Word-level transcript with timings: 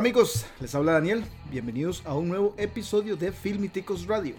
Hola 0.00 0.08
amigos, 0.08 0.46
les 0.60 0.74
habla 0.74 0.92
Daniel. 0.92 1.22
Bienvenidos 1.50 2.00
a 2.06 2.14
un 2.14 2.30
nuevo 2.30 2.54
episodio 2.56 3.18
de 3.18 3.32
Filmiticos 3.32 4.06
Radio. 4.06 4.34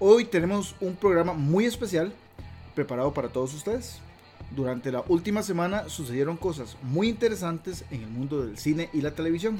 Hoy 0.00 0.24
tenemos 0.24 0.74
un 0.80 0.96
programa 0.96 1.32
muy 1.32 1.64
especial 1.64 2.12
preparado 2.74 3.14
para 3.14 3.28
todos 3.28 3.54
ustedes. 3.54 4.00
Durante 4.50 4.90
la 4.90 5.04
última 5.06 5.44
semana 5.44 5.88
sucedieron 5.88 6.36
cosas 6.36 6.76
muy 6.82 7.08
interesantes 7.08 7.84
en 7.92 8.02
el 8.02 8.08
mundo 8.08 8.44
del 8.44 8.58
cine 8.58 8.90
y 8.92 9.00
la 9.00 9.12
televisión. 9.12 9.58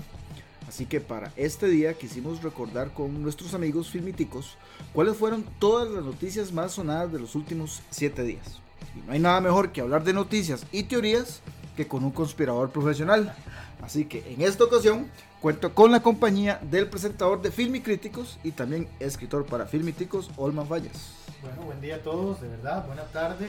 Así 0.67 0.87
que 0.87 1.01
para 1.01 1.33
este 1.37 1.69
día 1.69 1.95
quisimos 1.95 2.43
recordar 2.43 2.93
con 2.93 3.23
nuestros 3.23 3.55
amigos 3.55 3.89
filmíticos 3.89 4.57
cuáles 4.93 5.17
fueron 5.17 5.45
todas 5.61 5.89
las 5.89 6.03
noticias 6.03 6.53
más 6.53 6.73
sonadas 6.73 7.13
de 7.13 7.21
los 7.21 7.37
últimos 7.37 7.83
7 7.91 8.25
días. 8.25 8.61
Y 8.99 9.07
no 9.07 9.13
hay 9.13 9.19
nada 9.21 9.41
mejor 9.41 9.71
que 9.71 9.81
hablar 9.81 10.03
de 10.03 10.13
noticias 10.13 10.67
y 10.73 10.85
teorías 10.85 11.41
que 11.77 11.87
con 11.87 12.03
un 12.05 12.11
conspirador 12.11 12.71
profesional. 12.71 13.35
Así 13.83 14.07
que 14.07 14.33
en 14.33 14.43
esta 14.43 14.65
ocasión 14.65 15.09
cuento 15.41 15.73
con 15.73 15.93
la 15.93 16.01
compañía 16.01 16.59
del 16.63 16.89
presentador 16.89 17.41
de 17.41 17.53
Film 17.53 17.77
y 17.77 17.81
Críticos 17.81 18.39
y 18.43 18.51
también 18.51 18.89
escritor 18.99 19.47
para 19.47 19.67
Filmíticos, 19.67 20.31
Olman 20.37 20.67
Fallas. 20.67 21.13
Bueno, 21.43 21.63
buen 21.63 21.81
día 21.81 21.97
a 21.97 22.03
todos, 22.03 22.41
de 22.41 22.49
verdad, 22.49 22.85
buena 22.87 23.05
tarde, 23.05 23.49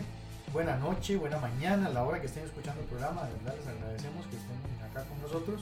buena 0.53 0.77
noche, 0.77 1.17
buena 1.17 1.39
mañana, 1.39 1.87
a 1.87 1.89
la 1.89 2.03
hora 2.03 2.21
que 2.21 2.27
estén 2.27 2.43
escuchando 2.43 2.81
el 2.81 2.87
programa, 2.87 3.23
de 3.23 3.33
verdad 3.33 3.55
les 3.57 3.67
agradecemos 3.67 4.27
que 4.27 4.35
estén 4.35 4.57
acá 4.91 5.03
con 5.09 5.19
nosotros. 5.23 5.61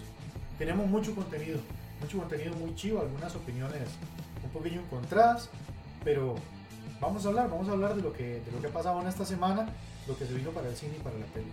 Tenemos 0.57 0.87
mucho 0.87 1.15
contenido, 1.15 1.59
mucho 2.01 2.17
contenido 2.17 2.53
muy 2.55 2.75
chivo, 2.75 2.99
algunas 2.99 3.33
opiniones 3.33 3.83
un 4.43 4.49
poquillo 4.49 4.81
encontradas, 4.81 5.49
pero 6.03 6.35
vamos 6.99 7.25
a 7.25 7.29
hablar, 7.29 7.49
vamos 7.49 7.67
a 7.69 7.71
hablar 7.71 7.95
de 7.95 8.01
lo 8.01 8.13
que, 8.13 8.41
de 8.41 8.51
lo 8.51 8.61
que 8.61 8.67
ha 8.67 8.71
pasado 8.71 9.01
en 9.01 9.07
esta 9.07 9.25
semana, 9.25 9.67
lo 10.07 10.17
que 10.17 10.25
se 10.25 10.33
vino 10.33 10.51
para 10.51 10.69
el 10.69 10.75
cine 10.75 10.95
y 10.99 11.03
para 11.03 11.17
la 11.17 11.25
tele. 11.27 11.47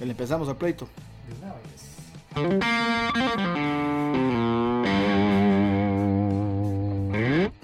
Le 0.00 0.10
empezamos 0.10 0.48
al 0.48 0.56
pleito. 0.56 0.88
De 1.28 1.34
una 1.44 1.54
vez. 1.54 1.92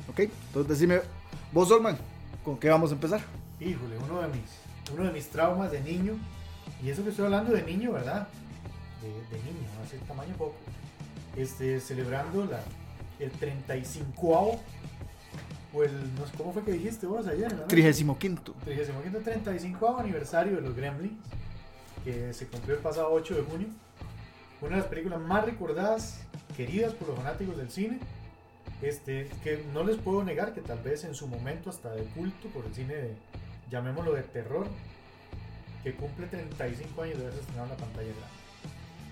Ok, 0.09 0.21
entonces 0.21 0.69
decime, 0.69 1.01
vos 1.53 1.71
Olman, 1.71 1.97
¿con 2.45 2.59
qué 2.59 2.69
vamos 2.69 2.91
a 2.91 2.95
empezar? 2.95 3.21
Híjole, 3.61 3.99
uno 3.99 4.23
de 4.23 4.29
mis, 4.29 4.93
uno 4.93 5.05
de 5.05 5.13
mis 5.13 5.29
traumas 5.29 5.71
de 5.71 5.81
niño, 5.81 6.15
y 6.83 6.91
eso 6.91 7.03
que 7.03 7.11
estoy 7.11 7.25
hablando 7.25 7.53
de 7.53 7.63
niño, 7.63 7.93
¿verdad? 7.93 8.29
De, 9.03 9.09
de 9.09 9.43
niño, 9.45 9.69
hace 9.85 9.99
tamaño 9.99 10.35
poco. 10.37 10.55
Este, 11.37 11.81
celebrando 11.81 12.45
la, 12.47 12.61
el 13.19 13.31
35 13.31 14.61
sé, 15.83 16.37
¿cómo 16.37 16.53
fue 16.53 16.63
que 16.65 16.73
dijiste 16.73 17.07
vos 17.07 17.27
ayer? 17.27 17.53
¿no? 17.55 17.65
35. 17.65 18.57
35 18.65 19.19
35 19.19 19.99
aniversario 19.99 20.57
de 20.57 20.63
los 20.63 20.75
Gremlins, 20.75 21.19
que 22.05 22.33
se 22.33 22.47
cumplió 22.47 22.77
el 22.77 22.83
pasado 22.83 23.13
8 23.13 23.35
de 23.35 23.43
junio. 23.43 23.69
Una 24.61 24.77
de 24.77 24.83
las 24.83 24.87
películas 24.87 25.21
más 25.21 25.45
recordadas, 25.45 26.21
queridas 26.57 26.93
por 26.95 27.09
los 27.09 27.17
fanáticos 27.17 27.57
del 27.57 27.71
cine. 27.71 27.99
Este, 28.83 29.29
que 29.43 29.65
no 29.73 29.83
les 29.83 29.97
puedo 29.97 30.23
negar 30.23 30.55
que 30.55 30.61
tal 30.61 30.79
vez 30.79 31.03
en 31.03 31.15
su 31.15 31.27
momento 31.27 31.69
hasta 31.69 31.91
de 31.95 32.05
culto 32.05 32.49
por 32.49 32.65
el 32.65 32.73
cine 32.75 32.95
de, 32.95 33.17
llamémoslo 33.71 34.13
de 34.13 34.23
terror, 34.23 34.69
que 35.83 35.95
cumple 35.95 36.27
35 36.27 37.03
años 37.03 37.19
de 37.19 37.25
haberse 37.25 37.41
estrenado 37.41 37.65
en 37.67 37.71
la 37.73 37.77
pantalla 37.77 38.09
grande. 38.09 38.39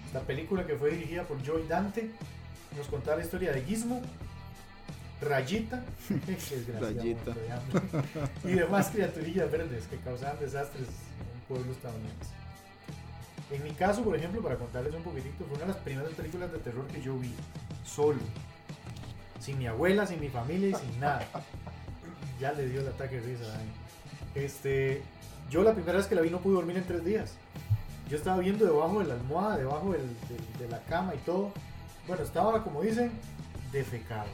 Esta 0.06 0.20
película 0.20 0.66
que 0.66 0.76
fue 0.76 0.90
dirigida 0.90 1.24
por 1.24 1.42
Joy 1.42 1.66
Dante 1.66 2.10
nos 2.76 2.86
contaba 2.88 3.16
la 3.16 3.24
historia 3.24 3.52
de 3.52 3.62
Gizmo, 3.62 4.02
Rayita, 5.20 5.82
Rayita. 6.80 7.34
y 8.44 8.52
demás 8.52 8.88
criaturillas 8.90 9.50
verdes 9.50 9.84
que 9.86 9.96
causaban 9.96 10.38
desastres 10.38 10.88
en 10.88 11.34
un 11.34 11.40
pueblo 11.48 11.72
estadounidense. 11.72 12.30
En 13.50 13.62
mi 13.62 13.70
caso, 13.70 14.02
por 14.02 14.16
ejemplo, 14.16 14.42
para 14.42 14.56
contarles 14.56 14.92
un 14.94 15.02
poquitito, 15.02 15.44
fue 15.44 15.56
una 15.56 15.66
de 15.66 15.72
las 15.72 15.76
primeras 15.78 16.12
películas 16.12 16.52
de 16.52 16.58
terror 16.58 16.86
que 16.88 17.00
yo 17.00 17.16
vi, 17.16 17.32
solo, 17.84 18.18
sin 19.40 19.58
mi 19.58 19.66
abuela, 19.66 20.06
sin 20.06 20.20
mi 20.20 20.28
familia 20.28 20.68
y 20.70 20.74
sin 20.74 21.00
nada. 21.00 21.24
Ya 22.40 22.52
le 22.52 22.66
dio 22.68 22.80
el 22.80 22.88
ataque 22.88 23.20
de 23.20 23.26
risa 23.26 23.44
a. 23.54 24.38
Este, 24.38 25.00
yo 25.50 25.62
la 25.62 25.72
primera 25.72 25.96
vez 25.96 26.06
que 26.08 26.14
la 26.14 26.20
vi 26.20 26.28
no 26.30 26.40
pude 26.40 26.54
dormir 26.56 26.76
en 26.76 26.84
tres 26.84 27.04
días. 27.04 27.34
Yo 28.10 28.16
estaba 28.18 28.38
viendo 28.38 28.64
debajo 28.66 29.00
de 29.00 29.06
la 29.06 29.14
almohada, 29.14 29.56
debajo 29.56 29.92
del- 29.92 30.02
del- 30.28 30.58
de 30.58 30.68
la 30.68 30.80
cama 30.82 31.14
y 31.14 31.18
todo. 31.18 31.52
Bueno, 32.06 32.22
estaba, 32.22 32.62
como 32.62 32.82
dicen, 32.82 33.10
defecado. 33.72 34.26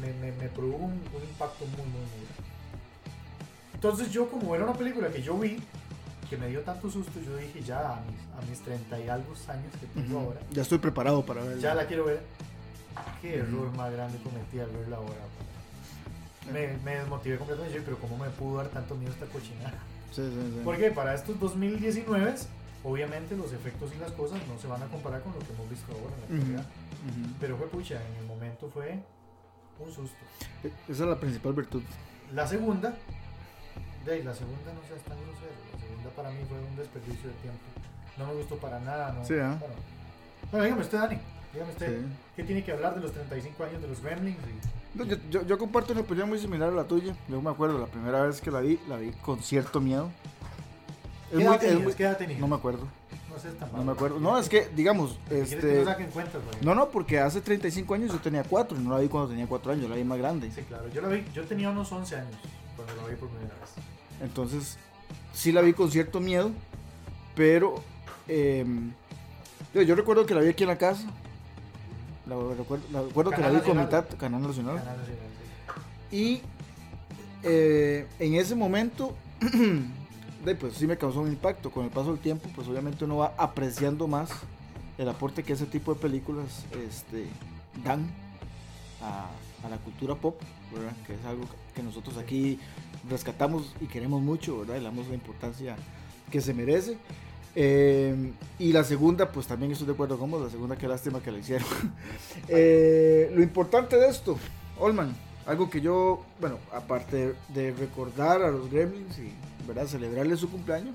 Me, 0.00 0.12
me, 0.14 0.32
me 0.32 0.48
produjo 0.48 0.78
un, 0.78 0.92
un 0.92 1.22
impacto 1.28 1.64
muy, 1.66 1.76
muy, 1.76 2.00
muy 2.00 2.26
grande. 2.26 2.50
Entonces 3.74 4.10
yo, 4.10 4.28
como 4.30 4.54
era 4.54 4.64
una 4.64 4.74
película 4.74 5.08
que 5.08 5.22
yo 5.22 5.36
vi, 5.38 5.58
que 6.30 6.36
me 6.36 6.48
dio 6.48 6.60
tanto 6.62 6.90
susto, 6.90 7.20
yo 7.20 7.36
dije 7.36 7.62
ya 7.62 7.96
a 7.96 8.00
mis, 8.00 8.20
a 8.38 8.48
mis 8.50 8.60
30 8.60 9.00
y 9.00 9.08
algo 9.08 9.32
años 9.48 9.72
que 9.80 9.86
tengo 10.00 10.20
ahora, 10.20 10.40
Ya 10.52 10.62
estoy 10.62 10.78
preparado 10.78 11.24
para 11.24 11.42
verla. 11.42 11.60
ya 11.60 11.74
la 11.74 11.86
quiero 11.86 12.04
ver. 12.06 12.22
Qué 13.20 13.36
error 13.38 13.74
más 13.76 13.92
grande 13.92 14.18
cometí 14.22 14.58
al 14.60 14.70
verla 14.70 14.96
ahora. 14.96 15.14
Me, 16.52 16.76
me 16.84 16.96
desmotivé 16.96 17.38
completamente, 17.38 17.78
yo, 17.78 17.84
pero 17.84 17.98
¿cómo 17.98 18.18
me 18.18 18.28
pudo 18.30 18.58
dar 18.58 18.68
tanto 18.68 18.94
miedo 18.96 19.12
esta 19.12 19.26
cochinada? 19.26 19.78
Sí, 20.10 20.22
sí, 20.22 20.30
sí. 20.54 20.60
Porque 20.64 20.90
para 20.90 21.14
estos 21.14 21.38
2019, 21.40 22.34
obviamente 22.84 23.36
los 23.36 23.52
efectos 23.52 23.90
y 23.96 23.98
las 24.00 24.10
cosas 24.12 24.40
no 24.48 24.58
se 24.58 24.66
van 24.66 24.82
a 24.82 24.86
comparar 24.86 25.22
con 25.22 25.32
lo 25.32 25.38
que 25.38 25.52
hemos 25.52 25.70
visto 25.70 25.92
ahora 25.92 26.14
en 26.14 26.20
la 26.20 26.36
actualidad. 26.60 26.64
Pero 27.40 27.56
fue 27.56 27.66
pucha, 27.68 27.94
en 27.94 28.16
el 28.20 28.26
momento 28.26 28.68
fue 28.72 28.98
un 29.78 29.92
susto. 29.92 30.16
Esa 30.88 31.02
es 31.04 31.08
la 31.08 31.18
principal 31.18 31.52
virtud. 31.52 31.82
La 32.34 32.46
segunda, 32.46 32.94
de 34.04 34.12
ahí, 34.12 34.22
la 34.22 34.34
segunda 34.34 34.72
no 34.72 34.80
seas 34.88 35.02
tan 35.02 35.16
grosero. 35.18 35.52
La 35.74 35.80
segunda 35.80 36.10
para 36.10 36.30
mí 36.30 36.38
fue 36.48 36.58
un 36.58 36.76
desperdicio 36.76 37.28
de 37.28 37.34
tiempo. 37.36 37.60
No 38.18 38.26
me 38.26 38.34
gustó 38.34 38.56
para 38.56 38.78
nada. 38.80 39.12
No, 39.12 39.24
Sí, 39.24 39.34
¿ah? 39.34 39.56
bueno. 39.58 39.74
bueno, 40.50 40.64
dígame 40.64 40.82
usted, 40.82 40.98
Dani. 40.98 41.18
Dígame 41.52 41.72
usted, 41.72 42.00
Sí. 42.00 42.06
¿qué 42.36 42.44
tiene 42.44 42.64
que 42.64 42.72
hablar 42.72 42.94
de 42.94 43.00
los 43.02 43.12
35 43.12 43.64
años 43.64 43.82
de 43.82 43.88
los 43.88 44.00
Gremlins? 44.02 44.38
Y- 44.38 44.98
No, 44.98 45.04
Yo, 45.04 45.16
yo- 45.30 45.46
yo 45.46 45.58
comparto 45.58 45.92
una 45.92 46.02
opinión 46.02 46.28
muy 46.28 46.38
similar 46.38 46.68
a 46.68 46.72
la 46.72 46.84
tuya. 46.84 47.14
Yo 47.28 47.40
me 47.40 47.50
acuerdo, 47.50 47.78
la 47.78 47.86
primera 47.86 48.22
vez 48.24 48.40
que 48.42 48.50
la 48.50 48.60
vi, 48.60 48.78
la 48.88 48.96
vi 48.98 49.10
con 49.22 49.42
cierto 49.42 49.80
miedo. 49.80 50.10
Es 51.30 51.30
¿Qué 51.30 51.36
muy- 51.36 51.44
edad 51.44 51.54
es 51.54 51.60
tenías? 51.60 51.82
muy- 51.82 51.94
¿Qué 51.94 52.02
edad 52.04 52.16
tenías? 52.18 52.40
no 52.40 52.48
me 52.48 52.56
acuerdo, 52.56 52.86
No 53.76 53.84
me 53.84 53.92
acuerdo. 53.92 54.20
No, 54.20 54.38
es 54.38 54.48
que, 54.48 54.68
digamos, 54.74 55.18
¿Quieres 55.28 55.48
que 55.50 55.54
este... 55.56 55.78
no 55.80 55.84
saquen 55.84 56.06
cuentas, 56.10 56.42
güey? 56.44 56.56
No, 56.64 56.74
no, 56.74 56.88
porque 56.90 57.18
hace 57.18 57.40
35 57.40 57.94
años 57.94 58.12
yo 58.12 58.18
tenía 58.18 58.42
4 58.44 58.78
y 58.78 58.80
no 58.82 58.90
la 58.94 59.00
vi 59.00 59.08
cuando 59.08 59.30
tenía 59.30 59.46
4 59.46 59.72
años, 59.72 59.88
la 59.90 59.96
vi 59.96 60.04
más 60.04 60.18
grande. 60.18 60.50
Sí, 60.54 60.62
claro. 60.62 60.88
Yo 60.88 61.00
la 61.02 61.08
vi, 61.08 61.24
yo 61.34 61.44
tenía 61.44 61.70
unos 61.70 61.90
11 61.92 62.16
años 62.16 62.34
cuando 62.76 62.94
la 62.96 63.08
vi 63.08 63.16
por 63.16 63.28
primera 63.28 63.54
vez. 63.54 63.70
Entonces, 64.22 64.78
sí 65.32 65.52
la 65.52 65.60
vi 65.62 65.72
con 65.72 65.90
cierto 65.90 66.20
miedo, 66.20 66.50
pero 67.34 67.82
eh, 68.28 68.64
yo, 69.74 69.82
yo 69.82 69.94
recuerdo 69.94 70.26
que 70.26 70.34
la 70.34 70.40
vi 70.40 70.48
aquí 70.48 70.64
en 70.64 70.68
la 70.68 70.78
casa. 70.78 71.04
La, 72.26 72.36
recuerdo, 72.56 72.84
la- 72.92 73.02
recuerdo 73.02 73.30
que 73.32 73.40
la 73.40 73.48
vi 73.50 73.58
con 73.60 73.76
mi 73.76 73.82
Nacional. 73.82 73.88
tata, 73.88 74.16
Canal 74.16 74.42
Nacional. 74.42 74.76
Canal 74.76 74.96
Nacional, 74.98 75.26
sí. 76.10 76.16
Y 76.16 76.42
eh, 77.42 78.06
en 78.20 78.34
ese 78.34 78.54
momento, 78.54 79.14
de, 80.44 80.54
pues 80.54 80.74
sí 80.74 80.86
me 80.86 80.96
causó 80.96 81.20
un 81.20 81.28
impacto. 81.28 81.70
Con 81.70 81.84
el 81.84 81.90
paso 81.90 82.10
del 82.12 82.20
tiempo, 82.20 82.48
pues 82.54 82.68
obviamente 82.68 83.04
uno 83.04 83.18
va 83.18 83.34
apreciando 83.36 84.06
más 84.08 84.30
el 84.98 85.08
aporte 85.08 85.42
que 85.42 85.52
ese 85.52 85.66
tipo 85.66 85.94
de 85.94 86.00
películas 86.00 86.64
este, 86.86 87.26
dan 87.84 88.10
a, 89.00 89.28
la 89.68 89.76
cultura 89.78 90.14
pop. 90.14 90.40
Que 91.06 91.14
es 91.14 91.24
algo 91.26 91.44
que 91.74 91.82
nosotros 91.82 92.16
aquí 92.16 92.58
rescatamos 93.08 93.74
y 93.80 93.86
queremos 93.86 94.22
mucho, 94.22 94.60
¿verdad? 94.60 94.76
Le 94.76 94.84
damos 94.84 95.08
la 95.08 95.14
importancia 95.14 95.76
que 96.30 96.40
se 96.40 96.54
merece. 96.54 96.96
Eh, 97.54 98.32
y 98.58 98.72
la 98.72 98.82
segunda, 98.82 99.30
pues 99.30 99.46
también 99.46 99.72
estoy 99.72 99.86
de 99.86 99.92
acuerdo 99.92 100.18
con 100.18 100.30
vos, 100.30 100.42
la 100.42 100.50
segunda, 100.50 100.76
qué 100.76 100.88
lástima 100.88 101.20
que 101.20 101.30
la 101.30 101.38
hicieron. 101.38 101.68
Eh, 102.48 103.30
lo 103.34 103.42
importante 103.42 103.96
de 103.96 104.08
esto, 104.08 104.36
Olman, 104.78 105.14
algo 105.46 105.68
que 105.70 105.80
yo, 105.80 106.24
bueno, 106.40 106.58
aparte 106.72 107.34
de 107.48 107.72
recordar 107.72 108.42
a 108.42 108.50
los 108.50 108.70
Gremlins 108.70 109.18
y 109.18 109.32
¿verdad? 109.66 109.86
celebrarles 109.86 110.40
su 110.40 110.50
cumpleaños, 110.50 110.94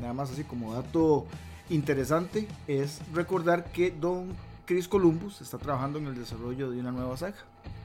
nada 0.00 0.12
más 0.12 0.30
así 0.30 0.44
como 0.44 0.74
dato 0.74 1.26
interesante, 1.70 2.46
es 2.66 3.00
recordar 3.12 3.64
que 3.72 3.90
Don 3.90 4.34
Chris 4.66 4.86
Columbus 4.88 5.40
está 5.40 5.58
trabajando 5.58 5.98
en 5.98 6.06
el 6.06 6.14
desarrollo 6.18 6.70
de 6.70 6.80
una 6.80 6.92
nueva 6.92 7.16
saga. 7.16 7.36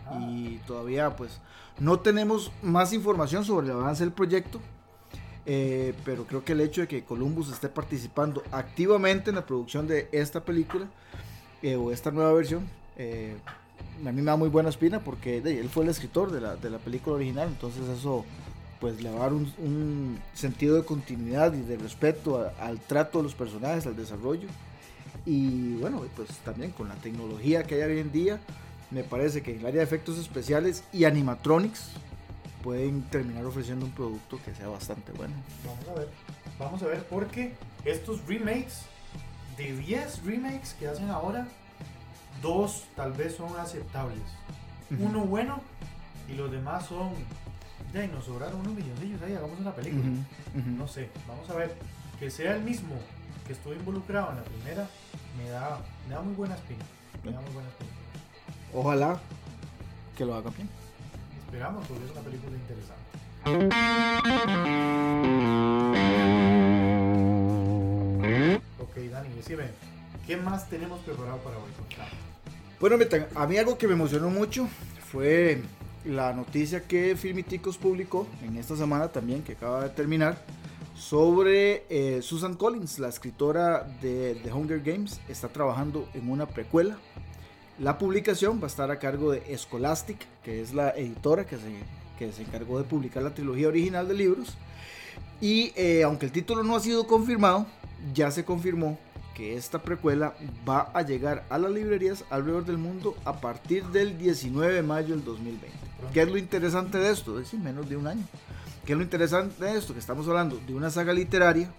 Ah, 0.06 0.19
Y 0.21 0.60
todavía 0.68 1.15
pues 1.15 1.39
no 1.80 2.00
tenemos 2.00 2.51
más 2.62 2.94
información 2.94 3.44
sobre 3.45 3.68
el 3.68 3.74
avance 3.74 4.04
del 4.04 4.13
proyecto. 4.13 4.60
eh, 5.45 5.94
pero 6.06 6.25
creo 6.25 6.44
que 6.45 6.54
el 6.54 6.62
hecho 6.62 6.81
de 6.81 6.88
que 6.88 7.04
Columbus 7.04 7.51
esté 7.51 7.68
participando 7.69 8.44
activamente 8.51 9.30
en 9.30 9.36
la 9.36 9.45
producción 9.45 9.88
de 9.88 10.07
esta 10.13 10.39
película 10.45 10.86
eh, 11.62 11.75
o 11.75 11.92
esta 11.92 12.12
nueva 12.12 12.31
versión 12.33 12.65
eh, 12.95 13.36
a 14.00 14.12
mí 14.12 14.22
me 14.22 14.31
da 14.31 14.36
muy 14.36 14.50
buena 14.50 14.69
espina 14.69 15.00
porque 15.00 15.38
él 15.38 15.69
fue 15.69 15.84
el 15.84 15.90
escritor 15.90 16.31
de 16.31 16.42
la, 16.42 16.56
de 16.56 16.69
la 16.69 16.78
película 16.80 17.16
original 17.16 17.48
entonces 17.48 17.84
eso 17.90 18.25
pues 18.80 19.01
le 19.01 19.10
va 19.12 19.18
a 19.18 19.19
dar 19.24 19.34
un, 19.34 19.51
un 19.60 20.19
sentido 20.34 20.75
de 20.75 20.84
continuidad 20.84 21.54
y 21.54 21.62
de 21.62 21.78
respeto 21.78 22.42
a- 22.42 22.66
al 22.66 22.80
trato 22.81 23.19
de 23.19 23.24
los 23.24 23.34
personajes, 23.34 23.86
al 23.88 23.95
desarrollo. 23.95 24.48
Y 25.25 25.75
bueno, 25.75 26.04
pues 26.18 26.28
también 26.40 26.72
con 26.72 26.90
la 26.90 26.95
tecnología 26.95 27.63
que 27.63 27.75
hay 27.81 27.92
hoy 27.92 28.00
en 28.00 28.12
día, 28.12 28.42
me 28.92 29.06
parece 29.06 29.42
que 29.42 29.54
en 29.54 29.62
el 29.62 29.68
área 29.68 29.78
de 29.80 29.86
efectos 29.86 30.18
especiales 30.18 30.84
y 30.92 31.06
animatronics 31.06 31.92
pueden 32.62 33.04
terminar 33.04 33.46
ofreciendo 33.46 33.86
un 33.86 33.92
producto 33.94 34.38
que 34.44 34.54
sea 34.54 34.68
bastante 34.68 35.13
bueno. 35.13 35.34
Vamos 35.66 35.88
a 35.88 35.94
ver. 36.00 36.10
Vamos 36.60 36.84
a 36.84 36.88
ver 36.88 37.06
porque 37.07 37.54
estos 37.86 38.19
remakes, 38.28 38.81
de 39.57 39.78
10 39.78 40.25
remakes 40.25 40.75
que 40.78 40.88
hacen 40.89 41.10
ahora, 41.10 41.48
dos 42.44 42.84
tal 42.95 43.13
vez 43.13 43.36
son 43.36 43.57
aceptables. 43.57 44.22
Uno 45.00 45.22
bueno 45.22 45.60
y 46.30 46.36
los 46.36 46.51
demás 46.51 46.86
son. 46.86 47.13
Ya, 47.92 48.04
y 48.04 48.07
nos 48.07 48.25
sobraron 48.25 48.60
unos 48.60 48.74
milloncillos 48.74 49.22
ahí, 49.24 49.34
hagamos 49.34 49.60
una 49.60 49.72
película. 49.72 50.04
No 50.54 50.88
sé, 50.88 51.10
vamos 51.28 51.50
a 51.50 51.56
ver. 51.56 51.75
Que 52.19 52.30
sea 52.30 52.56
el 52.56 52.63
mismo 52.63 52.95
que 53.48 53.54
estuvo 53.54 53.74
involucrado 53.74 54.30
en 54.31 54.38
la 54.38 54.44
primera, 54.44 54.88
me 55.38 55.50
da, 55.50 55.80
me 56.07 56.13
da 56.13 56.22
muy 56.22 56.36
buena 56.36 56.56
espina. 56.56 56.86
Me 57.24 57.31
da 57.31 57.42
muy 57.42 57.51
buena 57.51 57.69
espina. 57.69 57.92
Ojalá 58.74 59.19
que 60.16 60.25
lo 60.25 60.36
haga 60.36 60.50
bien. 60.51 60.69
Esperamos 61.46 61.88
porque 61.88 62.06
es 62.06 62.12
una 62.12 62.22
película 62.22 62.56
interesante. 62.56 63.04
Ok, 68.80 68.96
Dani, 69.12 69.30
decime, 69.36 69.66
¿qué 70.25 70.38
más 70.38 70.69
tenemos 70.69 71.00
preparado 71.01 71.38
para 71.39 71.57
hoy? 71.57 71.72
Bueno, 72.80 72.98
a 73.36 73.48
mí 73.48 73.58
algo 73.58 73.78
que 73.78 73.88
me 73.88 73.94
emocionó 73.94 74.30
mucho 74.30 74.68
fue 75.12 75.62
la 76.06 76.34
noticia 76.34 76.84
que 76.84 77.16
Filmiticos 77.16 77.78
publicó 77.78 78.28
en 78.44 78.58
esta 78.58 78.75
semana 78.75 79.08
también, 79.08 79.42
que 79.44 79.54
acaba 79.54 79.84
de 79.84 79.90
terminar, 79.90 80.38
sobre 80.96 81.86
eh, 81.90 82.22
Susan 82.22 82.56
Collins, 82.56 83.00
la 83.00 83.10
escritora 83.10 83.84
de 84.02 84.38
The 84.44 84.52
Hunger 84.52 84.81
Games, 84.81 85.22
está 85.30 85.48
trabajando 85.48 86.08
en 86.14 86.30
una 86.30 86.46
precuela. 86.46 86.98
La 87.80 87.98
publicación 87.98 88.60
va 88.60 88.66
a 88.66 88.68
estar 88.68 88.92
a 88.92 89.00
cargo 89.00 89.31
de 89.31 89.58
Scholastic, 89.58 90.18
que 90.44 90.62
es 90.62 90.74
la 90.74 90.90
editora 90.92 91.46
que 91.46 91.58
se, 91.58 91.72
que 92.20 92.31
se 92.31 92.44
encargó 92.44 92.78
de 92.78 92.84
publicar 92.84 93.24
la 93.24 93.34
trilogía 93.34 93.70
original 93.70 94.08
de 94.08 94.14
libros. 94.14 94.58
Y 95.42 95.74
eh, 95.75 96.04
aunque 96.04 96.25
el 96.25 96.31
título 96.31 96.64
no 96.64 96.75
ha 96.75 96.80
sido 96.80 97.08
confirmado, 97.08 97.66
ya 98.14 98.30
se 98.30 98.46
confirmó 98.46 99.00
que 99.33 99.56
esta 99.56 99.81
precuela 99.81 100.33
va 100.68 100.91
a 100.94 101.01
llegar 101.01 101.44
a 101.50 101.57
las 101.57 101.71
librerías 101.71 102.24
alrededor 102.30 102.65
del 102.65 102.77
mundo 102.77 103.15
a 103.25 103.39
partir 103.39 103.83
del 103.85 104.18
19 104.18 104.74
de 104.74 104.83
mayo 104.83 105.15
del 105.15 105.24
2020. 105.24 105.68
¿Qué 106.13 106.21
es 106.21 106.30
lo 106.30 106.38
interesante 106.38 106.97
de 106.97 107.12
esto? 107.12 107.39
Es 107.39 107.45
decir, 107.45 107.59
menos 107.59 107.89
de 107.89 107.97
un 107.97 108.07
año. 108.07 108.24
¿Qué 108.85 108.94
es 108.94 108.97
lo 108.97 109.03
interesante 109.03 109.63
de 109.63 109.77
esto? 109.77 109.94
Que 109.94 110.00
estamos 110.00 110.27
hablando 110.27 110.59
de 110.68 110.74
una 110.74 110.89
saga 110.89 111.13
literaria 111.13 111.69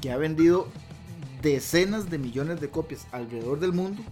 que 0.00 0.10
ha 0.10 0.16
vendido 0.16 0.66
decenas 1.42 2.10
de 2.10 2.18
millones 2.18 2.60
de 2.60 2.68
copias 2.68 3.06
alrededor 3.12 3.60
del 3.60 3.72
mundo, 3.72 4.02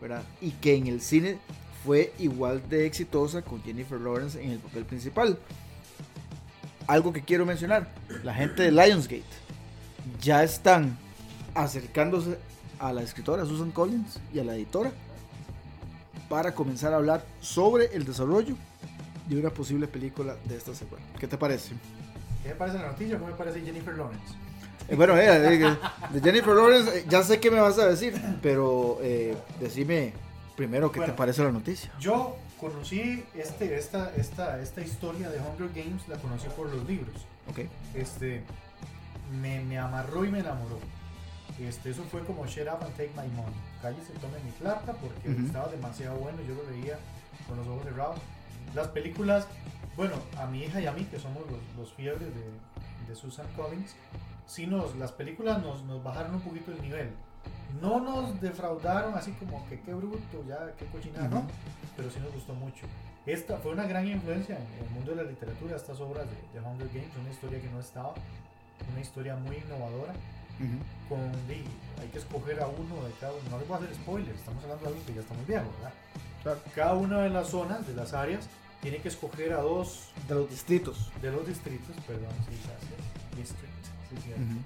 ¿verdad? 0.00 0.22
Y 0.40 0.52
que 0.52 0.76
en 0.76 0.86
el 0.86 1.00
cine 1.00 1.38
fue 1.84 2.12
igual 2.18 2.62
de 2.68 2.86
exitosa 2.86 3.42
con 3.42 3.62
Jennifer 3.62 4.00
Lawrence 4.00 4.42
en 4.42 4.52
el 4.52 4.58
papel 4.58 4.84
principal. 4.84 5.38
Algo 6.86 7.12
que 7.12 7.22
quiero 7.22 7.46
mencionar, 7.46 7.92
la 8.22 8.34
gente 8.34 8.62
de 8.62 8.72
Lionsgate 8.72 9.22
ya 10.20 10.42
están 10.42 10.98
acercándose 11.54 12.38
a 12.78 12.92
la 12.92 13.02
escritora 13.02 13.44
Susan 13.44 13.70
Collins 13.70 14.18
y 14.34 14.38
a 14.38 14.44
la 14.44 14.54
editora 14.54 14.90
para 16.28 16.54
comenzar 16.54 16.92
a 16.92 16.96
hablar 16.96 17.24
sobre 17.40 17.94
el 17.94 18.04
desarrollo 18.04 18.56
de 19.28 19.36
una 19.38 19.50
posible 19.50 19.86
película 19.86 20.36
de 20.44 20.56
esta 20.56 20.74
secuela. 20.74 21.04
¿Qué 21.18 21.28
te 21.28 21.36
parece? 21.38 21.74
¿Qué 22.42 22.48
me 22.50 22.54
parece 22.54 22.78
la 22.78 22.88
noticia? 22.88 23.18
¿Cómo 23.18 23.30
me 23.30 23.36
parece 23.36 23.60
Jennifer 23.60 23.94
Lawrence? 23.96 24.34
Eh, 24.88 24.96
bueno, 24.96 25.16
eh, 25.16 25.26
eh, 25.28 25.76
de 26.12 26.20
Jennifer 26.20 26.54
Lawrence, 26.54 26.98
eh, 26.98 27.04
ya 27.08 27.22
sé 27.22 27.38
qué 27.38 27.50
me 27.50 27.60
vas 27.60 27.78
a 27.78 27.86
decir, 27.86 28.20
pero 28.42 28.98
eh, 29.00 29.36
decime 29.60 30.12
primero 30.56 30.90
qué 30.90 30.98
Bueno. 30.98 31.12
te 31.12 31.16
parece 31.16 31.44
la 31.44 31.52
noticia. 31.52 31.92
Yo 32.00 32.36
conocí 32.60 33.22
este, 33.34 33.76
esta, 33.78 34.12
esta, 34.16 34.60
esta 34.60 34.80
historia 34.80 35.30
de 35.30 35.38
Hunger 35.38 35.68
Games, 35.74 36.08
la 36.08 36.16
conocí 36.16 36.48
por 36.56 36.68
los 36.68 36.84
libros. 36.88 37.14
Ok. 37.48 37.60
Este, 37.94 38.42
me, 39.40 39.60
me 39.60 39.78
amarró 39.78 40.24
y 40.24 40.30
me 40.30 40.40
enamoró. 40.40 40.78
Este, 41.60 41.90
eso 41.90 42.02
fue 42.04 42.24
como 42.24 42.46
Shut 42.46 42.66
Up 42.66 42.82
and 42.84 42.92
Take 42.96 43.10
My 43.10 43.28
Money. 43.36 43.54
Cállese, 43.80 44.12
tome 44.14 44.38
mi 44.44 44.50
plata 44.52 44.92
porque 44.94 45.28
Ujú. 45.30 45.46
estaba 45.46 45.68
demasiado 45.68 46.16
bueno. 46.18 46.38
Yo 46.42 46.54
lo 46.54 46.66
veía 46.66 46.98
con 47.46 47.56
los 47.58 47.66
ojos 47.66 47.84
cerrados. 47.84 48.18
Las 48.74 48.88
películas, 48.88 49.46
bueno, 49.96 50.14
a 50.38 50.46
mi 50.46 50.62
hija 50.64 50.80
y 50.80 50.86
a 50.86 50.92
mí, 50.92 51.04
que 51.04 51.18
somos 51.18 51.42
los, 51.50 51.60
los 51.76 51.92
fiebres 51.92 52.28
de, 52.34 53.08
de 53.08 53.14
Susan 53.14 53.46
Collins, 53.56 53.94
sí 54.46 54.66
nos, 54.66 54.96
las 54.96 55.12
películas 55.12 55.62
nos, 55.62 55.82
nos 55.84 56.02
bajaron 56.02 56.34
un 56.36 56.40
poquito 56.40 56.72
el 56.72 56.80
nivel. 56.80 57.10
No 57.80 58.00
nos 58.00 58.40
defraudaron 58.40 59.14
así 59.14 59.32
como 59.32 59.66
que 59.68 59.80
qué 59.80 59.92
bruto, 59.94 60.44
ya 60.46 60.72
qué 60.78 60.86
cochinada, 60.86 61.28
no, 61.28 61.38
Ujú. 61.40 61.48
pero 61.96 62.10
sí 62.10 62.18
nos 62.20 62.32
gustó 62.32 62.54
mucho. 62.54 62.86
Esta 63.26 63.56
fue 63.58 63.72
una 63.72 63.86
gran 63.86 64.06
influencia 64.08 64.56
en 64.56 64.84
el 64.84 64.90
mundo 64.90 65.14
de 65.14 65.22
la 65.24 65.30
literatura, 65.30 65.76
estas 65.76 66.00
obras 66.00 66.24
de, 66.28 66.58
de 66.60 66.66
Hunger 66.66 66.88
Games, 66.88 67.10
una 67.20 67.30
historia 67.30 67.60
que 67.60 67.68
no 67.70 67.78
estaba, 67.80 68.14
una 68.90 69.00
historia 69.00 69.36
muy 69.36 69.56
innovadora, 69.56 70.12
Con, 71.08 71.30
di, 71.48 71.64
hay 72.00 72.08
que 72.12 72.18
escoger 72.18 72.60
a 72.60 72.66
uno 72.68 73.04
de 73.04 73.12
cada 73.20 73.32
uno, 73.32 73.42
no 73.50 73.58
les 73.58 73.68
voy 73.68 73.76
a 73.76 73.80
hacer 73.82 73.94
spoilers, 73.94 74.38
estamos 74.38 74.62
hablando 74.64 74.84
de 74.84 74.88
algo 74.92 75.06
que 75.06 75.14
ya 75.14 75.20
está 75.20 75.34
muy 75.34 75.44
viejo, 75.44 75.70
¿verdad? 75.78 75.92
Claro. 76.42 76.60
Cada 76.74 76.94
una 76.94 77.18
de 77.20 77.30
las 77.30 77.48
zonas, 77.48 77.86
de 77.86 77.94
las 77.94 78.12
áreas, 78.14 78.48
tiene 78.80 78.98
que 78.98 79.08
escoger 79.08 79.52
a 79.52 79.60
dos 79.60 80.10
De 80.28 80.34
los 80.34 80.48
distritos. 80.50 81.10
de 81.20 81.30
los 81.30 81.46
distritos, 81.46 81.94
perdón, 82.06 82.30
sí, 82.48 82.56
gracias, 82.64 83.36
district, 83.36 83.84
sí, 84.10 84.16
sí, 84.24 84.30
Ujú. 84.32 84.60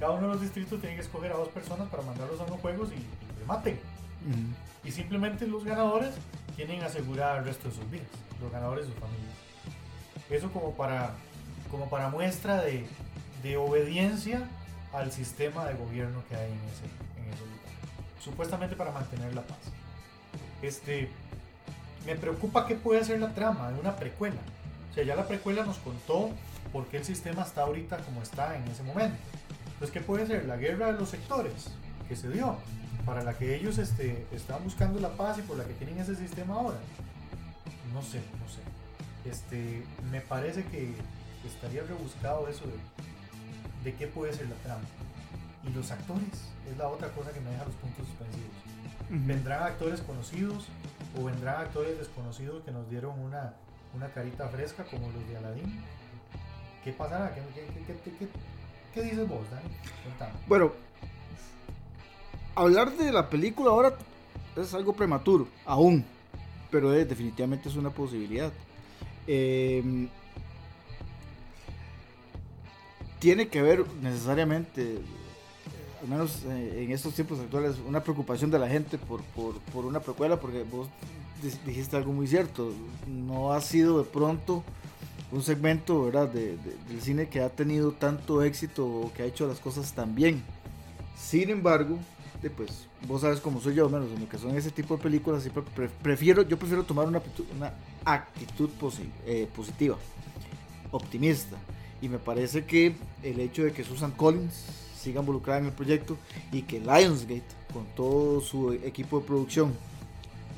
cada 0.00 0.12
uno 0.12 0.26
de 0.28 0.32
los 0.34 0.40
distritos 0.42 0.80
tiene 0.80 0.96
que 0.96 1.02
escoger 1.02 1.32
a 1.32 1.36
dos 1.36 1.48
personas 1.48 1.88
para 1.88 2.02
mandarlos 2.02 2.40
a 2.40 2.44
unos 2.44 2.60
juegos 2.60 2.90
y, 2.92 2.96
y 2.96 3.46
maten. 3.46 3.74
Ujú. 4.28 4.88
Y 4.88 4.90
simplemente 4.92 5.46
los 5.46 5.64
ganadores 5.64 6.14
tienen 6.56 6.82
asegurar 6.82 7.38
el 7.38 7.44
resto 7.44 7.68
de 7.68 7.74
sus 7.74 7.90
vidas, 7.90 8.06
los 8.40 8.50
ganadores 8.52 8.86
de 8.86 8.92
sus 8.92 9.00
familias. 9.00 9.34
Eso 10.30 10.50
como 10.52 10.72
para, 10.74 11.14
como 11.70 11.88
para 11.88 12.08
muestra 12.08 12.62
de, 12.62 12.86
de 13.42 13.56
obediencia 13.56 14.48
al 14.96 15.12
sistema 15.12 15.66
de 15.66 15.74
gobierno 15.74 16.22
que 16.28 16.36
hay 16.36 16.50
en 16.50 16.58
ese, 16.58 16.84
en 17.20 17.32
ese 17.32 17.44
lugar. 17.44 18.20
Supuestamente 18.20 18.76
para 18.76 18.92
mantener 18.92 19.34
la 19.34 19.42
paz. 19.42 19.58
Este, 20.62 21.10
me 22.06 22.16
preocupa 22.16 22.66
qué 22.66 22.74
puede 22.74 23.04
ser 23.04 23.20
la 23.20 23.34
trama 23.34 23.70
de 23.70 23.78
una 23.78 23.94
precuela. 23.96 24.40
O 24.90 24.94
sea, 24.94 25.04
ya 25.04 25.14
la 25.14 25.26
precuela 25.26 25.64
nos 25.64 25.76
contó 25.78 26.30
por 26.72 26.86
qué 26.86 26.96
el 26.96 27.04
sistema 27.04 27.42
está 27.42 27.62
ahorita 27.62 27.98
como 27.98 28.22
está 28.22 28.56
en 28.56 28.64
ese 28.68 28.82
momento. 28.82 29.18
Entonces, 29.66 29.90
¿qué 29.90 30.00
puede 30.00 30.26
ser? 30.26 30.46
La 30.46 30.56
guerra 30.56 30.92
de 30.92 30.98
los 30.98 31.10
sectores 31.10 31.68
que 32.08 32.16
se 32.16 32.30
dio, 32.30 32.56
para 33.04 33.22
la 33.22 33.34
que 33.34 33.54
ellos 33.54 33.76
este, 33.78 34.26
están 34.32 34.64
buscando 34.64 34.98
la 35.00 35.10
paz 35.10 35.38
y 35.38 35.42
por 35.42 35.58
la 35.58 35.64
que 35.64 35.74
tienen 35.74 35.98
ese 35.98 36.16
sistema 36.16 36.54
ahora. 36.54 36.78
No 37.92 38.02
sé, 38.02 38.22
no 38.40 38.48
sé. 38.48 38.60
Este, 39.28 39.84
me 40.10 40.22
parece 40.22 40.64
que 40.64 40.94
estaría 41.46 41.82
rebuscado 41.82 42.48
eso 42.48 42.64
de, 42.64 42.72
de 43.86 43.94
qué 43.94 44.06
puede 44.08 44.32
ser 44.32 44.48
la 44.48 44.56
trama. 44.56 44.82
Y 45.64 45.70
los 45.72 45.90
actores, 45.92 46.26
es 46.70 46.76
la 46.76 46.88
otra 46.88 47.08
cosa 47.10 47.30
que 47.32 47.40
me 47.40 47.50
deja 47.50 47.64
los 47.64 47.74
puntos 47.76 48.04
suspensivos. 48.06 48.50
¿Vendrán 49.08 49.62
actores 49.62 50.00
conocidos 50.00 50.66
o 51.16 51.24
vendrán 51.24 51.60
actores 51.62 51.96
desconocidos 51.96 52.64
que 52.64 52.72
nos 52.72 52.90
dieron 52.90 53.18
una, 53.20 53.54
una 53.94 54.08
carita 54.08 54.48
fresca 54.48 54.84
como 54.84 55.10
los 55.12 55.28
de 55.28 55.36
Aladdin? 55.36 55.80
¿Qué 56.82 56.92
pasará? 56.92 57.32
¿Qué, 57.32 57.40
qué, 57.54 57.66
qué, 57.86 57.94
qué- 58.04 58.16
qué- 58.18 58.28
qué 58.92 59.02
dices 59.02 59.28
vos, 59.28 59.48
Dani? 59.50 59.68
Contame. 60.04 60.32
Bueno, 60.48 60.72
hablar 62.56 62.90
de 62.96 63.12
la 63.12 63.28
película 63.28 63.70
ahora 63.70 63.94
es 64.56 64.74
algo 64.74 64.92
prematuro, 64.94 65.46
aún, 65.64 66.04
pero 66.70 66.92
eh, 66.94 67.04
definitivamente 67.04 67.68
es 67.68 67.76
una 67.76 67.90
posibilidad. 67.90 68.52
Eh, 69.26 70.08
tiene 73.18 73.48
que 73.48 73.62
ver 73.62 73.84
necesariamente, 74.02 74.98
al 76.02 76.08
menos 76.08 76.42
eh, 76.46 76.84
en 76.84 76.92
estos 76.92 77.14
tiempos 77.14 77.38
actuales, 77.40 77.76
una 77.86 78.02
preocupación 78.02 78.50
de 78.50 78.58
la 78.58 78.68
gente 78.68 78.98
por, 78.98 79.22
por, 79.22 79.58
por 79.72 79.84
una 79.84 80.00
precuela, 80.00 80.38
porque 80.38 80.62
vos 80.64 80.88
di- 81.42 81.58
dijiste 81.66 81.96
algo 81.96 82.12
muy 82.12 82.26
cierto, 82.26 82.72
no 83.06 83.52
ha 83.52 83.60
sido 83.60 83.98
de 83.98 84.04
pronto 84.04 84.62
un 85.32 85.42
segmento 85.42 86.04
¿verdad? 86.04 86.28
De, 86.28 86.56
de- 86.58 86.76
del 86.88 87.00
cine 87.02 87.28
que 87.28 87.40
ha 87.40 87.48
tenido 87.48 87.92
tanto 87.92 88.42
éxito 88.42 88.86
o 88.86 89.12
que 89.12 89.22
ha 89.22 89.26
hecho 89.26 89.46
las 89.46 89.58
cosas 89.58 89.92
tan 89.92 90.14
bien. 90.14 90.42
Sin 91.18 91.50
embargo, 91.50 91.98
de, 92.42 92.50
pues 92.50 92.86
vos 93.08 93.22
sabes 93.22 93.40
cómo 93.40 93.60
soy 93.60 93.74
yo, 93.74 93.88
menos 93.88 94.08
en 94.12 94.20
lo 94.20 94.28
que 94.28 94.38
son 94.38 94.54
ese 94.56 94.70
tipo 94.70 94.96
de 94.96 95.02
películas, 95.02 95.48
pre- 95.74 95.88
prefiero, 95.88 96.42
yo 96.42 96.58
prefiero 96.58 96.84
tomar 96.84 97.06
una, 97.08 97.18
actitud- 97.18 97.46
eh, 99.26 99.48
positiva, 99.56 99.96
optimista. 100.90 101.56
Y 102.00 102.08
me 102.08 102.18
parece 102.18 102.64
que 102.64 102.94
el 103.22 103.40
hecho 103.40 103.64
de 103.64 103.72
que 103.72 103.82
Susan 103.84 104.10
Collins 104.12 104.54
siga 105.00 105.20
involucrada 105.20 105.60
en 105.60 105.66
el 105.66 105.72
proyecto 105.72 106.16
y 106.52 106.62
que 106.62 106.80
Lionsgate, 106.80 107.44
con 107.72 107.86
todo 107.94 108.40
su 108.40 108.72
equipo 108.72 109.20
de 109.20 109.26
producción, 109.26 109.74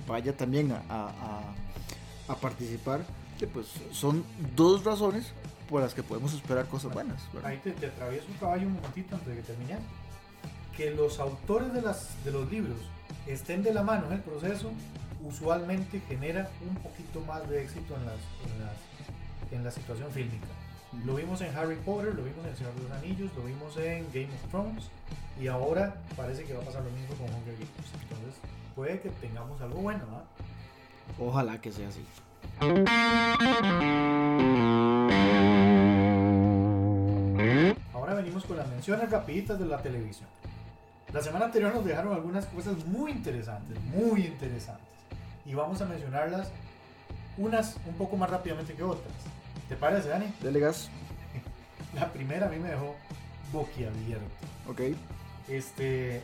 vaya 0.07 0.37
también 0.37 0.73
a, 0.73 0.81
a- 0.89 2.35
participar, 2.41 3.05
que, 3.39 3.47
pues 3.47 3.67
son 3.93 4.25
dos 4.57 4.85
razones 4.85 5.33
por 5.69 5.81
las 5.83 5.95
que 5.95 6.03
podemos 6.03 6.35
esperar 6.35 6.67
cosas 6.67 6.93
buenas. 6.93 7.23
Ahí 7.45 7.59
te, 7.63 7.71
te 7.73 7.87
atravieso 7.87 8.27
un 8.29 8.35
caballo 8.39 8.67
un 8.67 8.75
momentito 8.75 9.15
antes 9.15 9.29
de 9.29 9.37
que 9.37 9.43
termine. 9.43 9.79
Que 10.77 10.91
los 10.91 11.19
autores 11.21 11.73
de, 11.73 11.83
las, 11.83 12.23
de 12.25 12.33
los 12.33 12.51
libros 12.51 12.77
estén 13.27 13.63
de 13.63 13.73
la 13.75 13.83
mano 13.83 14.07
en 14.07 14.15
el 14.15 14.21
proceso, 14.21 14.71
usualmente 15.25 16.01
genera 16.09 16.51
un 16.69 16.75
poquito 16.77 17.21
más 17.27 17.49
de 17.49 17.63
éxito 17.63 17.95
en, 17.97 18.07
las, 18.07 18.15
en, 18.15 18.65
las- 18.65 19.53
en 19.53 19.65
la 19.65 19.71
situación 19.71 20.11
fílmica. 20.11 20.47
Lo 21.05 21.15
vimos 21.15 21.41
en 21.43 21.55
Harry 21.55 21.77
Potter, 21.77 22.15
lo 22.15 22.25
vimos 22.25 22.45
en 22.45 22.51
El 22.51 22.57
Señor 22.57 22.75
de 22.75 22.83
los 22.85 22.93
Anillos, 22.93 23.31
lo 23.37 23.45
vimos 23.45 23.77
en 23.77 24.07
Game 24.13 24.29
of 24.35 24.51
Thrones 24.51 24.85
y 25.39 25.47
ahora 25.47 25.97
parece 26.17 26.45
que 26.45 26.55
va 26.55 26.63
a 26.63 26.65
pasar 26.65 26.83
lo 26.83 26.91
mismo 26.91 27.15
con 27.15 27.27
Hunger 27.27 27.55
Games. 27.55 27.93
Entonces 28.03 28.35
puede 28.75 28.99
que 29.01 29.11
tengamos 29.11 29.61
algo 29.61 29.81
bueno. 29.83 30.05
¿ah? 30.13 30.23
Ojalá 31.19 31.61
que 31.61 31.71
sea 31.73 31.89
así. 31.89 32.03
Ahora 37.93 38.15
venimos 38.15 38.47
con 38.47 38.57
las 38.57 38.69
menciones 38.69 39.11
rapiditas 39.11 39.59
de 39.59 39.67
la 39.67 39.83
televisión. 39.83 40.29
La 41.13 41.23
semana 41.23 41.47
anterior 41.47 41.75
nos 41.75 41.85
dejaron 41.85 42.15
algunas 42.15 42.47
cosas 42.47 42.83
muy 42.87 43.11
interesantes, 43.11 43.79
muy 43.95 44.23
interesantes. 44.23 44.87
Y 45.45 45.55
vamos 45.55 45.83
a 45.83 45.85
mencionarlas 45.85 46.51
unas 47.37 47.77
un 47.87 47.95
poco 47.95 48.17
más 48.17 48.31
rápidamente 48.31 48.73
que 48.73 48.83
otras. 48.83 49.13
¿Te 49.69 49.77
parece, 49.77 50.09
Dani? 50.09 50.33
Dele 50.41 50.61
gas. 50.61 50.89
La 51.95 52.13
primera 52.13 52.47
a 52.47 52.49
mí 52.49 52.57
me 52.59 52.71
dejó 52.71 52.97
boquiabierto. 53.53 54.25
Ok. 54.69 54.81
Este, 55.49 56.23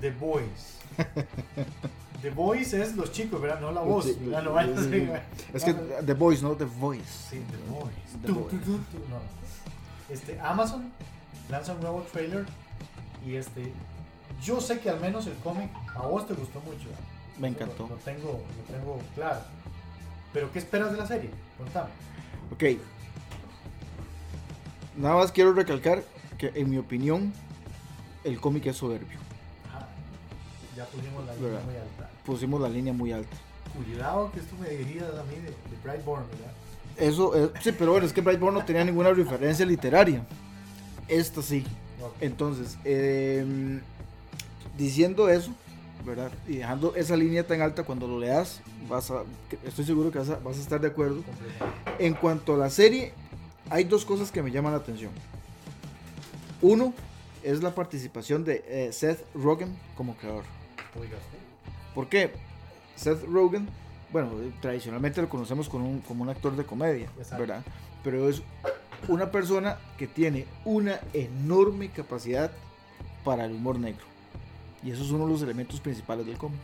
The 0.00 0.10
Boys. 0.12 0.78
The 2.22 2.30
Boys 2.30 2.72
es 2.74 2.96
los 2.96 3.12
chicos, 3.12 3.40
¿verdad? 3.40 3.60
No 3.60 3.72
la 3.72 3.80
voz. 3.80 4.04
Sí, 4.04 4.18
Ya 4.30 4.42
no 4.42 4.54
seguir. 4.82 5.10
Es 5.54 5.64
que 5.64 5.72
The 5.72 6.14
Voice, 6.14 6.42
no 6.42 6.54
The 6.54 6.66
Voice. 6.66 7.04
Sí, 7.30 7.42
The 7.50 7.72
Boys. 7.72 7.92
The 8.26 8.32
Boys. 8.32 8.50
tu, 8.50 8.58
tu, 8.58 8.98
no. 9.08 9.20
Este, 10.08 10.38
Amazon 10.40 10.92
lanza 11.48 11.72
un 11.72 11.80
nuevo 11.80 12.02
trailer 12.12 12.44
y 13.24 13.36
este, 13.36 13.72
yo 14.42 14.60
sé 14.60 14.80
que 14.80 14.90
al 14.90 15.00
menos 15.00 15.26
el 15.26 15.34
cómic 15.36 15.70
a 15.94 16.02
vos 16.02 16.26
te 16.26 16.34
gustó 16.34 16.60
mucho. 16.60 16.88
¿verdad? 16.88 17.04
Me 17.38 17.48
encantó. 17.48 17.84
Lo, 17.84 17.94
lo 17.94 17.96
tengo, 17.96 18.40
lo 18.68 18.76
tengo 18.76 18.98
claro. 19.14 19.40
Pero 20.32 20.52
¿qué 20.52 20.58
esperas 20.58 20.92
de 20.92 20.98
la 20.98 21.06
serie? 21.06 21.30
Contame. 21.56 21.90
Ok. 22.52 22.64
Nada 24.96 25.16
más 25.16 25.32
quiero 25.32 25.52
recalcar 25.52 26.04
que 26.38 26.52
en 26.54 26.70
mi 26.70 26.78
opinión 26.78 27.32
el 28.24 28.40
cómic 28.40 28.66
es 28.66 28.76
soberbio. 28.76 29.18
Ah, 29.72 29.86
ya 30.76 30.84
pusimos 30.86 31.24
la 31.26 31.34
línea 31.34 31.60
muy 31.64 31.76
alta. 31.76 32.10
Pusimos 32.24 32.60
la 32.60 32.68
línea 32.68 32.92
muy 32.92 33.12
alta. 33.12 33.36
Cuidado 33.74 34.30
que 34.32 34.40
esto 34.40 34.56
me 34.60 34.68
dirías 34.68 35.10
a 35.14 35.22
mí 35.24 35.36
de, 35.36 35.50
de 35.50 35.82
Brightborn, 35.82 36.24
¿verdad? 36.28 36.52
Eso, 36.96 37.34
es, 37.34 37.62
sí, 37.62 37.72
pero 37.72 37.92
bueno, 37.92 38.06
es 38.06 38.12
que 38.12 38.20
Brightborn 38.20 38.54
no 38.54 38.64
tenía 38.64 38.84
ninguna 38.84 39.12
referencia 39.12 39.64
literaria. 39.64 40.22
Esta 41.08 41.40
sí. 41.40 41.64
Entonces, 42.20 42.78
eh, 42.84 43.80
diciendo 44.76 45.28
eso, 45.28 45.52
¿verdad? 46.04 46.30
Y 46.48 46.56
dejando 46.56 46.94
esa 46.94 47.16
línea 47.16 47.46
tan 47.46 47.60
alta, 47.60 47.84
cuando 47.84 48.06
lo 48.06 48.18
leas, 48.18 48.60
vas 48.88 49.10
a, 49.10 49.22
estoy 49.64 49.84
seguro 49.84 50.10
que 50.10 50.18
vas 50.18 50.30
a, 50.30 50.38
vas 50.38 50.56
a 50.56 50.60
estar 50.60 50.80
de 50.80 50.88
acuerdo. 50.88 51.22
En 51.98 52.14
cuanto 52.14 52.54
a 52.54 52.56
la 52.56 52.70
serie, 52.70 53.12
hay 53.68 53.84
dos 53.84 54.04
cosas 54.04 54.30
que 54.30 54.42
me 54.42 54.50
llaman 54.50 54.72
la 54.72 54.78
atención. 54.78 55.12
Uno 56.62 56.92
es 57.42 57.62
la 57.62 57.74
participación 57.74 58.44
de 58.44 58.64
eh, 58.66 58.92
Seth 58.92 59.24
Rogen 59.34 59.76
como 59.96 60.16
creador. 60.16 60.44
¿Por 61.94 62.08
qué? 62.08 62.32
Seth 62.96 63.22
Rogen, 63.24 63.68
bueno, 64.12 64.30
tradicionalmente 64.60 65.22
lo 65.22 65.28
conocemos 65.28 65.68
como 65.68 65.88
un, 65.88 66.00
como 66.00 66.22
un 66.22 66.28
actor 66.28 66.56
de 66.56 66.64
comedia, 66.64 67.08
Exacto. 67.16 67.38
¿verdad? 67.38 67.64
Pero 68.02 68.28
es 68.28 68.42
una 69.08 69.30
persona 69.30 69.78
que 69.96 70.06
tiene 70.06 70.46
una 70.64 71.00
enorme 71.12 71.90
capacidad 71.90 72.50
para 73.24 73.44
el 73.44 73.52
humor 73.52 73.78
negro. 73.78 74.09
Y 74.82 74.90
eso 74.90 75.02
es 75.02 75.10
uno 75.10 75.26
de 75.26 75.32
los 75.32 75.42
elementos 75.42 75.80
principales 75.80 76.26
del 76.26 76.38
cómic. 76.38 76.60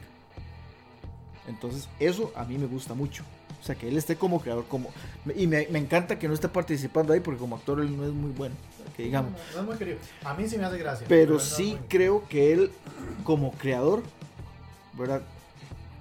Entonces, 1.48 1.88
eso 2.00 2.32
a 2.34 2.44
mí 2.44 2.58
me 2.58 2.66
gusta 2.66 2.94
mucho. 2.94 3.22
O 3.60 3.64
sea, 3.64 3.74
que 3.74 3.88
él 3.88 3.96
esté 3.96 4.16
como 4.16 4.40
creador, 4.40 4.64
como... 4.66 4.90
Y 5.34 5.46
me, 5.46 5.66
me 5.70 5.78
encanta 5.78 6.18
que 6.18 6.28
no 6.28 6.34
esté 6.34 6.48
participando 6.48 7.12
ahí 7.12 7.20
porque 7.20 7.40
como 7.40 7.56
actor 7.56 7.80
él 7.80 7.96
no 7.96 8.04
es 8.04 8.12
muy 8.12 8.30
bueno, 8.30 8.54
que 8.96 9.04
digamos. 9.04 9.32
No, 9.32 9.38
no, 9.38 9.44
no 9.54 9.60
es 9.60 9.66
muy 9.66 9.76
querido. 9.76 9.98
A 10.24 10.34
mí 10.34 10.48
sí 10.48 10.58
me 10.58 10.64
hace 10.64 10.78
gracia. 10.78 11.06
Pero 11.08 11.40
sí 11.40 11.78
creo 11.88 12.26
que 12.28 12.52
él, 12.52 12.70
como 13.24 13.52
creador, 13.52 14.02
¿verdad? 14.94 15.22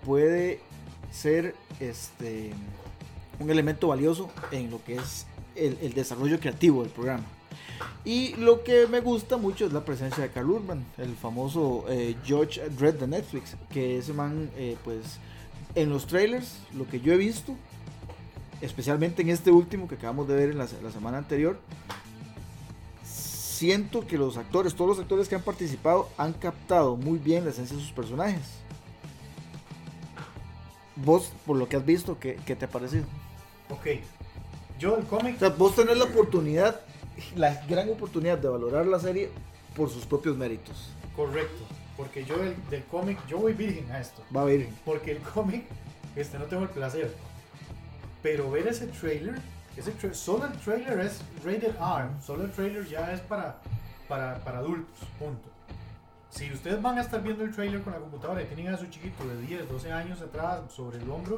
Puede 0.06 0.60
ser 1.12 1.56
este 1.80 2.52
un 3.40 3.50
elemento 3.50 3.88
valioso 3.88 4.30
en 4.52 4.72
lo 4.72 4.84
que 4.84 4.96
es 4.96 5.26
el, 5.56 5.78
el 5.82 5.94
desarrollo 5.94 6.40
creativo 6.40 6.84
del 6.84 6.92
programa. 6.92 7.24
Y 8.04 8.36
lo 8.36 8.64
que 8.64 8.88
me 8.88 9.02
gusta 9.02 9.38
mucho 9.38 9.66
es 9.66 9.74
la 9.74 9.84
presencia 9.84 10.24
de 10.24 10.30
Carl 10.30 10.50
Urban, 10.50 10.86
el 10.98 11.16
famoso 11.16 11.86
eh, 11.90 12.16
George 12.24 12.62
Dredd 12.70 13.00
de 13.00 13.08
Netflix, 13.08 13.56
que 13.72 13.98
ese 13.98 14.14
man, 14.14 14.50
eh, 14.58 14.78
pues, 14.84 15.20
en 15.74 15.90
los 15.90 16.06
trailers, 16.06 16.60
lo 16.74 16.88
que 16.88 17.02
yo 17.02 17.14
he 17.14 17.18
visto, 17.18 17.56
especialmente 18.62 19.22
en 19.22 19.30
este 19.30 19.52
último 19.52 19.88
que 19.88 19.96
acabamos 19.96 20.28
de 20.28 20.36
ver 20.36 20.50
en 20.52 20.58
la, 20.58 20.68
la 20.84 20.92
semana 20.92 21.18
anterior, 21.18 21.60
siento 23.04 24.06
que 24.06 24.18
los 24.18 24.38
actores, 24.38 24.76
todos 24.76 24.90
los 24.90 25.00
actores 25.00 25.28
que 25.28 25.36
han 25.36 25.42
participado, 25.42 26.10
han 26.18 26.34
captado 26.34 26.96
muy 26.96 27.18
bien 27.18 27.46
la 27.46 27.52
esencia 27.52 27.76
de 27.76 27.82
sus 27.82 27.92
personajes. 27.92 28.66
Vos, 30.96 31.32
por 31.46 31.58
lo 31.58 31.68
que 31.68 31.78
has 31.78 31.86
visto, 31.86 32.20
¿qué, 32.20 32.38
qué 32.46 32.56
te 32.56 32.66
ha 32.66 32.70
parecido? 32.70 33.06
Ok. 33.70 33.88
Yo 34.80 34.98
el 34.98 35.06
cómic 35.06 35.36
O 35.38 35.40
sea, 35.40 35.50
vos 35.50 35.76
tenés 35.76 35.98
la 35.98 36.06
oportunidad, 36.06 36.82
la 37.36 37.54
gran 37.68 37.90
oportunidad 37.90 38.38
de 38.38 38.50
valorar 38.50 38.86
la 38.88 39.00
serie 39.00 39.30
por 39.76 39.90
sus 39.90 40.06
propios 40.06 40.36
méritos. 40.38 40.90
Correcto, 41.16 41.64
porque 41.98 42.24
yo 42.26 42.38
del, 42.38 42.56
del 42.70 42.84
cómic, 42.86 43.18
yo 43.28 43.38
voy 43.40 43.54
virgen 43.54 43.92
a 43.92 44.00
esto, 44.00 44.22
Va 44.36 44.44
ver. 44.46 44.68
porque 44.84 45.12
el 45.12 45.20
cómic, 45.20 45.66
este 46.16 46.38
no 46.40 46.46
tengo 46.46 46.64
el 46.64 46.70
placer, 46.70 47.14
pero 48.22 48.50
ver 48.52 48.68
ese 48.68 48.88
trailer, 48.88 49.36
ese 49.78 49.94
tra- 49.98 50.14
solo 50.14 50.46
el 50.46 50.54
trailer 50.60 51.00
es 51.02 51.22
rated 51.44 51.76
R, 51.76 52.10
solo 52.26 52.44
el 52.46 52.52
trailer 52.52 52.86
ya 52.88 53.12
es 53.14 53.20
para, 53.22 53.58
para, 54.08 54.36
para 54.44 54.60
adultos, 54.60 54.98
punto. 55.20 55.50
Si 56.30 56.52
ustedes 56.52 56.82
van 56.82 56.98
a 56.98 57.02
estar 57.02 57.24
viendo 57.24 57.46
el 57.46 57.56
trailer 57.56 57.82
con 57.82 57.94
la 57.94 58.00
computadora 58.00 58.42
y 58.42 58.46
tienen 58.46 58.74
a 58.74 58.78
su 58.78 58.88
chiquito 58.88 59.26
de 59.26 59.40
10, 59.48 59.70
12 59.70 59.92
años 59.94 60.20
atrás 60.22 60.60
sobre 60.70 60.98
el 60.98 61.10
hombro, 61.10 61.38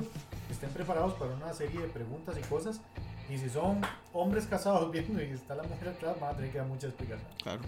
estén 0.50 0.72
preparados 0.72 1.14
para 1.14 1.36
una 1.36 1.54
serie 1.54 1.82
de 1.82 1.88
preguntas 1.88 2.36
y 2.36 2.42
cosas. 2.48 2.82
Y 3.30 3.38
si 3.38 3.50
son 3.50 3.82
hombres 4.14 4.46
casados 4.46 4.92
viendo 4.94 5.22
y 5.22 5.26
está 5.32 5.56
la 5.56 5.64
mujer 5.64 5.90
atrás, 5.90 6.20
van 6.20 6.34
a 6.34 6.36
tener 6.36 6.52
que 6.52 6.58
dar 6.60 6.68
mucha 6.68 6.88
explicación. 6.88 7.28
Claro. 7.44 7.62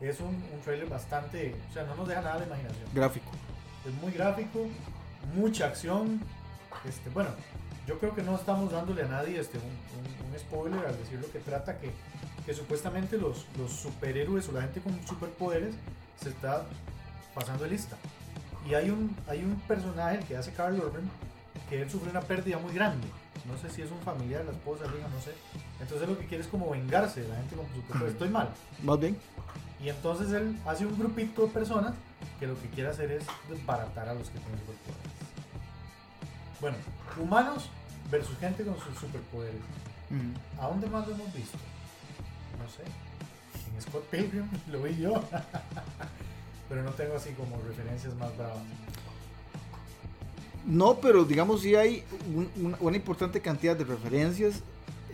Es 0.00 0.20
un, 0.20 0.26
un 0.28 0.60
trailer 0.64 0.88
bastante, 0.88 1.54
o 1.70 1.72
sea, 1.72 1.84
no 1.84 1.94
nos 1.96 2.06
deja 2.08 2.20
nada 2.20 2.38
de 2.40 2.46
imaginación. 2.46 2.84
Gráfico. 2.94 3.30
Es 3.86 3.94
muy 4.02 4.12
gráfico, 4.12 4.66
mucha 5.34 5.66
acción. 5.66 6.20
Este, 6.86 7.08
bueno, 7.10 7.30
yo 7.86 7.98
creo 7.98 8.14
que 8.14 8.22
no 8.22 8.36
estamos 8.36 8.70
dándole 8.72 9.02
a 9.02 9.06
nadie 9.08 9.40
este, 9.40 9.56
un, 9.58 9.64
un- 9.64 10.32
un 10.32 10.38
spoiler 10.38 10.84
al 10.86 10.98
decir 10.98 11.18
lo 11.18 11.30
que 11.30 11.38
trata, 11.38 11.78
que, 11.78 11.90
que 12.44 12.52
supuestamente 12.52 13.16
los, 13.16 13.46
los 13.56 13.72
superhéroes 13.72 14.46
o 14.50 14.52
la 14.52 14.62
gente 14.62 14.80
con 14.82 15.00
superpoderes 15.06 15.74
se 16.20 16.28
está 16.28 16.64
pasando 17.34 17.64
de 17.64 17.70
lista. 17.70 17.96
Y 18.68 18.74
hay 18.74 18.90
un, 18.90 19.16
hay 19.28 19.42
un 19.44 19.54
personaje 19.60 20.18
que 20.28 20.36
hace 20.36 20.52
Carl 20.52 20.76
Urban 20.78 21.08
que 21.70 21.80
él 21.80 21.90
sufre 21.90 22.10
una 22.10 22.20
pérdida 22.20 22.58
muy 22.58 22.74
grande. 22.74 23.06
No 23.44 23.56
sé 23.58 23.70
si 23.70 23.82
es 23.82 23.90
un 23.90 24.00
familiar, 24.00 24.44
la 24.44 24.52
esposa, 24.52 24.84
la 24.86 24.96
hija, 24.98 25.08
no 25.08 25.20
sé. 25.20 25.32
Entonces 25.80 26.08
lo 26.08 26.18
que 26.18 26.26
quiere 26.26 26.42
es 26.42 26.48
como 26.48 26.70
vengarse 26.70 27.22
de 27.22 27.28
la 27.28 27.36
gente 27.36 27.56
con 27.56 27.66
superpoderes. 27.66 28.12
Estoy 28.12 28.28
mal. 28.28 28.48
Más 28.82 28.98
bien. 28.98 29.16
Y 29.82 29.88
entonces 29.88 30.32
él 30.32 30.58
hace 30.66 30.86
un 30.86 30.98
grupito 30.98 31.42
de 31.42 31.48
personas 31.48 31.94
que 32.40 32.46
lo 32.46 32.60
que 32.60 32.68
quiere 32.70 32.90
hacer 32.90 33.12
es 33.12 33.24
desbaratar 33.48 34.08
a 34.08 34.14
los 34.14 34.28
que 34.30 34.38
tienen 34.38 34.58
superpoderes. 34.58 35.12
Bueno, 36.60 36.76
humanos 37.22 37.68
versus 38.10 38.38
gente 38.38 38.64
con 38.64 38.78
sus 38.78 38.98
superpoderes. 38.98 39.60
¿A 40.60 40.68
dónde 40.68 40.86
más 40.88 41.06
lo 41.06 41.14
hemos 41.14 41.32
visto? 41.34 41.58
No 42.58 42.68
sé. 42.68 42.82
En 43.74 43.82
Scott 43.82 44.04
Pilgrim 44.04 44.48
lo 44.72 44.82
vi 44.82 44.96
yo. 44.96 45.22
Pero 46.68 46.82
no 46.82 46.90
tengo 46.92 47.16
así 47.16 47.30
como 47.32 47.60
referencias 47.62 48.14
más 48.14 48.36
bravas. 48.36 48.58
No, 50.66 50.96
pero 51.00 51.24
digamos 51.24 51.60
sí 51.62 51.74
hay 51.76 52.02
un- 52.34 52.50
una, 52.66 52.76
una 52.80 52.96
importante 52.96 53.40
cantidad 53.40 53.76
de 53.76 53.84
referencias 53.84 54.62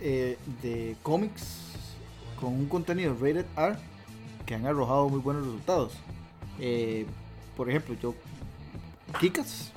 eh, 0.01 0.37
de 0.61 0.95
cómics 1.03 1.59
con 2.39 2.53
un 2.53 2.65
contenido 2.67 3.13
rated 3.13 3.45
R 3.55 3.75
que 4.45 4.55
han 4.55 4.65
arrojado 4.65 5.07
muy 5.09 5.19
buenos 5.19 5.45
resultados. 5.45 5.93
Eh, 6.59 7.05
por 7.55 7.69
ejemplo, 7.69 7.95
yo 8.01 8.13
Kikas, 9.19 9.71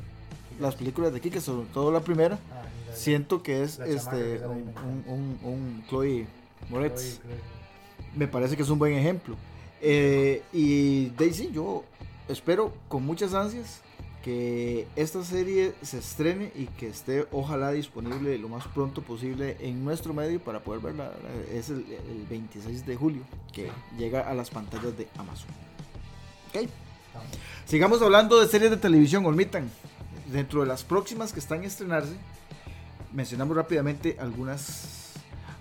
las 0.59 0.75
películas 0.75 1.13
de 1.13 1.21
Kikas, 1.21 1.45
sobre 1.45 1.67
todo 1.69 1.93
la 1.93 2.01
primera, 2.01 2.39
Ah, 2.51 2.63
siento 2.95 3.43
que 3.43 3.63
es 3.63 3.79
este 3.79 4.39
que 4.39 4.47
un, 4.47 4.51
un, 4.53 4.59
encanta. 4.69 4.83
un, 5.13 5.39
un 5.45 5.85
Chloe 5.89 6.27
Moretz. 6.71 7.19
Chloe, 7.21 7.21
Chloe. 7.21 8.17
me 8.17 8.27
parece 8.27 8.57
que 8.57 8.63
es 8.63 8.71
un 8.71 8.79
buen 8.79 8.95
ejemplo. 8.95 9.37
Eh, 9.83 10.43
y 10.55 11.11
Daisy, 11.11 11.51
yo 11.53 11.85
espero 12.29 12.73
con 12.89 13.05
muchas 13.05 13.35
ansias 13.35 13.83
que 14.27 14.89
esta 14.97 15.23
serie 15.23 15.73
se 15.83 15.99
estrene 15.99 16.51
y 16.57 16.67
que 16.67 16.89
esté 16.89 17.29
ojalá 17.31 17.71
disponible 17.71 18.37
lo 18.39 18.49
más 18.49 18.67
pronto 18.67 19.01
posible 19.01 19.57
en 19.61 19.85
nuestro 19.85 20.13
medio 20.15 20.41
para 20.41 20.59
poder 20.59 20.83
verla. 20.83 21.13
Es 21.53 21.71
el, 21.71 21.87
el 21.93 22.27
26 22.29 22.85
de 22.85 22.97
julio 22.97 23.23
que 23.53 23.71
llega 23.97 24.29
a 24.29 24.35
las 24.35 24.51
pantallas 24.51 24.99
de 24.99 25.07
Amazon. 25.17 25.47
Ok. 26.49 26.69
Sigamos 27.67 28.03
hablando 28.03 28.41
de 28.41 28.49
series 28.49 28.73
de 28.73 28.79
televisión, 28.79 29.25
Olmitan. 29.27 29.71
Dentro 30.33 30.63
de 30.63 30.67
las 30.67 30.83
próximas 30.83 31.33
que 31.33 31.39
están 31.39 31.63
a 31.63 31.67
estrenarse, 31.67 32.17
mencionamos 33.13 33.57
rápidamente 33.57 34.17
algunas 34.19 35.13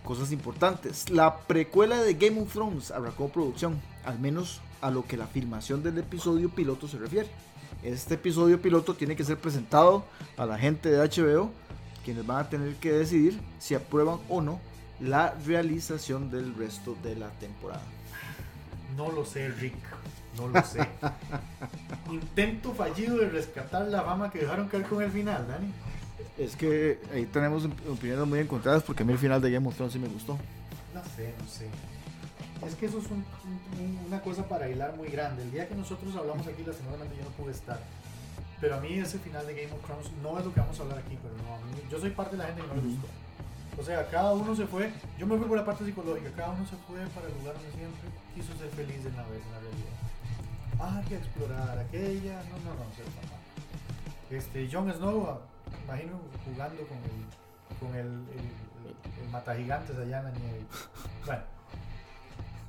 cosas 0.03 0.31
importantes. 0.31 1.11
La 1.11 1.37
precuela 1.41 2.01
de 2.01 2.15
Game 2.15 2.41
of 2.41 2.51
Thrones 2.51 2.89
arrancó 2.89 3.29
producción, 3.29 3.79
al 4.05 4.17
menos 4.17 4.59
a 4.81 4.89
lo 4.89 5.05
que 5.05 5.17
la 5.17 5.27
filmación 5.27 5.83
del 5.83 5.99
episodio 5.99 6.49
piloto 6.49 6.87
se 6.87 6.97
refiere. 6.97 7.29
Este 7.83 8.15
episodio 8.15 8.61
piloto 8.61 8.95
tiene 8.95 9.15
que 9.15 9.23
ser 9.23 9.37
presentado 9.37 10.05
a 10.37 10.45
la 10.45 10.57
gente 10.57 10.89
de 10.89 10.97
HBO, 10.97 11.51
quienes 12.03 12.25
van 12.25 12.39
a 12.39 12.49
tener 12.49 12.75
que 12.75 12.91
decidir 12.91 13.39
si 13.59 13.75
aprueban 13.75 14.19
o 14.29 14.41
no 14.41 14.59
la 14.99 15.35
realización 15.45 16.31
del 16.31 16.55
resto 16.55 16.95
de 17.03 17.15
la 17.15 17.29
temporada. 17.31 17.83
No 18.95 19.11
lo 19.11 19.25
sé, 19.25 19.49
Rick. 19.49 19.75
No 20.37 20.47
lo 20.47 20.61
sé. 20.63 20.87
Intento 22.11 22.73
fallido 22.73 23.17
de 23.17 23.29
rescatar 23.29 23.87
la 23.87 24.03
fama 24.03 24.31
que 24.31 24.39
dejaron 24.39 24.67
caer 24.67 24.83
con 24.83 25.01
el 25.03 25.11
final, 25.11 25.47
Dani. 25.47 25.71
Es 26.37 26.55
que 26.55 26.99
ahí 27.13 27.25
tenemos 27.25 27.65
opiniones 27.89 28.27
muy 28.27 28.39
encontradas 28.39 28.83
porque 28.83 29.03
a 29.03 29.05
mí 29.05 29.13
el 29.13 29.19
final 29.19 29.41
de 29.41 29.51
Game 29.51 29.67
of 29.67 29.75
Thrones 29.75 29.93
sí 29.93 29.99
me 29.99 30.07
gustó. 30.07 30.37
No 30.93 31.01
sé, 31.15 31.33
no 31.39 31.47
sé. 31.47 31.67
Es 32.65 32.75
que 32.75 32.85
eso 32.85 32.99
es 32.99 33.05
un- 33.11 33.25
un- 33.79 34.05
una 34.07 34.21
cosa 34.21 34.47
para 34.47 34.69
hilar 34.69 34.95
muy 34.95 35.09
grande. 35.09 35.43
El 35.43 35.51
día 35.51 35.67
que 35.67 35.75
nosotros 35.75 36.15
hablamos 36.15 36.45
aquí, 36.47 36.63
la 36.63 36.73
semana 36.73 37.05
yo 37.05 37.23
no 37.23 37.29
pude 37.31 37.51
estar. 37.51 37.79
Pero 38.61 38.75
a 38.75 38.79
mí 38.79 38.93
ese 38.93 39.19
final 39.19 39.45
de 39.45 39.53
Game 39.53 39.73
of 39.73 39.83
Thrones 39.85 40.11
no 40.23 40.39
es 40.39 40.45
lo 40.45 40.53
que 40.53 40.59
vamos 40.61 40.79
a 40.79 40.83
hablar 40.83 40.99
aquí, 40.99 41.17
pero 41.21 41.35
no, 41.43 41.55
a 41.55 41.57
mí- 41.59 41.81
yo 41.91 41.99
soy 41.99 42.11
parte 42.11 42.37
de 42.37 42.43
la 42.43 42.45
gente 42.47 42.61
que 42.61 42.67
no 42.67 42.75
le 42.75 42.81
gustó. 42.81 43.07
O 43.77 43.83
sea, 43.83 44.07
cada 44.09 44.33
uno 44.33 44.55
se 44.55 44.65
fue, 44.65 44.91
yo 45.19 45.27
me 45.27 45.37
fui 45.37 45.47
por 45.47 45.57
la 45.57 45.65
parte 45.65 45.83
psicológica, 45.85 46.31
cada 46.31 46.51
uno 46.51 46.65
se 46.65 46.77
fue 46.87 47.05
para 47.13 47.27
el 47.27 47.33
lugar 47.37 47.53
donde 47.55 47.71
siempre 47.75 48.07
quiso 48.33 48.55
ser 48.57 48.69
feliz 48.69 49.05
en 49.05 49.15
la, 49.17 49.23
en 49.23 49.51
la 49.51 49.59
realidad. 49.59 49.95
Ah, 50.79 51.01
que 51.07 51.15
explorar 51.17 51.77
aquella, 51.79 52.41
no, 52.49 52.57
no, 52.63 52.71
no, 52.73 52.95
ser 52.95 53.05
papá. 53.19 53.35
Este, 54.31 54.69
Jon 54.71 54.91
Snow, 54.93 55.27
ah, 55.29 55.39
imagino 55.83 56.19
jugando 56.45 56.81
con 56.87 56.97
el, 57.03 57.79
con 57.79 57.95
el, 57.95 58.07
el, 58.31 58.39
el, 58.39 59.23
el 59.25 59.29
matagigantes 59.29 59.95
allá 59.97 60.19
en 60.19 60.23
la 60.25 60.31
nieve. 60.31 60.61
Bueno, 61.25 61.41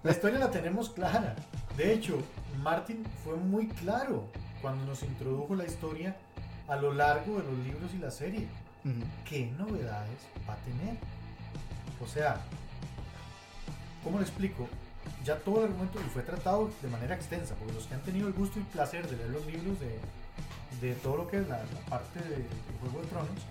la 0.06 0.12
historia 0.12 0.38
la 0.38 0.52
tenemos 0.52 0.90
clara. 0.90 1.34
De 1.76 1.92
hecho, 1.92 2.22
Martin 2.62 3.04
fue 3.25 3.34
muy 3.34 3.66
claro 3.66 4.28
cuando 4.62 4.84
nos 4.86 5.02
introdujo 5.02 5.56
la 5.56 5.64
historia 5.64 6.16
a 6.68 6.76
lo 6.76 6.92
largo 6.92 7.38
de 7.38 7.42
los 7.42 7.58
libros 7.58 7.92
y 7.92 7.98
la 7.98 8.12
serie. 8.12 8.46
¿Qué 9.28 9.50
novedades 9.58 10.20
va 10.48 10.52
a 10.52 10.58
tener? 10.58 10.96
O 12.00 12.06
sea, 12.06 12.40
¿cómo 14.04 14.18
lo 14.18 14.22
explico? 14.22 14.68
Ya 15.25 15.40
todo 15.40 15.64
el 15.64 15.72
argumento 15.72 15.98
fue 16.12 16.22
tratado 16.22 16.70
de 16.82 16.88
manera 16.88 17.16
extensa, 17.16 17.56
porque 17.56 17.75
los 17.75 17.86
que 17.86 17.94
han 17.94 18.02
tenido 18.02 18.28
el 18.28 18.34
gusto 18.34 18.60
y 18.60 18.62
placer 18.62 19.08
de 19.08 19.16
leer 19.16 19.30
los 19.30 19.44
libros 19.46 19.76
de, 19.80 19.98
de 20.86 20.94
todo 20.94 21.16
lo 21.16 21.26
que 21.26 21.38
es 21.38 21.48
la, 21.48 21.58
la 21.58 21.80
parte 21.90 22.20
de, 22.20 22.36
de 22.36 22.78
Juego 22.80 23.00
de 23.02 23.08
Tronos, 23.08 23.42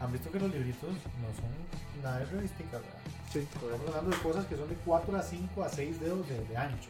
han 0.00 0.10
visto 0.10 0.30
que 0.30 0.40
los 0.40 0.50
libritos 0.50 0.88
no 0.90 1.28
son 1.36 2.02
nada 2.02 2.20
de 2.20 2.24
realística, 2.24 2.78
¿verdad? 2.78 3.17
Sí, 3.32 3.40
Estamos 3.40 3.88
hablando 3.88 4.16
de 4.16 4.22
cosas 4.22 4.46
que 4.46 4.56
son 4.56 4.68
de 4.68 4.74
4 4.76 5.16
a 5.16 5.22
5 5.22 5.62
a 5.64 5.68
6 5.68 6.00
dedos 6.00 6.28
de, 6.28 6.44
de 6.46 6.56
ancho. 6.56 6.88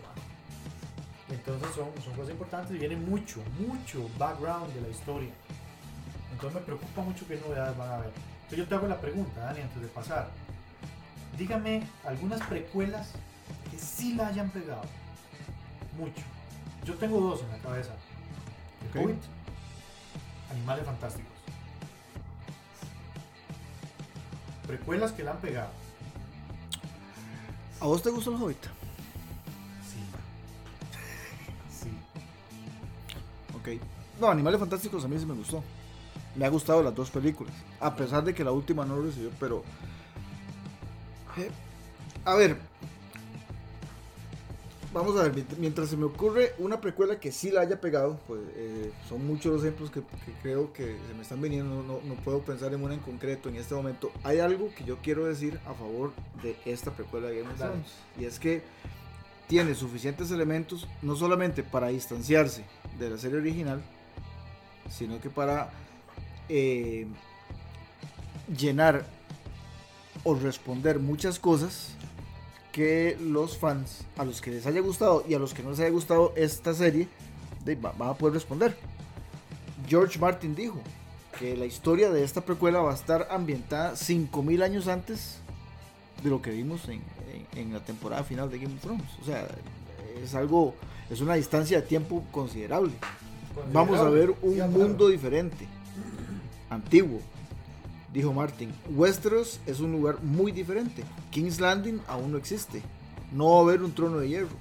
Entonces 1.30 1.68
son, 1.75 1.88
son 2.02 2.14
cosas 2.14 2.30
importantes 2.30 2.75
y 2.75 2.78
viene 2.78 2.97
mucho, 2.97 3.42
mucho 3.59 4.09
background 4.18 4.73
de 4.73 4.80
la 4.83 4.88
historia. 4.88 5.31
Entonces 6.33 6.61
me 6.61 6.64
preocupa 6.64 7.03
mucho 7.03 7.27
qué 7.27 7.37
novedades 7.37 7.77
van 7.77 7.88
a 7.88 7.94
haber. 7.96 8.12
Entonces 8.42 8.59
yo 8.59 8.68
te 8.68 8.74
hago 8.77 8.87
la 8.87 9.01
pregunta, 9.01 9.40
Dani, 9.40 9.61
antes 9.61 9.83
de 9.83 9.88
pasar. 9.88 10.29
Dígame 11.37 11.83
algunas 12.07 12.40
precuelas 12.42 13.11
que 13.70 13.79
sí 13.79 14.14
la 14.14 14.29
hayan 14.29 14.51
pegado. 14.51 14.83
Mucho. 15.98 16.22
Yo 16.85 16.94
tengo 16.94 17.20
dos 17.20 17.42
en 17.42 17.51
la 17.51 17.59
cabeza. 17.59 17.92
The 18.92 18.98
Ok. 18.98 19.05
Hobbit, 19.05 19.22
Animales 20.53 20.87
Fantásticos. 20.87 21.33
Precuelas 24.66 25.12
que 25.12 25.24
la 25.24 25.33
han 25.33 25.38
pegado. 25.38 25.70
¿A 27.81 27.87
vos 27.87 28.03
te 28.03 28.11
gustó 28.11 28.31
el 28.35 28.43
Hobbit? 28.43 28.64
Sí. 29.83 30.01
Sí. 31.71 31.91
Ok. 33.57 33.81
No, 34.21 34.29
Animales 34.29 34.59
Fantásticos 34.61 35.05
a 35.05 35.09
mí 35.09 35.19
sí 35.19 35.27
me 35.27 35.35
gustó. 35.35 35.62
Me 36.35 36.45
ha 36.45 36.49
gustado 36.49 36.83
las 36.83 36.95
dos 36.95 37.11
películas. 37.11 37.55
A 37.81 37.95
pesar 37.95 38.25
de 38.25 38.35
que 38.35 38.45
la 38.45 38.53
última 38.53 38.85
no 38.85 39.01
recibió, 39.01 39.31
pero. 39.38 39.62
Eh, 41.37 41.51
a 42.25 42.35
ver. 42.35 42.59
Vamos 44.92 45.18
a 45.18 45.24
ver, 45.24 45.35
mient- 45.35 45.57
mientras 45.59 45.90
se 45.90 45.96
me 45.98 46.07
ocurre 46.07 46.55
una 46.59 46.81
precuela 46.81 47.20
que 47.20 47.31
sí 47.31 47.51
la 47.51 47.61
haya 47.61 47.79
pegado, 47.79 48.18
pues 48.27 48.40
eh, 48.57 48.90
son 49.07 49.27
muchos 49.27 49.53
los 49.53 49.62
ejemplos 49.62 49.90
que, 49.90 50.01
que 50.01 50.33
creo 50.42 50.72
que 50.72 50.96
se 51.07 51.14
me 51.14 51.22
están 51.22 51.42
viniendo, 51.42 51.83
no, 51.83 52.14
puedo 52.24 52.40
pensar 52.40 52.72
en 52.72 52.83
una 52.83 52.94
en 52.94 53.01
concreto 53.01 53.51
en 53.51 53.57
este 53.57 53.74
momento. 53.74 54.11
Hay 54.24 54.38
algo 54.38 54.70
que 54.74 54.85
yo 54.85 54.96
quiero 55.03 55.27
decir 55.27 55.61
a 55.66 55.74
favor 55.74 56.12
de 56.42 56.57
esta 56.64 56.90
precuela 56.92 57.29
de 57.29 57.40
Game 57.40 57.53
of. 57.53 57.59
Thrones, 57.59 57.92
y 58.18 58.24
es 58.24 58.38
que 58.38 58.62
tiene 59.46 59.74
suficientes 59.74 60.31
elementos, 60.31 60.88
no 61.03 61.16
solamente 61.16 61.62
para 61.62 61.88
distanciarse 61.88 62.64
de 62.98 63.11
la 63.11 63.18
serie 63.18 63.38
original, 63.38 63.83
sino 64.90 65.20
que 65.20 65.29
para 65.29 65.70
eh, 66.48 67.07
llenar 68.57 69.05
o 70.24 70.35
responder 70.35 70.98
muchas 70.98 71.38
cosas 71.38 71.90
que 72.72 73.16
los 73.20 73.57
fans, 73.59 74.04
a 74.16 74.24
los 74.24 74.40
que 74.40 74.50
les 74.50 74.66
haya 74.66 74.81
gustado 74.81 75.24
y 75.28 75.35
a 75.35 75.38
los 75.38 75.54
que 75.54 75.62
no 75.62 75.70
les 75.70 75.81
haya 75.81 75.90
gustado 75.90 76.33
esta 76.37 76.74
serie, 76.74 77.09
van 77.83 78.09
a 78.09 78.14
poder 78.14 78.35
responder. 78.35 78.76
George 79.88 80.18
Martin 80.18 80.54
dijo 80.54 80.81
que 81.38 81.57
la 81.57 81.66
historia 81.66 82.11
de 82.11 82.24
esta 82.24 82.40
precuela 82.42 82.81
va 82.81 82.92
a 82.92 82.94
estar 82.94 83.28
ambientada 83.31 83.96
5000 83.96 84.62
años 84.62 84.88
antes 84.88 85.38
de 86.22 86.31
lo 86.31 86.42
que 86.42 86.50
vimos 86.50 86.88
en, 86.88 87.02
en- 87.54 87.59
en 87.59 87.72
la 87.72 87.81
temporada 87.81 88.22
final 88.24 88.50
de 88.50 88.59
Game 88.59 88.74
of 88.74 88.81
Thrones. 88.81 89.07
O 89.22 89.24
sea, 89.24 89.46
es 90.22 90.35
algo, 90.35 90.74
es 91.11 91.20
una 91.20 91.35
distancia 91.35 91.81
de 91.81 91.87
tiempo 91.87 92.24
considerable. 92.33 92.92
Vamos 93.72 93.98
a 93.98 94.09
ver 94.11 94.35
un 94.42 94.54
Sí, 94.54 94.61
mundo 94.62 95.09
diferente, 95.09 95.66
antiguo, 96.70 97.20
dijo 98.12 98.33
Martin. 98.33 98.73
Westeros 98.90 99.61
es 99.66 99.81
un 99.81 99.92
lugar 99.92 100.23
muy 100.23 100.53
diferente. 100.53 101.05
King's 101.31 101.61
Landing 101.61 102.01
aún 102.07 102.33
no 102.33 102.38
existe. 102.38 102.83
No 103.33 103.51
va 103.51 103.59
a 103.59 103.62
haber 103.62 103.83
un 103.83 103.92
trono 103.92 104.18
de 104.18 104.29
hierro. 104.29 104.57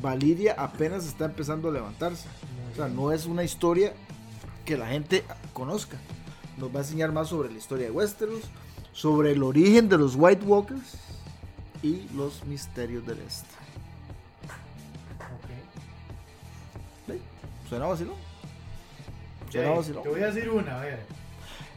Valiria 0.00 0.54
apenas 0.56 1.06
está 1.06 1.24
empezando 1.24 1.68
a 1.68 1.72
levantarse. 1.72 2.28
O 2.72 2.76
sea, 2.76 2.88
no 2.88 3.12
es 3.12 3.26
una 3.26 3.42
historia 3.42 3.94
que 4.64 4.76
la 4.76 4.88
gente 4.88 5.24
conozca. 5.52 5.96
Nos 6.58 6.70
va 6.70 6.80
a 6.80 6.82
enseñar 6.82 7.12
más 7.12 7.28
sobre 7.28 7.50
la 7.50 7.58
historia 7.58 7.86
de 7.86 7.92
Westeros, 7.92 8.42
sobre 8.92 9.32
el 9.32 9.42
origen 9.42 9.88
de 9.88 9.98
los 9.98 10.14
White 10.16 10.44
Walkers 10.44 10.96
y 11.82 12.06
los 12.14 12.44
misterios 12.44 13.06
del 13.06 13.18
este. 13.20 13.48
Ok. 17.08 17.18
¿Suena 17.68 17.86
vacilón? 17.86 18.16
Suena 19.50 19.70
vacilón. 19.70 20.02
Te 20.02 20.08
voy 20.08 20.22
a 20.22 20.30
decir 20.30 20.50
una, 20.50 20.80
a 20.80 20.84
ver. 20.84 21.19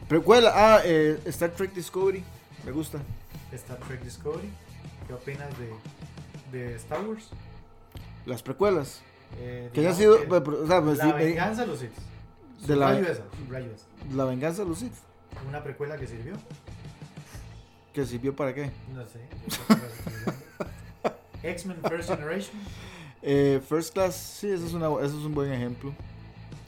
Precuela, 0.08 0.52
ah, 0.54 0.80
eh, 0.84 1.18
Star 1.26 1.50
Trek 1.50 1.72
Discovery, 1.72 2.22
me 2.64 2.72
gusta. 2.72 2.98
Star 3.52 3.78
Trek 3.78 4.02
Discovery. 4.02 4.50
¿Qué 5.06 5.12
opinas 5.14 5.48
de, 5.58 6.58
de 6.58 6.74
Star 6.76 7.00
Wars? 7.06 7.28
Las 8.26 8.42
precuelas, 8.42 9.02
Eh, 9.38 9.70
que 9.72 9.80
digamos 9.80 9.98
sido, 9.98 10.20
que 10.20 10.26
pues, 10.26 10.42
o 10.58 10.66
sea, 10.66 10.80
La 10.80 10.94
sí, 10.96 11.12
venganza 11.12 11.62
de 11.62 11.66
los 11.66 11.78
Sith. 11.80 11.92
De 12.66 12.76
la- 12.76 12.94
Subrayo 12.94 13.12
esa, 13.12 13.22
la 14.14 14.24
venganza 14.24 14.62
de 14.62 14.68
los 14.68 14.78
Sith, 14.78 14.92
Una 15.48 15.62
precuela 15.62 15.96
que 15.96 16.06
sirvió. 16.06 16.34
que 17.92 18.06
sirvió 18.06 18.34
para 18.36 18.54
qué? 18.54 18.70
No 18.94 19.04
sé. 19.06 19.20
X-Men 21.42 21.78
First 21.88 22.08
Generation. 22.10 22.56
Eh, 23.22 23.60
First 23.68 23.92
Class, 23.94 24.14
sí, 24.16 24.48
eso 24.50 24.66
es, 24.66 24.72
una, 24.72 24.86
eso 25.04 25.18
es 25.18 25.24
un 25.24 25.34
buen 25.34 25.52
ejemplo. 25.52 25.92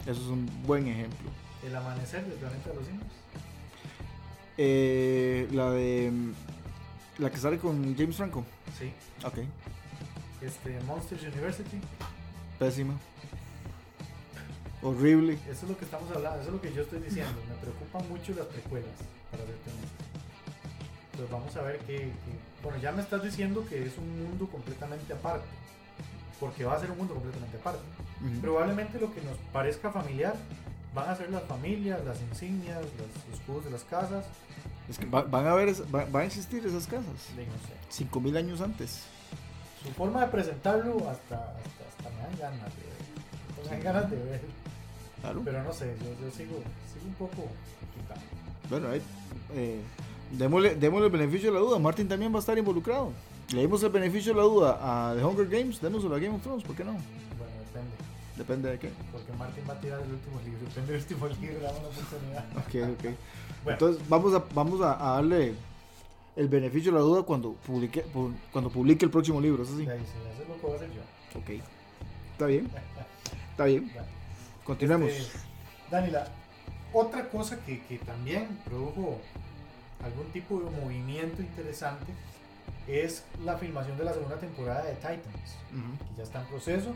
Eso 0.07 0.21
es 0.21 0.27
un 0.29 0.49
buen 0.67 0.87
ejemplo. 0.87 1.31
El 1.67 1.75
amanecer 1.75 2.25
del 2.25 2.39
planeta 2.39 2.71
de 2.71 2.77
los 2.77 2.87
simios. 2.87 3.07
Eh, 4.59 5.49
la 5.53 5.71
de. 5.71 6.13
La 7.19 7.31
que 7.31 7.39
sale 7.39 7.59
con 7.59 7.97
James 7.97 8.17
Franco. 8.17 8.45
Sí. 8.79 8.93
Ok, 9.25 9.39
Este, 10.43 10.79
Monsters 10.87 11.23
University. 11.23 11.79
pésima. 12.59 12.95
Horrible. 14.83 15.35
Eso 15.51 15.65
es 15.65 15.69
lo 15.71 15.77
que 15.79 15.85
estamos 15.87 16.11
hablando, 16.15 16.39
eso 16.41 16.49
es 16.49 16.55
lo 16.55 16.61
que 16.61 16.73
yo 16.73 16.83
estoy 16.83 17.01
diciendo. 17.01 17.33
Me 17.49 17.55
preocupan 17.57 18.09
mucho 18.09 18.35
las 18.35 18.47
precuelas, 18.47 18.91
para 19.31 19.43
serte 19.45 19.71
honesto. 19.71 20.05
Pues 21.17 21.31
vamos 21.31 21.57
a 21.57 21.63
ver 21.63 21.79
qué, 21.81 21.97
qué- 21.97 22.63
Bueno, 22.63 22.79
ya 22.79 22.93
me 22.93 23.01
estás 23.03 23.23
diciendo 23.23 23.65
que 23.69 23.87
es 23.87 23.97
un 23.99 24.25
mundo 24.25 24.47
completamente 24.49 25.13
aparte. 25.15 25.47
Porque 26.39 26.65
va 26.65 26.75
a 26.77 26.81
ser 26.81 26.91
un 26.91 26.99
mundo 26.99 27.15
completamente 27.15 27.57
aparte. 27.57 27.81
Probablemente 28.43 29.01
lo 29.01 29.13
que 29.15 29.23
nos 29.23 29.37
parezca 29.53 29.91
familiar 29.91 30.35
van 30.97 31.11
a 31.11 31.15
ser 31.15 31.31
las 31.31 31.45
familias, 31.45 32.05
las 32.05 32.21
insignias, 32.23 32.79
los 32.83 33.39
escudos 33.39 33.65
de 33.67 33.71
las 33.71 33.85
casas. 33.85 34.25
Es 34.89 34.99
que 34.99 35.07
va- 35.07 35.23
van 35.23 35.47
a 35.47 35.55
ver, 35.55 35.73
va, 35.95 36.05
va 36.07 36.21
a 36.21 36.25
existir 36.25 36.65
esas 36.67 36.87
casas. 36.87 37.37
De 37.37 37.45
no 37.47 37.53
sé. 37.53 37.75
5000 37.91 38.37
años 38.37 38.61
antes. 38.61 39.03
Su 39.83 39.91
forma 39.93 40.23
de 40.23 40.29
presentarlo 40.33 40.95
hasta, 41.09 41.37
hasta, 41.37 41.85
hasta 41.89 42.11
me 42.11 42.23
dan 42.23 42.39
ganas 42.41 42.73
de 42.77 42.83
ver. 42.83 43.65
Me 43.65 43.71
dan 43.71 43.81
ganas 43.83 44.11
de 44.11 44.17
ver. 44.17 44.41
Claro. 45.21 45.43
Pero 45.45 45.63
no 45.63 45.73
sé, 45.73 45.95
yo, 46.01 46.07
yo 46.25 46.31
sigo, 46.31 46.57
sigo 46.93 47.07
un 47.07 47.15
poco 47.15 47.49
quitado. 47.95 48.21
Bueno, 48.71 48.89
ahí, 48.89 49.03
eh, 49.55 49.81
démosle, 50.33 50.75
démosle 50.77 51.07
el 51.07 51.13
beneficio 51.13 51.53
de 51.53 51.55
la 51.59 51.65
duda. 51.65 51.79
Martin 51.79 52.09
también 52.09 52.33
va 52.33 52.37
a 52.39 52.41
estar 52.41 52.57
involucrado. 52.59 53.13
Le 53.53 53.61
dimos 53.61 53.83
el 53.83 53.91
beneficio 53.91 54.33
de 54.35 54.39
la 54.41 54.45
duda 54.45 54.79
a 55.11 55.15
The 55.15 55.25
Hunger 55.25 55.47
Games, 55.49 55.81
démoslo 55.81 56.15
a 56.15 56.19
Game 56.19 56.35
of 56.35 56.43
Thrones, 56.43 56.65
¿por 56.65 56.75
qué 56.75 56.85
no? 56.85 56.97
Depende. 58.37 58.71
De 58.71 58.79
qué. 58.79 58.91
Porque 59.13 59.33
Martin 59.33 59.65
va 59.69 59.73
a 59.75 59.81
tirar 59.81 60.01
el 60.01 60.13
último 60.13 60.41
libro. 60.45 60.61
Depende 60.69 60.93
del 60.93 61.01
último 61.03 61.27
libro, 61.29 61.61
dame 61.61 61.79
una 61.79 61.89
oportunidad. 61.89 62.45
Ok, 62.57 62.99
ok. 62.99 63.15
Bueno, 63.67 63.79
Entonces 63.81 64.09
vamos 64.09 64.35
a, 64.35 64.45
vamos 64.55 64.81
a, 64.81 64.93
a 65.11 65.15
darle 65.17 65.55
el 66.37 66.49
beneficio 66.49 66.93
de 66.93 66.99
la 66.99 67.03
duda 67.03 67.23
cuando 67.25 67.55
publique, 67.55 68.05
pu- 68.15 68.33
cuando 68.53 68.71
publique 68.71 69.05
el 69.05 69.11
próximo 69.11 69.41
libro, 69.41 69.65
¿es 69.65 69.71
así? 69.71 69.79
sí, 69.85 69.91
eso 69.91 70.43
es 70.43 70.49
lo 70.49 70.55
que 70.55 70.61
voy 70.63 70.73
a 70.73 70.77
hacer 70.77 70.91
yo. 70.93 71.41
Ok. 71.41 71.51
Está 72.33 72.47
bien, 72.47 72.71
está 73.51 73.65
bien. 73.65 73.91
Bueno, 73.95 74.07
Continuemos. 74.65 75.11
este, 75.11 75.39
Daniela, 75.91 76.29
otra 76.93 77.29
cosa 77.29 77.59
que, 77.65 77.83
que 77.87 77.99
también 77.99 78.47
produjo 78.65 79.19
algún 80.05 80.27
tipo 80.33 80.61
de 80.61 80.71
movimiento 80.81 81.41
interesante 81.43 82.13
es 82.87 83.25
la 83.45 83.57
filmación 83.57 83.97
de 83.99 84.05
la 84.05 84.13
segunda 84.13 84.37
temporada 84.37 84.85
de 84.85 84.95
Titans. 84.95 85.57
Que 85.71 86.17
ya 86.17 86.23
está 86.23 86.41
en 86.41 86.47
proceso. 86.47 86.95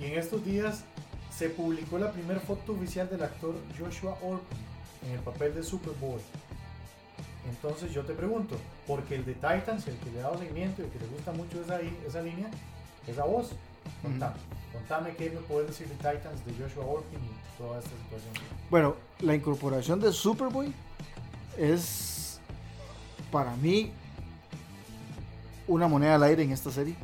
Y 0.00 0.06
en 0.06 0.18
estos 0.18 0.44
días 0.44 0.84
se 1.30 1.50
publicó 1.50 1.98
la 1.98 2.12
primera 2.12 2.40
foto 2.40 2.72
oficial 2.72 3.08
del 3.08 3.22
actor 3.22 3.54
Joshua 3.78 4.16
Orpin 4.22 4.58
en 5.06 5.12
el 5.12 5.20
papel 5.20 5.54
de 5.54 5.62
Superboy. 5.62 6.20
Entonces 7.48 7.92
yo 7.92 8.04
te 8.04 8.14
pregunto, 8.14 8.56
porque 8.86 9.14
el 9.14 9.24
de 9.24 9.34
Titans, 9.34 9.86
el 9.86 9.96
que 9.98 10.10
le 10.10 10.20
ha 10.20 10.24
dado 10.24 10.38
seguimiento 10.38 10.82
y 10.82 10.86
el 10.86 10.90
que 10.90 10.98
le 10.98 11.06
gusta 11.06 11.32
mucho 11.32 11.60
esa, 11.60 11.80
esa 11.80 12.22
línea, 12.22 12.50
esa 13.06 13.24
voz, 13.24 13.50
contame. 14.02 14.34
Contame 14.72 15.14
qué 15.14 15.30
me 15.30 15.40
puedes 15.40 15.68
decir 15.68 15.88
de 15.88 15.94
Titans, 15.94 16.44
de 16.44 16.52
Joshua 16.60 16.84
Orpin 16.84 17.18
y 17.18 17.58
toda 17.58 17.78
esta 17.78 17.90
situación. 17.90 18.32
Bueno, 18.68 18.96
la 19.20 19.34
incorporación 19.34 20.00
de 20.00 20.12
Superboy 20.12 20.72
es 21.56 22.40
para 23.30 23.54
mí 23.56 23.92
una 25.68 25.88
moneda 25.88 26.14
al 26.16 26.22
aire 26.22 26.42
en 26.42 26.52
esta 26.52 26.70
serie. 26.70 26.94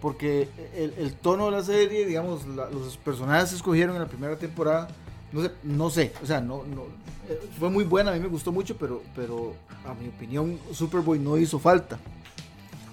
Porque 0.00 0.48
el, 0.76 1.14
tono 1.14 1.46
de 1.46 1.52
la 1.52 1.62
serie, 1.62 2.04
digamos, 2.04 2.44
los 2.46 2.96
personajes 2.98 3.50
que 3.50 3.56
escogieron 3.56 3.96
en 3.96 4.02
la 4.02 4.08
primera 4.08 4.36
temporada, 4.36 4.88
no 5.32 5.42
sé, 5.42 5.50
no 5.62 5.90
sé, 5.90 6.12
o 6.22 6.26
sea, 6.26 6.40
no, 6.42 6.62
no, 6.64 6.82
eh, 7.28 7.40
fue 7.58 7.70
muy 7.70 7.84
buena, 7.84 8.10
a 8.10 8.14
mí 8.14 8.20
me 8.20 8.28
gustó 8.28 8.52
mucho, 8.52 8.76
pero, 8.76 9.02
pero 9.16 9.54
a 9.86 9.94
mi 9.94 10.08
opinión 10.08 10.58
Superboy 10.72 11.18
no 11.18 11.38
hizo 11.38 11.58
falta. 11.58 11.98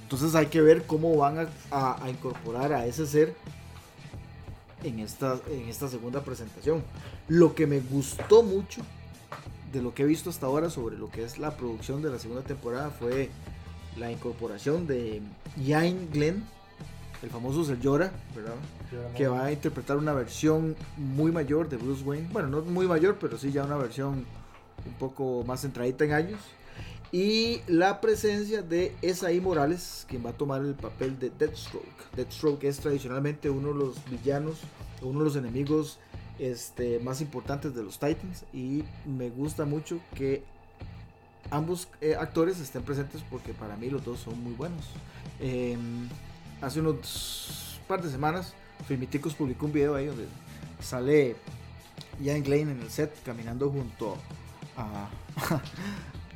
Entonces 0.03 0.35
hay 0.35 0.45
que 0.47 0.61
ver 0.61 0.85
cómo 0.85 1.15
van 1.17 1.39
a, 1.39 1.47
a- 1.69 2.01
a 2.03 2.09
incorporar 2.09 2.71
a 2.71 2.85
ese 2.85 3.05
ser 3.05 3.35
en 4.83 4.99
esta, 4.99 5.37
en 5.49 5.67
esta 5.69 5.89
segunda 5.89 6.21
presentación. 6.21 6.81
Lo 7.27 7.55
que 7.55 7.67
me 7.67 7.81
gustó 7.81 8.41
mucho 8.41 8.81
de 9.73 9.81
lo 9.81 9.93
que 9.93 10.03
he 10.03 10.05
visto 10.05 10.29
hasta 10.29 10.45
ahora 10.47 10.69
sobre 10.69 10.97
lo 10.97 11.09
que 11.09 11.23
es 11.23 11.37
la 11.37 11.55
producción 11.57 12.01
de 12.01 12.09
la 12.09 12.19
segunda 12.19 12.43
temporada 12.43 12.89
fue 12.89 13.29
la 13.97 14.11
incorporación 14.11 14.87
de 14.87 15.21
Ian 15.57 16.09
Glenn, 16.11 16.43
el 17.21 17.29
famoso 17.29 17.71
era 17.95 18.11
que 19.15 19.27
va 19.27 19.45
a 19.45 19.51
interpretar 19.51 19.97
una 19.97 20.13
versión 20.13 20.75
muy 20.97 21.31
mayor 21.31 21.69
de 21.69 21.77
Bruce 21.77 22.03
Wayne. 22.03 22.27
Bueno, 22.31 22.49
no 22.49 22.61
muy 22.61 22.87
mayor, 22.87 23.17
pero 23.19 23.37
sí 23.37 23.51
ya 23.51 23.63
una 23.63 23.77
versión 23.77 24.25
un 24.85 24.93
poco 24.97 25.43
más 25.45 25.61
centradita 25.61 26.05
en 26.05 26.13
años. 26.13 26.41
Y 27.11 27.61
la 27.67 28.01
presencia 28.01 28.61
de 28.61 28.95
Esaí 29.01 29.41
Morales, 29.41 30.05
quien 30.07 30.25
va 30.25 30.31
a 30.31 30.33
tomar 30.33 30.61
el 30.61 30.73
papel 30.73 31.19
de 31.19 31.29
Deathstroke. 31.29 31.85
Deathstroke 32.15 32.63
es 32.63 32.79
tradicionalmente 32.79 33.49
uno 33.49 33.73
de 33.73 33.79
los 33.79 33.97
villanos, 34.09 34.61
uno 35.01 35.19
de 35.19 35.25
los 35.25 35.35
enemigos 35.35 35.99
este, 36.39 36.99
más 36.99 37.21
importantes 37.21 37.75
de 37.75 37.83
los 37.83 37.99
Titans. 37.99 38.45
Y 38.53 38.83
me 39.05 39.29
gusta 39.29 39.65
mucho 39.65 39.99
que 40.15 40.43
ambos 41.49 41.87
eh, 41.99 42.15
actores 42.15 42.59
estén 42.59 42.83
presentes 42.83 43.21
porque 43.29 43.53
para 43.53 43.75
mí 43.75 43.89
los 43.89 44.03
dos 44.03 44.19
son 44.19 44.41
muy 44.43 44.53
buenos. 44.53 44.85
Eh, 45.39 45.77
hace 46.61 46.79
unos 46.79 47.79
par 47.87 48.01
de 48.01 48.09
semanas, 48.09 48.53
Filmiticos 48.87 49.33
publicó 49.33 49.65
un 49.65 49.73
video 49.73 49.95
ahí 49.95 50.05
donde 50.05 50.25
sale 50.79 51.35
Ian 52.21 52.43
Glenn 52.43 52.69
en 52.69 52.81
el 52.81 52.89
set 52.89 53.11
caminando 53.23 53.69
junto 53.69 54.17
a, 54.77 55.09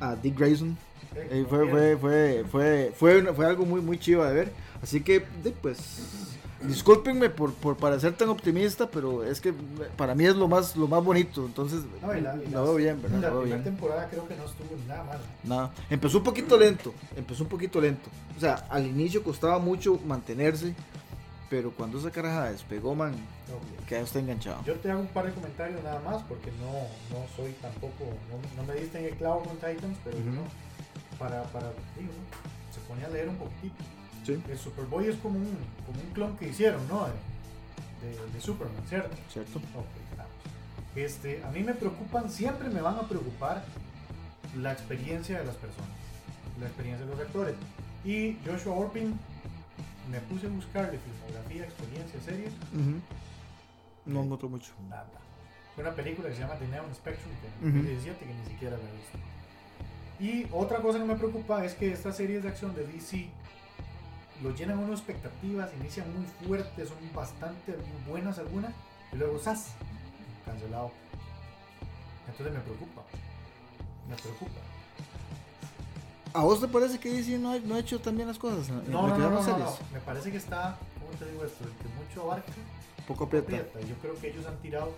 a 0.00 0.16
Dick 0.16 0.38
Grayson. 0.38 0.76
Eh, 1.14 1.46
fue, 1.48 1.68
fue, 1.70 1.96
fue, 1.96 2.44
fue, 2.50 2.92
fue, 2.94 3.32
fue 3.32 3.46
algo 3.46 3.64
muy, 3.64 3.80
muy 3.80 3.98
chivo 3.98 4.24
de 4.24 4.34
ver. 4.34 4.52
Así 4.82 5.00
que, 5.00 5.22
pues, 5.62 6.36
discúlpenme 6.68 7.30
por, 7.30 7.52
por 7.54 7.76
parecer 7.76 8.14
tan 8.16 8.28
optimista, 8.28 8.88
pero 8.90 9.24
es 9.24 9.40
que 9.40 9.52
para 9.96 10.14
mí 10.14 10.24
es 10.26 10.36
lo 10.36 10.48
más, 10.48 10.76
lo 10.76 10.86
más 10.88 11.02
bonito. 11.04 11.44
Entonces, 11.46 11.80
No, 12.02 12.12
la, 12.12 12.34
lo 12.34 12.42
las- 12.42 12.52
veo 12.52 12.74
bien, 12.74 13.02
¿verdad? 13.02 13.20
La 13.20 13.28
Lo 13.28 13.34
veo 13.34 13.42
primera 13.42 13.62
bien. 13.62 13.74
temporada 13.76 14.08
creo 14.08 14.26
que 14.28 14.36
no 14.36 14.44
estuvo 14.44 14.68
nada 14.86 15.04
mal. 15.04 15.18
Nada. 15.44 15.70
Empezó 15.90 16.18
un 16.18 16.24
poquito 16.24 16.58
lento. 16.58 16.92
Empezó 17.16 17.42
un 17.44 17.48
poquito 17.48 17.80
lento. 17.80 18.08
O 18.36 18.40
sea, 18.40 18.66
al 18.70 18.86
inicio 18.86 19.22
costaba 19.22 19.58
mucho 19.58 19.98
mantenerse. 20.06 20.74
Pero 21.48 21.70
cuando 21.70 21.98
esa 22.00 22.10
caraja 22.10 22.50
despegó, 22.50 22.96
man, 22.96 23.12
No, 23.12 23.86
queda 23.86 24.02
usted 24.02 24.18
enganchado. 24.18 24.64
Yo 24.64 24.74
te 24.74 24.90
hago 24.90 25.00
un 25.02 25.06
par 25.06 25.26
de 25.26 25.32
comentarios 25.32 25.80
nada 25.84 26.00
más 26.00 26.20
porque 26.24 26.50
no, 26.60 26.72
no 27.16 27.24
soy 27.36 27.52
tampoco, 27.62 28.02
no, 28.28 28.60
no 28.60 28.66
me 28.66 28.80
diste 28.80 28.98
en 28.98 29.04
el 29.04 29.14
clavo 29.14 29.44
con 29.44 29.54
Titans, 29.54 29.96
pero 30.02 30.16
Ujú. 30.18 30.28
uno 30.28 30.40
para, 31.20 31.44
para, 31.44 31.66
digo, 31.96 32.10
¿no? 32.10 32.74
se 32.74 32.80
pone 32.88 33.04
a 33.04 33.08
leer 33.10 33.28
un 33.28 33.36
poquitito. 33.36 33.76
Sí, 34.26 34.42
El 34.50 34.58
Superboy 34.58 35.06
es 35.08 35.16
como 35.16 35.38
un, 35.38 35.56
como 35.86 36.00
un 36.00 36.10
clon 36.12 36.36
que 36.36 36.48
hicieron, 36.48 36.86
¿no? 36.88 37.06
De, 37.06 37.12
de, 38.08 38.32
de 38.32 38.40
Superman, 38.40 38.82
¿cierto? 38.88 39.16
cierto. 39.32 39.60
Vamos. 39.72 39.86
Este, 40.96 41.44
a 41.44 41.50
mí 41.50 41.62
me 41.62 41.74
preocupan, 41.74 42.30
siempre 42.30 42.68
me 42.70 42.80
van 42.80 42.96
a 42.96 43.02
preocupar 43.02 43.64
la 44.56 44.72
experiencia 44.72 45.38
de 45.38 45.44
las 45.44 45.54
personas, 45.56 45.90
la 46.58 46.66
experiencia 46.66 47.04
de 47.04 47.10
los 47.12 47.20
actores. 47.20 47.54
Y 48.04 48.36
Joshua 48.46 48.74
Orpin, 48.74 49.18
me 50.10 50.20
puse 50.20 50.46
a 50.46 50.50
buscarle 50.50 50.98
filmografía, 50.98 51.64
experiencia, 51.64 52.20
series, 52.24 52.52
Ujú. 52.72 53.00
No 54.06 54.22
encontró 54.22 54.48
mucho. 54.48 54.72
nada. 54.88 55.06
Fue 55.74 55.84
una 55.84 55.92
película 55.94 56.28
que 56.28 56.34
se 56.36 56.40
llama 56.40 56.54
The 56.54 56.68
Neon 56.68 56.94
Spectrum, 56.94 57.32
que 57.42 57.66
en 57.66 57.70
Ujú. 57.70 57.78
2017 57.82 58.24
que 58.24 58.34
ni 58.34 58.46
siquiera 58.46 58.76
la 58.78 58.82
he 58.84 58.96
visto. 58.96 59.18
Y 60.18 60.46
otra 60.56 60.80
cosa 60.80 60.98
que 60.98 61.04
me 61.04 61.16
preocupa 61.16 61.64
es 61.64 61.74
que 61.74 61.92
estas 61.92 62.16
series 62.16 62.42
de 62.44 62.48
acción 62.48 62.74
de 62.74 62.86
DC 62.86 63.28
lo 64.42 64.54
llenan 64.54 64.78
unas 64.78 65.00
expectativas, 65.00 65.70
inician 65.80 66.06
muy 66.14 66.26
fuertes, 66.46 66.88
son 66.88 66.98
bastante 67.14 67.76
buenas 68.08 68.38
algunas, 68.38 68.72
y 69.12 69.16
luego 69.16 69.38
¡zas! 69.38 69.72
cancelado. 70.44 70.90
Entonces 72.28 72.54
me 72.54 72.60
preocupa. 72.60 73.02
Me 74.08 74.16
preocupa. 74.16 74.60
¿A 76.32 76.44
vos 76.44 76.60
te 76.60 76.68
parece 76.68 76.98
que 76.98 77.10
DC 77.10 77.38
no 77.38 77.52
ha, 77.52 77.58
no 77.60 77.74
ha 77.76 77.78
hecho 77.78 77.98
también 78.00 78.28
las 78.28 78.38
cosas? 78.38 78.68
No, 78.68 79.08
no, 79.08 79.16
no. 79.16 79.76
Me 79.92 80.00
parece 80.00 80.30
que 80.30 80.36
está, 80.36 80.76
¿cómo 81.00 81.12
te 81.18 81.30
digo 81.30 81.44
esto? 81.44 81.64
El 81.64 81.70
que 81.70 81.88
mucho 81.96 82.22
abarca, 82.22 82.52
Poco 83.08 83.24
aprieta. 83.24 83.56
aprieta. 83.56 83.80
Yo 83.88 83.94
creo 83.96 84.14
que 84.20 84.28
ellos 84.28 84.44
han 84.46 84.56
tirado 84.58 84.92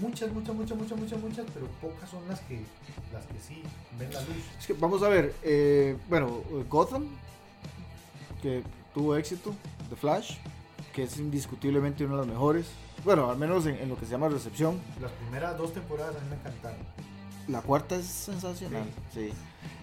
muchas, 0.00 0.30
muchas, 0.32 0.54
muchas, 0.54 0.78
muchas, 0.78 0.98
muchas, 0.98 1.20
muchas, 1.20 1.46
pero 1.52 1.66
pocas 1.80 2.08
son 2.08 2.26
las 2.28 2.40
que, 2.42 2.62
las 3.12 3.26
que 3.26 3.38
sí 3.40 3.62
ven 3.98 4.12
la 4.12 4.20
luz. 4.20 4.44
Es 4.58 4.66
que 4.66 4.74
vamos 4.74 5.02
a 5.02 5.08
ver, 5.08 5.34
eh, 5.42 5.96
bueno, 6.08 6.42
Gotham, 6.68 7.08
que 8.46 8.62
tuvo 8.94 9.16
éxito, 9.16 9.52
The 9.90 9.96
Flash, 9.96 10.36
que 10.94 11.02
es 11.02 11.18
indiscutiblemente 11.18 12.04
una 12.04 12.14
de 12.14 12.20
las 12.20 12.26
mejores, 12.28 12.66
bueno, 13.04 13.28
al 13.28 13.36
menos 13.36 13.66
en, 13.66 13.74
en 13.76 13.88
lo 13.88 13.96
que 13.98 14.06
se 14.06 14.12
llama 14.12 14.28
recepción, 14.28 14.78
Las 15.00 15.10
primeras 15.12 15.58
dos 15.58 15.72
temporadas 15.74 16.14
a 16.14 16.20
mí 16.20 16.26
me 16.30 16.36
encantaron. 16.36 16.78
la 17.48 17.60
cuarta 17.60 17.96
es 17.96 18.06
sensacional, 18.06 18.84
sí. 19.12 19.30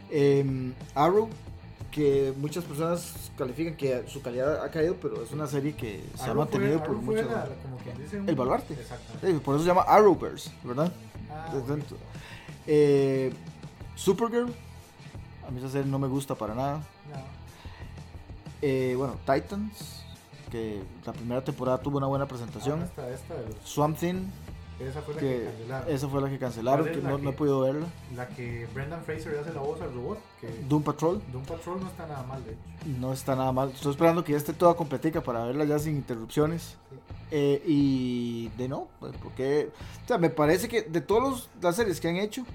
Em, 0.10 0.74
Arrow, 0.96 1.28
que 1.92 2.34
muchas 2.38 2.64
personas 2.64 3.14
califican 3.38 3.76
que 3.76 4.06
su 4.08 4.22
calidad 4.22 4.64
ha 4.64 4.72
caído, 4.72 4.96
pero 5.02 5.22
es 5.22 5.32
una 5.34 5.46
serie 5.48 5.76
que 5.76 6.02
se 6.16 6.22
ha 6.24 6.26
Arrow 6.28 6.44
mantenido 6.44 6.82
por 6.84 7.02
fue 7.04 7.16
dice, 8.02 8.20
un- 8.20 8.30
El 8.30 8.36
baluarte. 8.36 8.74
Exactamente. 8.76 9.28
Sí, 9.28 9.40
por 9.44 9.56
eso 9.56 9.64
se 9.66 9.68
llama 9.70 9.82
Arrowverse, 9.82 10.50
¿verdad? 10.64 10.92
Ah. 11.30 11.52
Eh, 12.66 13.34
Supergirl, 13.96 14.52
a 15.48 15.52
mí 15.52 15.60
esa 15.60 15.70
serie 15.70 15.92
no 15.92 16.00
me 16.00 16.08
gusta 16.08 16.34
para 16.36 16.56
nada. 16.56 16.78
No. 16.78 17.43
Eh, 18.66 18.96
bueno, 18.98 19.18
Titans, 19.26 20.04
que 20.50 20.82
la 21.06 21.12
primera 21.12 21.44
temporada 21.44 21.80
tuvo 21.82 21.98
una 21.98 22.08
buena 22.08 22.26
presentación. 22.28 22.80
Ah, 22.82 22.86
esta, 22.86 23.10
esta 23.10 23.36
Swamp 23.66 23.98
Thing, 23.98 24.28
esa 24.80 25.02
fue 25.02 25.16
la 25.16 25.20
que, 25.20 25.28
que 25.28 25.44
cancelaron. 25.46 25.90
esa 25.94 26.08
fue 26.08 26.22
la 26.22 26.30
que 26.30 26.40
cancelaron, 26.40 26.80
¿Cuál 26.86 26.92
es 26.92 26.98
que 26.98 27.04
la 27.04 27.10
no, 27.12 27.18
que- 27.18 27.24
no 27.24 27.30
he 27.30 27.34
podido 27.34 27.60
verla. 27.60 27.88
La 28.16 28.28
que 28.30 28.66
Brendan 28.74 29.04
Fraser 29.04 29.38
hace 29.40 29.52
la 29.54 29.60
voz 29.60 29.82
al 29.82 29.94
robot. 29.94 30.18
Que 30.40 30.48
Doom 30.70 30.82
Patrol, 30.84 31.22
Doom 31.34 31.44
Patrol 31.44 31.82
no 31.82 31.88
está 31.88 32.08
nada 32.08 32.24
mal, 32.24 32.42
de 32.46 32.52
hecho. 32.52 33.00
no 33.00 33.12
está 33.14 33.36
nada 33.36 33.52
mal. 33.52 33.70
Estoy 33.72 33.92
esperando 33.92 34.24
que 34.24 34.32
ya 34.32 34.38
esté 34.38 34.54
toda 34.54 34.76
completica 34.76 35.22
para 35.22 35.44
verla 35.44 35.66
ya 35.66 35.78
sin 35.80 35.98
interrupciones. 35.98 36.78
Sí. 36.90 36.96
Eh, 37.32 37.62
y 37.66 38.48
de 38.58 38.68
no, 38.70 38.88
pues, 39.02 39.14
porque, 39.22 39.72
o 40.06 40.08
sea, 40.08 40.18
me 40.18 40.30
parece 40.30 40.70
que 40.70 40.84
de 40.84 41.02
todas 41.02 41.50
las 41.62 41.76
series 41.76 42.00
que 42.00 42.08
han 42.08 42.16
hecho, 42.18 42.46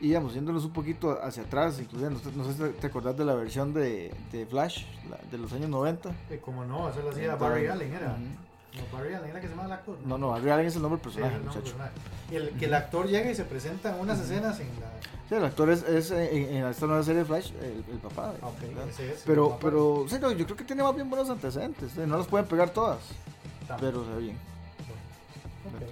y 0.00 0.08
digamos, 0.08 0.34
yéndonos 0.34 0.64
un 0.64 0.72
poquito 0.72 1.18
hacia 1.22 1.42
atrás, 1.42 1.78
inclusive, 1.80 2.10
no, 2.10 2.18
sé- 2.18 2.52
si 2.72 2.72
te 2.80 2.86
acordás 2.86 3.16
de 3.16 3.24
la 3.24 3.34
versión 3.34 3.72
de, 3.74 4.12
de 4.32 4.46
Flash, 4.46 4.84
la- 5.10 5.18
de 5.30 5.38
los 5.38 5.52
años 5.52 5.68
90. 5.68 6.10
Eh, 6.30 6.40
como 6.44 6.64
no, 6.64 6.88
eso 6.88 7.00
lo 7.02 7.10
hacía 7.10 7.34
Barry 7.36 7.66
Allen, 7.66 7.92
era. 7.92 8.16
No, 8.16 8.96
Barry 8.96 9.14
Allen 9.14 9.30
era 9.30 9.40
que 9.40 9.48
se 9.48 9.54
llama 9.54 9.66
el 9.66 9.72
actor. 9.72 9.98
No, 10.04 10.16
no, 10.16 10.28
Barry 10.30 10.50
Allen 10.50 10.66
es 10.66 10.76
el 10.76 10.82
nombre 10.82 11.00
del 11.02 11.12
Sí, 11.12 11.18
personaje, 11.18 11.36
el 11.36 11.42
muchacho. 11.44 11.62
personaje. 11.64 11.90
El, 12.30 12.50
que 12.58 12.64
el 12.66 12.74
actor 12.74 13.06
llega 13.08 13.30
y 13.30 13.34
se 13.34 13.44
presenta 13.44 13.94
en 13.94 14.00
unas 14.00 14.20
escenas 14.20 14.58
en 14.60 14.68
la. 14.80 14.90
Sí, 15.28 15.34
el 15.36 15.44
actor 15.44 15.70
es, 15.70 15.82
es, 15.84 16.10
eh, 16.12 16.36
en, 16.36 16.56
en 16.56 16.66
esta 16.66 16.86
nueva 16.86 17.02
serie 17.02 17.20
de 17.20 17.24
Flash, 17.24 17.52
el, 17.60 17.84
el 17.90 17.98
papá. 17.98 18.32
Ah, 18.42 18.46
ok, 18.48 18.60
¿verdad? 18.62 18.88
ese 18.88 19.12
es, 19.12 19.22
Pero, 19.26 19.44
el 19.44 19.50
papá. 19.50 19.60
pero, 19.62 20.04
sí, 20.08 20.16
no, 20.20 20.32
yo 20.32 20.44
creo 20.44 20.56
que 20.56 20.64
tiene 20.64 20.82
más 20.82 20.94
bien 20.94 21.08
buenos 21.10 21.28
antecedentes. 21.30 21.96
¿eh? 21.98 22.06
No 22.06 22.16
las 22.18 22.26
pueden 22.26 22.46
pegar 22.48 22.70
todas, 22.70 22.98
Estamos. 23.60 23.80
pero 23.82 24.04
se 24.04 24.10
ve 24.14 24.20
bien. 24.22 24.36
Ok, 25.66 25.82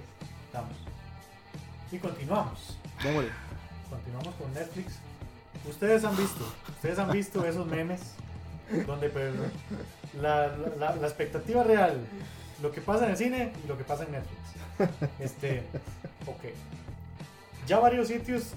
estamos. 0.47 0.71
Y 1.91 1.97
continuamos. 1.99 2.77
Démosle. 3.03 3.29
Continuamos 3.89 4.33
con 4.35 4.53
Netflix. 4.53 4.95
Ustedes 5.67 6.03
han 6.05 6.15
visto, 6.15 6.45
ustedes 6.69 6.99
han 6.99 7.11
visto 7.11 7.45
esos 7.45 7.65
memes 7.67 7.99
donde 8.85 9.09
pues, 9.09 9.33
la, 10.21 10.55
la- 10.77 10.95
la- 10.95 11.07
expectativa 11.07 11.63
real, 11.63 11.97
lo 12.61 12.71
que 12.71 12.81
pasa 12.81 13.05
en 13.05 13.11
el 13.11 13.17
cine 13.17 13.51
y 13.63 13.67
lo 13.67 13.77
que 13.77 13.83
pasa 13.83 14.03
en 14.03 14.11
Netflix. 14.11 14.39
Este, 15.19 15.63
ok. 16.27 16.53
Ya 17.67 17.79
varios 17.79 18.07
sitios 18.07 18.51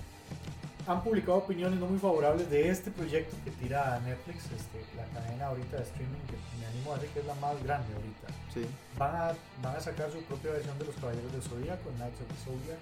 han 0.87 1.03
publicado 1.03 1.38
opiniones 1.38 1.79
no 1.79 1.87
muy 1.87 1.99
favorables 1.99 2.49
de 2.51 2.68
este 2.68 2.90
proyecto 2.90 3.37
que 3.45 3.51
tira 3.53 4.01
Netflix, 4.05 4.45
este, 4.47 4.85
la 4.97 5.05
cadena 5.18 5.47
ahorita 5.47 5.77
de 5.77 5.83
streaming 5.85 6.21
que 6.29 6.37
me 6.61 6.66
animo 6.66 6.92
a 6.92 6.97
decir 6.97 7.11
que 7.11 7.21
es 7.21 7.27
la 7.27 7.35
más 7.37 7.61
grande 7.62 7.87
ahorita 7.95 8.29
Sí. 8.53 8.66
van 8.99 9.14
a, 9.16 9.33
van 9.62 9.77
a 9.77 9.81
sacar 9.81 10.11
su 10.12 10.21
propia 10.25 10.53
versión 10.53 10.79
de 10.79 10.85
los 10.85 10.95
Caballeros 10.97 11.33
del 11.33 11.42
Zodíaco, 11.42 11.90
Knights 11.97 12.21
of 12.21 12.27
the 12.29 12.45
Zodiac. 12.45 12.79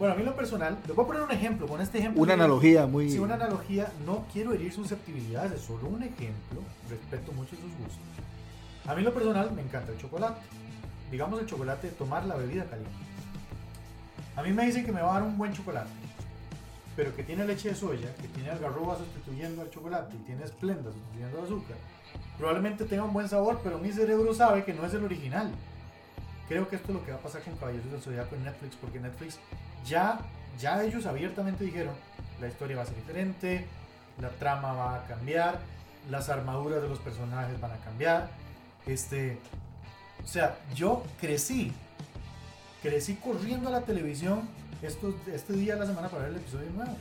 Bueno, 0.00 0.14
a 0.14 0.16
mí 0.16 0.22
en 0.22 0.30
lo 0.30 0.34
personal, 0.34 0.78
les 0.86 0.96
voy 0.96 1.04
a 1.04 1.06
poner 1.06 1.22
un 1.24 1.30
ejemplo, 1.30 1.66
con 1.66 1.78
este 1.78 1.98
ejemplo. 1.98 2.22
Una 2.22 2.32
analogía 2.32 2.86
muy. 2.86 3.10
Sí, 3.10 3.18
una 3.18 3.34
analogía, 3.34 3.92
no 4.06 4.24
quiero 4.32 4.54
herir 4.54 4.72
susceptibilidades, 4.72 5.52
es 5.52 5.60
solo 5.60 5.88
un 5.88 6.02
ejemplo, 6.02 6.62
respeto 6.88 7.32
mucho 7.32 7.50
sus 7.50 7.70
gustos. 7.76 8.00
A 8.86 8.94
mí 8.94 9.00
en 9.00 9.04
lo 9.04 9.12
personal 9.12 9.52
me 9.52 9.60
encanta 9.60 9.92
el 9.92 9.98
chocolate. 9.98 10.40
Digamos 11.10 11.38
el 11.38 11.46
chocolate 11.46 11.88
de 11.88 11.92
tomar 11.92 12.24
la 12.24 12.34
bebida 12.36 12.64
caliente. 12.64 12.94
A 14.36 14.42
mí 14.42 14.52
me 14.52 14.64
dicen 14.64 14.86
que 14.86 14.90
me 14.90 15.02
va 15.02 15.10
a 15.10 15.20
dar 15.20 15.22
un 15.24 15.36
buen 15.36 15.52
chocolate, 15.52 15.90
pero 16.96 17.14
que 17.14 17.22
tiene 17.22 17.44
leche 17.44 17.68
de 17.68 17.74
soya, 17.74 18.10
que 18.22 18.28
tiene 18.28 18.48
algarroba 18.48 18.96
sustituyendo 18.96 19.60
al 19.60 19.68
chocolate 19.68 20.16
y 20.16 20.24
tiene 20.24 20.44
esplenda 20.44 20.90
sustituyendo 20.90 21.40
al 21.40 21.44
azúcar. 21.44 21.76
Probablemente 22.38 22.86
tenga 22.86 23.04
un 23.04 23.12
buen 23.12 23.28
sabor, 23.28 23.60
pero 23.62 23.78
mi 23.78 23.92
cerebro 23.92 24.32
sabe 24.32 24.64
que 24.64 24.72
no 24.72 24.86
es 24.86 24.94
el 24.94 25.04
original. 25.04 25.50
Creo 26.48 26.66
que 26.70 26.76
esto 26.76 26.88
es 26.88 26.94
lo 26.94 27.04
que 27.04 27.12
va 27.12 27.18
a 27.18 27.20
pasar 27.20 27.42
con 27.42 27.54
Caballeros 27.56 27.92
del 27.92 28.00
Zodiaco 28.00 28.34
en 28.34 28.44
Netflix, 28.44 28.76
porque 28.76 28.98
Netflix 28.98 29.38
ya, 29.86 30.20
ya 30.58 30.82
ellos 30.82 31.06
abiertamente 31.06 31.64
dijeron, 31.64 31.94
la 32.40 32.48
historia 32.48 32.76
va 32.76 32.82
a 32.82 32.86
ser 32.86 32.96
diferente, 32.96 33.66
la 34.20 34.28
trama 34.30 34.72
va 34.72 34.96
a 34.96 35.06
cambiar, 35.06 35.58
las 36.10 36.28
armaduras 36.28 36.82
de 36.82 36.88
los 36.88 36.98
personajes 36.98 37.60
van 37.60 37.72
a 37.72 37.76
cambiar. 37.78 38.28
Este, 38.86 39.38
o 40.22 40.26
sea, 40.26 40.58
yo 40.74 41.02
crecí, 41.20 41.72
crecí 42.82 43.14
corriendo 43.16 43.68
a 43.68 43.72
la 43.72 43.82
televisión 43.82 44.48
estos, 44.82 45.14
este 45.32 45.52
día 45.54 45.74
de 45.74 45.80
la 45.80 45.86
semana 45.86 46.08
para 46.08 46.24
ver 46.24 46.32
el 46.32 46.38
episodio 46.38 46.70
nuevo. 46.70 46.96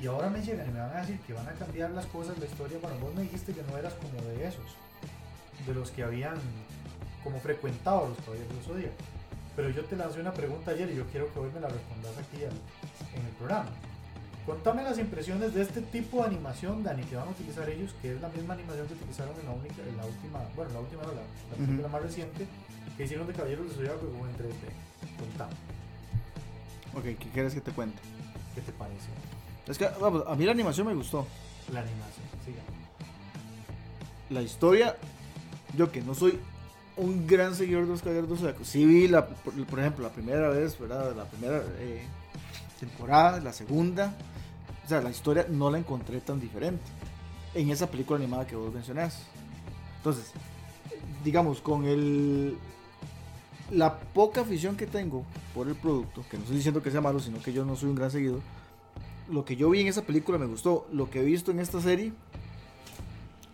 Y 0.00 0.06
ahora 0.06 0.30
me 0.30 0.40
llegan 0.40 0.68
y 0.68 0.72
me 0.72 0.80
van 0.80 0.96
a 0.96 1.00
decir 1.00 1.18
que 1.20 1.32
van 1.32 1.48
a 1.48 1.52
cambiar 1.52 1.90
las 1.90 2.06
cosas, 2.06 2.38
la 2.38 2.46
historia. 2.46 2.78
Bueno, 2.80 2.98
vos 3.00 3.14
me 3.14 3.22
dijiste 3.22 3.52
que 3.52 3.62
no 3.62 3.76
eras 3.76 3.94
como 3.94 4.22
de 4.28 4.46
esos, 4.46 4.76
de 5.66 5.74
los 5.74 5.90
que 5.90 6.04
habían 6.04 6.36
como 7.24 7.40
frecuentado 7.40 8.08
los 8.08 8.18
caballeros 8.18 8.54
del 8.54 8.64
Zodíaco. 8.64 9.17
Pero 9.58 9.70
yo 9.70 9.84
te 9.86 9.96
lancé 9.96 10.20
una 10.20 10.30
pregunta 10.30 10.70
ayer 10.70 10.88
y 10.88 10.94
yo 10.94 11.04
quiero 11.06 11.32
que 11.32 11.40
hoy 11.40 11.50
me 11.52 11.58
la 11.58 11.66
respondas 11.66 12.16
aquí 12.16 12.44
en 12.44 13.26
el 13.26 13.32
programa. 13.38 13.66
Contame 14.46 14.84
las 14.84 15.00
impresiones 15.00 15.52
de 15.52 15.62
este 15.62 15.82
tipo 15.82 16.18
de 16.18 16.28
animación, 16.28 16.84
Dani, 16.84 17.02
que 17.02 17.16
van 17.16 17.26
a 17.26 17.32
utilizar 17.32 17.68
ellos, 17.68 17.92
que 18.00 18.14
es 18.14 18.20
la 18.20 18.28
misma 18.28 18.54
animación 18.54 18.86
que 18.86 18.94
utilizaron 18.94 19.34
en 19.40 19.46
la, 19.46 19.50
única, 19.50 19.82
en 19.82 19.96
la 19.96 20.06
última, 20.06 20.38
bueno, 20.54 20.72
la 20.74 20.78
última, 20.78 21.02
no, 21.02 21.82
la, 21.82 21.88
más 21.88 22.02
reciente, 22.02 22.46
que 22.96 23.02
hicieron 23.02 23.26
de 23.26 23.32
Caballeros 23.32 23.66
del 23.66 23.74
Zodíaco 23.74 24.06
como 24.06 24.26
en 24.28 24.32
3D. 24.36 25.18
Contame, 25.18 25.54
Ok, 26.94 27.18
¿qué 27.18 27.30
quieres 27.34 27.52
que 27.52 27.60
te 27.60 27.72
cuente? 27.72 27.98
¿qué 28.54 28.60
te 28.60 28.70
parece 28.70 29.08
Es 29.66 29.76
que, 29.76 29.88
vamos, 30.00 30.22
a 30.24 30.36
mí 30.36 30.44
la 30.44 30.52
animación 30.52 30.86
me 30.86 30.94
gustó. 30.94 31.26
la 31.72 31.80
animación? 31.80 32.26
Siga. 32.44 32.62
La 34.30 34.40
historia, 34.40 34.94
yo 35.76 35.90
que 35.90 36.00
no 36.00 36.14
soy 36.14 36.38
un 36.98 37.26
gran 37.26 37.54
seguidor 37.54 37.86
de 37.86 37.98
Caballeros 37.98 38.28
del 38.28 38.38
Zodiaco, 38.38 38.64
sí 38.64 38.84
vi, 38.84 39.08
la, 39.08 39.26
por, 39.26 39.54
por 39.66 39.80
ejemplo, 39.80 40.04
la 40.04 40.12
primera 40.12 40.48
vez, 40.48 40.78
¿verdad? 40.78 41.14
La 41.16 41.24
primera 41.24 41.62
eh, 41.78 42.02
temporada, 42.78 43.40
la 43.40 43.52
segunda. 43.52 44.14
O 44.84 44.88
sea, 44.88 45.00
la 45.00 45.10
historia 45.10 45.46
no 45.48 45.70
la 45.70 45.78
encontré 45.78 46.20
tan 46.20 46.40
diferente 46.40 46.84
en 47.54 47.70
esa 47.70 47.90
película 47.90 48.18
animada 48.18 48.46
que 48.46 48.56
vos 48.56 48.72
mencionás. 48.72 49.22
Entonces, 49.98 50.32
digamos, 51.24 51.60
con 51.60 51.84
el 51.84 52.56
la 53.70 53.98
poca 53.98 54.40
afición 54.40 54.76
que 54.76 54.86
tengo 54.86 55.24
por 55.54 55.68
el 55.68 55.74
producto, 55.74 56.24
que 56.30 56.36
no 56.36 56.42
estoy 56.42 56.56
diciendo 56.56 56.82
que 56.82 56.90
sea 56.90 57.00
malo, 57.00 57.20
sino 57.20 57.40
que 57.42 57.52
yo 57.52 57.64
no 57.64 57.76
soy 57.76 57.90
un 57.90 57.96
gran 57.96 58.10
seguidor, 58.10 58.40
lo 59.30 59.44
que 59.44 59.56
yo 59.56 59.68
vi 59.68 59.80
en 59.80 59.88
esa 59.88 60.02
película 60.02 60.38
me 60.38 60.46
gustó, 60.46 60.86
lo 60.90 61.10
que 61.10 61.20
he 61.20 61.24
visto 61.24 61.50
en 61.50 61.60
esta 61.60 61.80
serie 61.80 62.12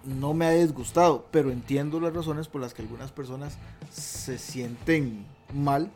no 0.06 0.34
me 0.34 0.46
ha 0.46 0.50
disgustado, 0.52 1.26
pero 1.30 1.50
entiendo 1.50 2.00
las 2.00 2.14
razones 2.14 2.48
por 2.48 2.60
las 2.60 2.74
que 2.74 2.82
algunas 2.82 3.10
personas 3.12 3.56
se 3.90 4.38
sienten 4.38 5.24
mal 5.52 5.90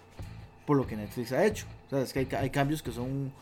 por 0.66 0.76
lo 0.76 0.86
que 0.86 0.96
Netflix 0.96 1.32
ha 1.32 1.44
hecho. 1.44 1.66
O 1.86 1.90
sea, 1.90 2.00
es 2.00 2.12
que 2.12 2.20
hay, 2.20 2.28
hay 2.38 2.50
cambios 2.50 2.82
que 2.82 2.92
son 2.92 3.32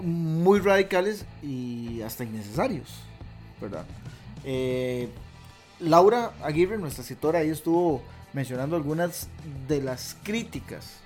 muy 0.00 0.60
radicales 0.60 1.24
y 1.42 2.02
hasta 2.02 2.24
innecesarios, 2.24 3.00
¿verdad? 3.60 3.84
Eh, 4.44 5.08
Laura 5.80 6.32
Aguirre, 6.42 6.78
nuestra 6.78 7.02
escritora, 7.02 7.40
ahí 7.40 7.50
estuvo 7.50 8.02
mencionando 8.32 8.76
algunas 8.76 9.28
de 9.66 9.80
las 9.80 10.16
críticas 10.22 11.00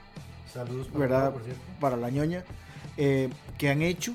Saludos 0.52 0.86
para 0.88 0.98
¿verdad? 0.98 1.18
Laura, 1.18 1.40
por 1.40 1.80
para 1.80 1.96
la 1.96 2.10
ñoña 2.10 2.44
eh, 2.96 3.30
que 3.56 3.70
han 3.70 3.80
hecho 3.80 4.12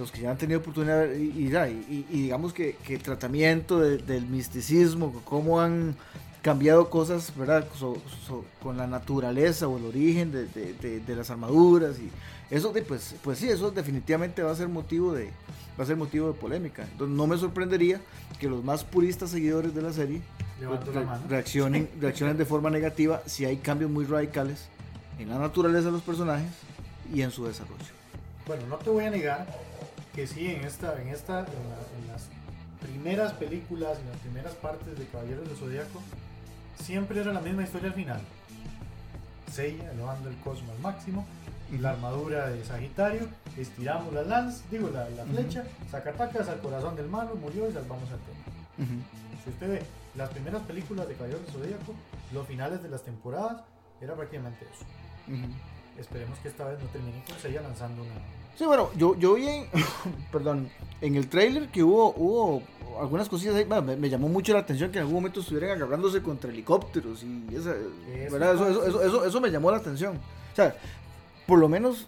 los 0.00 0.10
que 0.10 0.22
ya 0.22 0.30
han 0.30 0.38
tenido 0.38 0.60
oportunidad 0.60 1.06
de- 1.06 1.20
y, 1.22 1.46
y, 1.46 1.56
y- 1.88 2.06
y 2.10 2.22
digamos 2.22 2.52
que, 2.52 2.76
que 2.84 2.94
el 2.94 3.02
tratamiento 3.02 3.78
de- 3.80 3.98
del 3.98 4.26
misticismo, 4.26 5.12
cómo 5.24 5.60
han 5.60 5.94
cambiado 6.42 6.88
cosas 6.88 7.32
¿verdad? 7.36 7.66
So- 7.78 7.98
so- 8.26 8.44
con 8.62 8.76
la 8.78 8.86
naturaleza 8.86 9.68
o 9.68 9.76
el 9.78 9.84
origen 9.84 10.32
de, 10.32 10.46
de- 10.46 11.00
de- 11.00 11.14
las 11.16 11.30
armaduras 11.30 11.98
y 11.98 12.10
eso 12.54 12.72
pues, 12.72 13.14
pues 13.22 13.38
sí, 13.38 13.48
eso 13.48 13.70
definitivamente 13.70 14.42
va 14.42 14.50
a 14.50 14.54
ser 14.56 14.68
motivo 14.68 15.12
de 15.12 15.30
va 15.78 15.84
a 15.84 15.86
ser 15.86 15.96
motivo 15.96 16.26
de 16.28 16.34
polémica. 16.34 16.82
Entonces 16.82 17.16
no 17.16 17.26
me 17.26 17.36
sorprendería 17.38 18.00
que 18.38 18.48
los 18.48 18.64
más 18.64 18.84
puristas 18.84 19.30
seguidores 19.30 19.74
de 19.74 19.82
la 19.82 19.92
serie 19.92 20.20
re- 20.68 20.94
la 20.94 21.00
reaccionen, 21.28 21.88
reaccionen 22.00 22.36
de 22.38 22.44
forma 22.44 22.68
negativa 22.70 23.22
si 23.26 23.44
hay 23.44 23.58
cambios 23.58 23.90
muy 23.90 24.04
radicales 24.04 24.66
en 25.18 25.28
la 25.28 25.38
naturaleza 25.38 25.86
de 25.86 25.92
los 25.92 26.02
personajes 26.02 26.50
y 27.14 27.22
en 27.22 27.30
su 27.30 27.44
desarrollo. 27.46 27.84
Bueno, 28.46 28.66
no 28.68 28.76
te 28.78 28.90
voy 28.90 29.04
a 29.04 29.10
negar 29.10 29.46
que 30.14 30.26
sí, 30.26 30.48
en 30.50 30.64
esta, 30.64 31.00
en 31.00 31.08
esta, 31.08 31.40
en, 31.40 31.44
la- 31.46 31.98
en 32.00 32.12
las 32.12 32.28
primeras 32.80 33.32
películas, 33.34 33.98
en 33.98 34.08
las 34.08 34.18
primeras 34.18 34.54
partes 34.54 34.98
de 34.98 35.04
Caballeros 35.06 35.46
del 35.48 35.56
Zodíaco, 35.56 36.02
siempre 36.82 37.20
era 37.20 37.32
la 37.32 37.40
misma 37.40 37.62
historia 37.62 37.88
al 37.88 37.94
final. 37.94 38.20
Seiya 39.52 39.90
elevando 39.92 40.28
el 40.28 40.36
cosmo 40.38 40.72
al 40.72 40.78
máximo, 40.78 41.26
y 41.72 41.78
la 41.78 41.90
armadura 41.90 42.48
de 42.48 42.64
Sagitario, 42.64 43.28
estiramos 43.56 44.12
las 44.12 44.26
lanzas, 44.26 44.62
digo 44.70 44.90
la, 44.90 45.08
la 45.10 45.24
flecha, 45.24 45.64
sacatacas 45.90 46.48
al 46.48 46.58
corazón 46.60 46.96
del 46.96 47.06
malo, 47.08 47.36
murió 47.36 47.68
y 47.68 47.72
salvamos 47.72 48.10
al 48.10 48.18
tema. 48.18 49.04
Si 49.44 49.50
usted 49.50 49.68
ve 49.68 49.82
las 50.16 50.30
primeras 50.30 50.62
películas 50.62 51.06
de 51.06 51.14
Caballeros 51.14 51.44
del 51.46 51.52
Zodíaco, 51.54 51.94
los 52.32 52.46
finales 52.46 52.82
de 52.82 52.88
las 52.88 53.02
temporadas, 53.04 53.62
era 54.00 54.14
prácticamente 54.14 54.64
eso. 54.64 54.84
Esperemos 55.98 56.38
que 56.38 56.48
esta 56.48 56.64
vez 56.64 56.80
no 56.80 56.86
termine 56.86 57.22
con 57.24 57.38
Seiya 57.38 57.60
lanzando 57.60 58.02
una, 58.02 58.14
Sí, 58.56 58.64
bueno, 58.66 58.90
yo, 58.96 59.16
yo 59.18 59.34
vi 59.34 59.46
en, 59.48 59.66
perdón, 60.32 60.68
en 61.00 61.14
el 61.16 61.28
trailer 61.28 61.68
que 61.68 61.82
hubo, 61.82 62.12
hubo 62.16 62.62
algunas 63.00 63.28
cosillas 63.28 63.54
ahí, 63.54 63.64
bueno, 63.64 63.82
me, 63.82 63.96
me 63.96 64.10
llamó 64.10 64.28
mucho 64.28 64.52
la 64.52 64.58
atención 64.60 64.90
que 64.90 64.98
en 64.98 65.02
algún 65.02 65.14
momento 65.14 65.40
estuvieran 65.40 65.70
agarrándose 65.70 66.20
contra 66.22 66.50
helicópteros 66.50 67.22
y 67.22 67.54
esa, 67.54 67.70
Eso 67.74 68.32
¿verdad? 68.32 68.54
Eso, 68.54 68.68
eso, 68.68 68.86
eso, 68.86 69.02
eso- 69.04 69.24
eso 69.24 69.40
me 69.40 69.50
llamó 69.50 69.70
la 69.70 69.78
atención. 69.78 70.16
O 70.52 70.56
sea, 70.56 70.74
por 71.46 71.58
lo 71.58 71.68
menos 71.68 72.06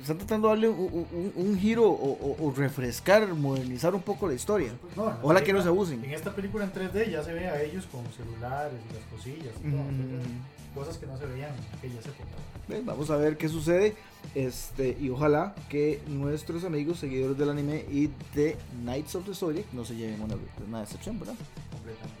están 0.00 0.16
tratando 0.16 0.48
de 0.48 0.54
darle 0.54 0.68
un, 0.70 1.06
un- 1.12 1.32
un 1.36 1.58
giro 1.58 1.84
o, 1.84 2.12
o- 2.12 2.46
o 2.48 2.54
refrescar, 2.56 3.28
modernizar 3.34 3.94
un 3.94 4.00
poco 4.00 4.26
la 4.26 4.32
historia. 4.32 4.72
No, 4.96 5.12
Ojalá 5.22 5.42
que 5.44 5.52
no 5.52 5.60
se 5.60 5.68
abusen. 5.68 6.02
En 6.02 6.12
esta 6.14 6.34
película 6.34 6.64
en 6.64 6.72
3D 6.72 7.10
ya 7.10 7.22
se 7.22 7.34
ve 7.34 7.46
a 7.46 7.60
ellos 7.62 7.86
con 7.92 8.00
celulares 8.16 8.72
y 8.90 8.94
las 8.94 9.04
cosillas 9.12 9.52
y 9.62 9.70
todo, 9.70 9.82
Mm. 9.82 10.74
cosas 10.74 10.96
que 10.96 11.06
no 11.06 11.18
se 11.18 11.26
veían 11.26 11.50
en 11.50 11.78
aquellas 11.78 12.06
épocas. 12.06 12.38
Bien, 12.68 12.86
Vamos 12.86 13.10
a 13.10 13.16
ver 13.16 13.36
qué 13.36 13.48
sucede. 13.50 13.94
Este, 14.34 14.96
y 15.00 15.10
ojalá 15.10 15.54
que 15.68 16.00
nuestros 16.06 16.64
amigos 16.64 17.00
seguidores 17.00 17.36
del 17.36 17.50
anime 17.50 17.84
y 17.90 18.10
de 18.34 18.56
Knights 18.82 19.16
of 19.16 19.26
the 19.26 19.34
Zodiac 19.34 19.66
no 19.72 19.84
se 19.84 19.96
lleven 19.96 20.22
una, 20.22 20.36
una 20.66 20.80
decepción, 20.80 21.18
¿verdad? 21.18 21.34
Completamente. 21.72 22.20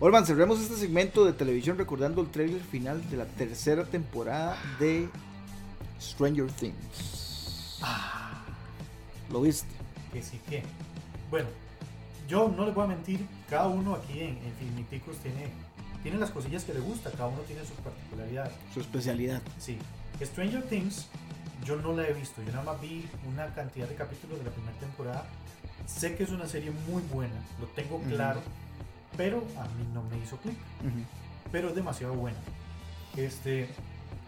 Olman, 0.00 0.26
cerremos 0.26 0.60
este 0.60 0.76
segmento 0.76 1.24
de 1.24 1.32
televisión 1.32 1.78
recordando 1.78 2.20
el 2.20 2.28
trailer 2.28 2.60
final 2.60 3.08
de 3.10 3.16
la 3.16 3.26
tercera 3.26 3.84
temporada 3.84 4.56
de 4.78 5.08
Stranger 6.00 6.50
Things. 6.50 7.78
Ah, 7.82 8.44
¿Lo 9.30 9.40
viste? 9.40 9.68
que 10.14 10.22
sí 10.22 10.40
que. 10.48 10.62
Bueno, 11.30 11.48
yo 12.28 12.48
no 12.48 12.64
les 12.64 12.74
voy 12.74 12.84
a 12.84 12.88
mentir, 12.88 13.26
cada 13.50 13.66
uno 13.66 13.94
aquí 13.94 14.20
en, 14.20 14.38
en 14.38 14.52
Filmiticos 14.58 15.16
tiene, 15.18 15.48
tiene 16.04 16.18
las 16.18 16.30
cosillas 16.30 16.64
que 16.64 16.74
le 16.74 16.80
gusta, 16.80 17.10
cada 17.10 17.28
uno 17.28 17.40
tiene 17.40 17.62
sus 17.62 17.78
particularidades. 17.78 18.52
Su 18.74 18.80
especialidad. 18.80 19.40
Sí, 19.58 19.78
Stranger 20.22 20.62
Things 20.64 21.08
yo 21.64 21.76
no 21.76 21.94
la 21.94 22.06
he 22.06 22.12
visto, 22.12 22.42
yo 22.42 22.52
nada 22.52 22.62
más 22.62 22.80
vi 22.80 23.08
una 23.26 23.46
cantidad 23.54 23.88
de 23.88 23.94
capítulos 23.94 24.38
de 24.38 24.44
la 24.44 24.50
primera 24.50 24.76
temporada. 24.78 25.24
Sé 25.86 26.14
que 26.14 26.24
es 26.24 26.30
una 26.30 26.46
serie 26.46 26.70
muy 26.88 27.02
buena, 27.10 27.34
lo 27.58 27.66
tengo 27.68 28.00
claro, 28.02 28.42
pero 29.16 29.38
a 29.58 29.64
mí 29.76 29.88
no 29.94 30.02
me 30.02 30.18
hizo 30.18 30.36
clic, 30.36 30.58
pero 31.50 31.70
es 31.70 31.74
demasiado 31.74 32.12
buena. 32.12 32.36
Este, 33.16 33.70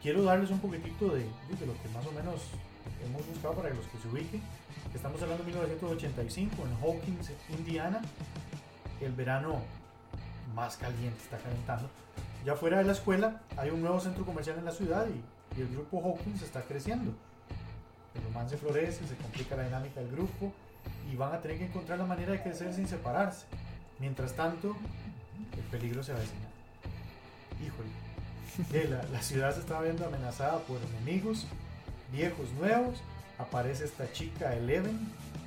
quiero 0.03 0.23
darles 0.23 0.51
un 0.51 0.61
poquitito 0.61 1.09
de, 1.09 1.21
de 1.21 1.67
lo 1.67 1.75
que 1.83 1.89
más 1.91 2.07
o 2.07 2.13
menos 2.13 2.41
hemos 3.05 3.27
buscado 3.27 3.55
para 3.55 3.69
los 3.69 3.85
que 3.87 3.99
se 3.99 4.09
ubiquen. 4.09 4.41
Estamos 4.95 5.21
hablando 5.21 5.45
de 5.45 5.51
1985 5.51 6.55
en 6.57 6.73
Hawkins, 6.83 7.33
Indiana, 7.51 8.01
el 9.03 9.13
verano 9.13 9.61
más 10.55 10.77
caliente 10.77 11.19
está 11.23 11.39
calentando. 11.39 11.89
Ya 12.45 12.55
fuera 12.55 12.79
de 12.79 12.85
la 12.85 12.93
escuela 12.93 13.41
hay 13.57 13.71
un 13.71 13.81
nuevo 13.83 14.01
centro 14.01 14.25
comercial 14.25 14.59
en 14.59 14.65
la 14.65 14.73
ciudad 14.73 15.07
y, 15.09 15.59
y 15.59 15.63
el 15.63 15.69
grupo 15.69 16.01
Hawkins 16.03 16.43
está 16.43 16.63
creciendo. 16.63 17.13
El 18.15 18.23
romance 18.25 18.57
florece, 18.57 19.07
se 19.07 19.17
complica 19.17 19.57
la 19.57 19.65
dinámica 19.65 20.01
del 20.01 20.11
grupo 20.11 20.53
y 21.13 21.17
van 21.17 21.35
a 21.35 21.41
tener 21.41 21.59
que 21.59 21.67
encontrar 21.67 21.99
la 21.99 22.07
manera 22.07 22.33
de 22.33 22.43
crecer 22.43 22.73
sin 22.73 22.87
separarse. 22.89 23.47
Mientras 23.99 24.33
tanto, 24.35 24.77
el 25.57 25.63
peligro 25.71 26.03
se 26.03 26.13
avecina. 26.13 26.47
Híjole, 27.65 27.89
eh, 28.73 28.89
la, 28.89 29.03
la 29.11 29.23
ciudad 29.23 29.53
se 29.55 29.61
está 29.61 29.81
viendo 29.81 30.07
amenazada 30.07 30.59
por 30.61 30.79
enemigos, 30.95 31.47
viejos 32.13 32.51
nuevos. 32.59 33.03
Aparece 33.39 33.85
esta 33.85 34.11
chica 34.13 34.55
Eleven 34.55 34.99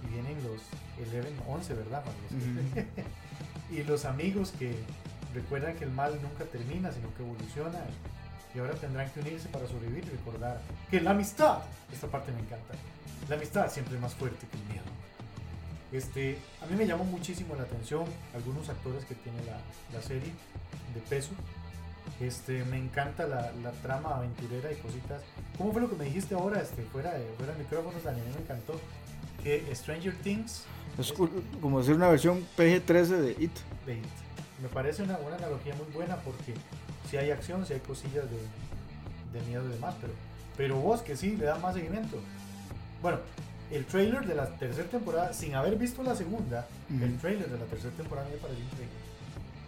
y 0.06 0.14
vienen 0.14 0.38
los 0.44 0.62
Eleven 1.08 1.34
11, 1.48 1.74
¿verdad? 1.74 2.04
Para 2.04 2.16
los 2.22 2.74
que- 2.74 2.86
y 3.72 3.84
los 3.84 4.06
amigos 4.06 4.54
que 4.58 4.76
recuerdan 5.34 5.76
que 5.76 5.86
el 5.86 5.92
mal 5.92 6.20
nunca 6.22 6.46
termina, 6.46 6.92
sino 6.92 7.14
que 7.16 7.24
evoluciona. 7.24 7.80
Y 8.56 8.60
ahora 8.60 8.74
tendrán 8.74 9.10
que 9.12 9.20
unirse 9.20 9.48
para 9.50 9.68
sobrevivir 9.68 10.04
y 10.06 10.10
recordar 10.10 10.60
que 10.90 11.00
la 11.00 11.12
amistad, 11.12 11.60
esta 11.94 12.08
parte 12.08 12.32
me 12.32 12.40
encanta, 12.40 12.74
la 13.30 13.36
amistad 13.36 13.70
siempre 13.72 13.96
es 13.96 14.02
más 14.02 14.16
fuerte 14.16 14.48
que 14.48 14.58
el 14.58 14.64
miedo. 14.64 14.86
Este, 15.92 16.38
a 16.62 16.66
mí 16.66 16.76
me 16.76 16.88
llamó 16.88 17.04
muchísimo 17.04 17.56
la 17.56 17.64
atención 17.64 18.06
algunos 18.34 18.70
actores 18.70 19.06
que 19.06 19.16
tiene 19.16 19.38
la, 19.46 19.58
la 19.94 20.02
serie 20.04 20.32
de 20.96 21.02
peso. 21.10 21.32
Este, 22.20 22.64
me 22.66 22.78
encanta 22.78 23.28
la, 23.28 23.52
la 23.64 23.72
trama 23.84 24.16
aventurera 24.16 24.72
y 24.72 24.76
cositas. 24.78 25.22
¿Cómo 25.58 25.72
fue 25.72 25.82
lo 25.82 25.90
que 25.90 25.96
me 25.96 26.06
dijiste 26.06 26.34
ahora, 26.34 26.60
este, 26.60 26.82
fuera 26.84 27.14
de, 27.14 27.26
fuera 27.38 27.54
de 27.54 27.60
micrófonos, 27.60 28.04
Dani? 28.04 28.20
A 28.20 28.24
mí 28.24 28.32
me 28.34 28.42
encantó. 28.42 28.80
Que 29.44 29.64
Stranger 29.74 30.16
Things 30.18 30.66
Es 31.00 31.14
como 31.62 31.80
decir 31.80 31.96
una 31.96 32.10
versión 32.10 32.46
PG-13 32.58 33.08
de 33.08 33.32
It. 33.32 33.52
de 33.86 33.94
It. 33.94 34.06
Me 34.62 34.68
parece 34.68 35.04
una, 35.04 35.18
una 35.20 35.38
analogía 35.38 35.74
muy 35.76 35.88
buena 35.94 36.18
porque 36.18 36.54
si 37.10 37.16
hay 37.16 37.32
acción, 37.32 37.66
si 37.66 37.74
hay 37.74 37.80
cosillas 37.80 38.26
de, 38.30 39.40
de 39.40 39.46
miedo 39.46 39.64
y 39.66 39.72
demás, 39.72 39.96
pero, 40.02 40.14
pero 40.58 40.76
vos 40.76 41.02
que 41.02 41.16
sí 41.16 41.38
le 41.38 41.46
das 41.46 41.62
más 41.62 41.74
seguimiento. 41.74 42.18
Bueno, 43.02 43.20
el 43.72 43.86
trailer 43.86 44.26
de 44.26 44.36
la 44.36 44.48
tercera 44.58 44.90
temporada, 44.90 45.32
sin 45.32 45.56
haber 45.56 45.78
visto 45.78 46.04
la 46.04 46.16
segunda, 46.16 46.68
el 46.90 47.18
trailer 47.20 47.50
de 47.50 47.58
la 47.58 47.66
tercera 47.66 47.94
temporada 47.96 48.28
me 48.30 48.36
pareció 48.38 48.64
increíble. 48.66 48.96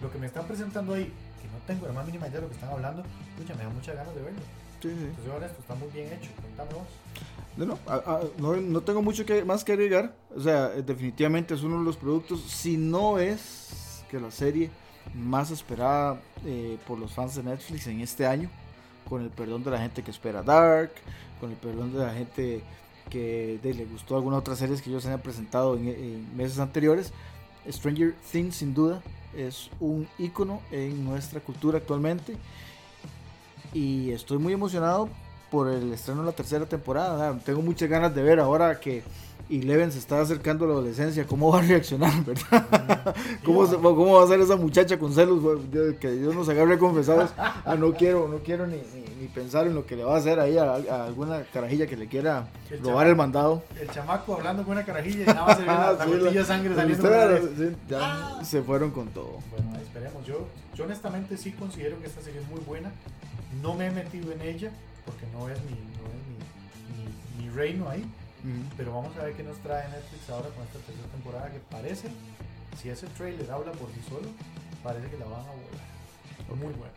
Lo 0.02 0.12
que 0.12 0.17
me 0.17 0.28
están 0.28 0.46
presentando 0.48 0.94
ahí, 0.94 1.06
que 1.06 1.48
no 1.48 1.60
tengo 1.65 1.88
la 1.88 1.94
más 1.94 2.06
mínima 2.06 2.28
idea 2.28 2.38
de 2.39 2.41
lo 2.41 2.50
que 2.50 2.56
están 2.56 2.72
hablando, 2.72 3.04
pucha, 3.38 3.56
me 3.56 3.63
da 3.63 3.70
muchas 3.70 3.96
ganas 3.96 4.13
de 4.15 4.22
verlo. 4.22 4.41
Sí, 4.82 4.89
sí. 4.89 5.06
Entonces 5.06 5.32
ahora 5.32 5.46
esto 5.46 5.62
está 5.62 5.76
muy 5.76 5.88
bien 5.89 6.12
hecho, 6.12 6.30
contame 6.41 6.74
vos. 6.74 6.88
No, 7.58 7.78
no, 8.56 8.82
tengo 8.82 9.02
mucho 9.02 9.24
más 9.46 9.64
que 9.64 9.74
agregar. 9.74 10.16
O 10.36 10.40
sea, 10.40 10.70
definitivamente 10.70 11.54
es 11.54 11.64
uno 11.64 11.80
de 11.80 11.84
los 11.86 11.98
productos, 11.98 12.42
si 12.44 12.78
no 12.78 13.20
es 13.20 14.04
que 14.10 14.20
la 14.20 14.32
serie 14.32 14.70
más 15.14 15.52
esperada 15.52 16.22
eh, 16.46 16.78
por 16.88 16.98
los 17.00 17.12
fans 17.14 17.36
de 17.36 17.44
Netflix 17.44 17.88
en 17.88 18.02
este 18.02 18.26
año, 18.26 18.50
con 19.08 19.22
el 19.22 19.30
perdón 19.30 19.64
de 19.64 19.72
la 19.72 19.80
gente 19.80 20.04
que 20.04 20.12
espera 20.12 20.42
Dark, 20.44 20.92
con 21.40 21.52
el 21.52 21.58
perdón 21.58 21.92
de 21.94 22.00
la 22.00 22.14
gente 22.14 22.64
que 23.10 23.60
de- 23.62 23.74
le 23.74 23.86
gustó 23.86 24.16
algunas 24.16 24.40
otras 24.40 24.58
series 24.60 24.82
que 24.82 24.90
ellos 24.90 25.06
han 25.06 25.20
presentado 25.22 25.76
en, 25.76 25.88
en 25.90 26.38
meses 26.38 26.60
anteriores. 26.60 27.12
Stranger 27.70 28.16
Things 28.32 28.56
sin 28.56 28.74
duda 28.74 29.02
es 29.36 29.70
un 29.80 30.08
icono 30.18 30.62
en 30.72 31.04
nuestra 31.06 31.40
cultura 31.42 31.78
actualmente 31.78 32.36
y 33.74 34.12
estoy 34.12 34.38
muy 34.38 34.54
emocionado 34.54 35.10
por 35.52 35.68
el 35.70 35.92
estreno 35.94 36.22
de 36.22 36.28
la 36.28 36.32
tercera 36.32 36.66
temporada. 36.66 37.38
Tengo 37.46 37.62
muchas 37.62 37.90
ganas 37.90 38.16
de 38.16 38.24
ver 38.24 38.40
ahora 38.40 38.80
que 38.80 39.04
Eleven 39.50 39.92
se 39.92 40.00
está 40.00 40.22
acercando 40.22 40.64
a 40.64 40.68
la 40.70 40.74
adolescencia, 40.76 41.28
cómo 41.28 41.52
va 41.52 41.60
a 41.60 41.62
reaccionar, 41.62 42.14
¿verdad? 42.26 43.14
¿Cómo, 43.44 43.68
se- 43.68 43.76
cómo 43.76 44.14
va 44.18 44.24
a 44.24 44.28
ser 44.28 44.40
esa 44.40 44.56
muchacha 44.56 44.98
con 44.98 45.14
celos? 45.14 45.42
que 46.00 46.10
Dios 46.12 46.34
nos 46.34 46.48
agarre 46.48 46.80
confesados. 46.80 47.32
Ah, 47.38 47.76
no 47.78 47.92
quiero, 47.94 48.30
no 48.30 48.38
quiero 48.38 48.66
ni, 48.66 48.78
ni- 48.78 49.22
ni 49.22 49.28
pensar 49.28 49.68
en 49.68 49.76
lo 49.76 49.86
que 49.86 49.98
le 49.98 50.06
va 50.06 50.16
a 50.16 50.20
hacer 50.20 50.40
ahí 50.40 50.58
a, 50.58 50.72
a 50.76 51.04
alguna 51.06 51.44
carajilla 51.54 51.86
que 51.86 51.98
le 51.98 52.08
quiera 52.08 52.48
El 52.70 52.78
robar 52.80 52.86
chamaco. 52.86 53.10
el 53.10 53.16
mandado. 53.18 53.64
El 53.82 53.90
chamaco 53.90 54.36
hablando 54.36 54.64
con 54.64 54.72
una 54.72 54.86
carajilla 54.86 55.24
y 55.24 55.26
nada 55.26 55.46
más 55.46 55.58
se 55.58 55.62
ve 55.64 55.68
la, 55.68 55.94
la 55.94 56.06
Sí, 56.06 56.12
la- 56.12 56.32
de 56.32 56.46
sangre 56.46 56.76
saliendo. 56.76 57.10
nariz. 57.10 57.42
sí, 57.58 57.76
ya 57.90 58.40
se 58.46 58.62
fueron 58.62 58.92
con 58.92 59.08
todo. 59.10 59.40
Bueno, 59.52 59.78
esperemos. 59.84 60.26
Yo, 60.26 60.48
yo 60.76 60.86
honestamente 60.86 61.36
sí 61.36 61.52
considero 61.52 62.00
que 62.00 62.08
esta 62.08 62.22
serie 62.22 62.40
es 62.40 62.48
muy 62.48 62.62
buena. 62.62 62.90
No 63.62 63.74
me 63.74 63.88
he 63.88 63.92
metido 63.92 64.32
en 64.32 64.42
ella 64.44 64.72
porque 65.06 65.26
no 65.34 65.50
es 65.50 65.60
mi, 65.64 65.72
no 65.72 66.08
es 66.10 66.22
mi, 66.30 67.44
mi- 67.44 67.44
mi 67.44 67.50
reino 67.56 67.90
ahí. 67.90 68.06
Pero 68.76 68.94
vamos 68.96 69.16
a 69.18 69.24
ver 69.26 69.34
qué 69.36 69.44
nos 69.44 69.58
trae 69.60 69.88
Netflix 69.90 70.28
ahora 70.32 70.50
con 70.50 70.64
esta 70.64 70.80
tercera 70.80 71.08
temporada 71.10 71.52
que 71.52 71.60
parece, 71.60 72.08
si 72.82 72.90
ese 72.90 73.06
trailer 73.08 73.52
habla 73.52 73.72
por 73.74 73.88
sí 73.90 74.02
solo, 74.10 74.28
parece 74.84 75.08
que 75.12 75.18
la 75.18 75.26
van 75.26 75.42
a 75.42 75.52
volar. 75.52 76.58
Muy 76.58 76.74
bueno. 76.74 76.92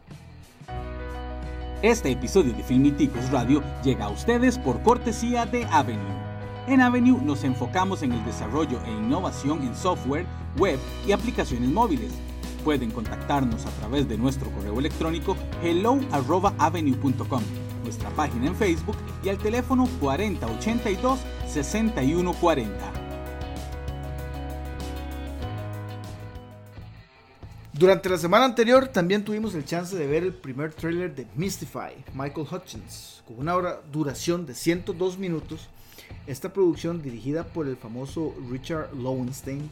Este 1.82 2.10
episodio 2.12 2.54
de 2.54 2.62
Filmiticos 2.62 3.30
Radio 3.30 3.62
llega 3.82 4.06
a 4.06 4.08
ustedes 4.08 4.58
por 4.58 4.82
cortesía 4.82 5.44
de 5.44 5.66
Avenue. 5.66 6.24
En 6.66 6.80
Avenue 6.80 7.20
nos 7.22 7.44
enfocamos 7.44 8.02
en 8.02 8.12
el 8.12 8.24
desarrollo 8.24 8.80
e 8.86 8.90
innovación 8.90 9.62
en 9.66 9.76
software, 9.76 10.24
web 10.56 10.78
y 11.06 11.12
aplicaciones 11.12 11.68
móviles. 11.68 12.12
Pueden 12.64 12.90
contactarnos 12.90 13.66
a 13.66 13.70
través 13.72 14.08
de 14.08 14.16
nuestro 14.16 14.50
correo 14.50 14.78
electrónico 14.80 15.36
hello@avenue.com, 15.62 17.42
nuestra 17.84 18.10
página 18.10 18.48
en 18.48 18.56
Facebook 18.56 18.96
y 19.22 19.28
al 19.28 19.38
teléfono 19.38 19.86
4082 20.00 21.20
6140. 21.46 22.92
Durante 27.72 28.08
la 28.08 28.18
semana 28.18 28.44
anterior 28.44 28.86
también 28.88 29.24
tuvimos 29.24 29.54
el 29.54 29.64
chance 29.64 29.96
de 29.96 30.06
ver 30.06 30.22
el 30.22 30.32
primer 30.32 30.72
tráiler 30.72 31.14
de 31.14 31.26
Mystify, 31.34 31.92
Michael 32.14 32.46
Hutchins, 32.50 33.22
con 33.26 33.38
una 33.40 33.54
hora- 33.56 33.80
duración 33.92 34.46
de 34.46 34.54
102 34.54 35.18
minutos. 35.18 35.68
Esta 36.26 36.52
producción 36.52 37.02
dirigida 37.02 37.44
por 37.44 37.66
el 37.66 37.76
famoso 37.76 38.32
Richard 38.50 38.94
Lowenstein, 38.94 39.70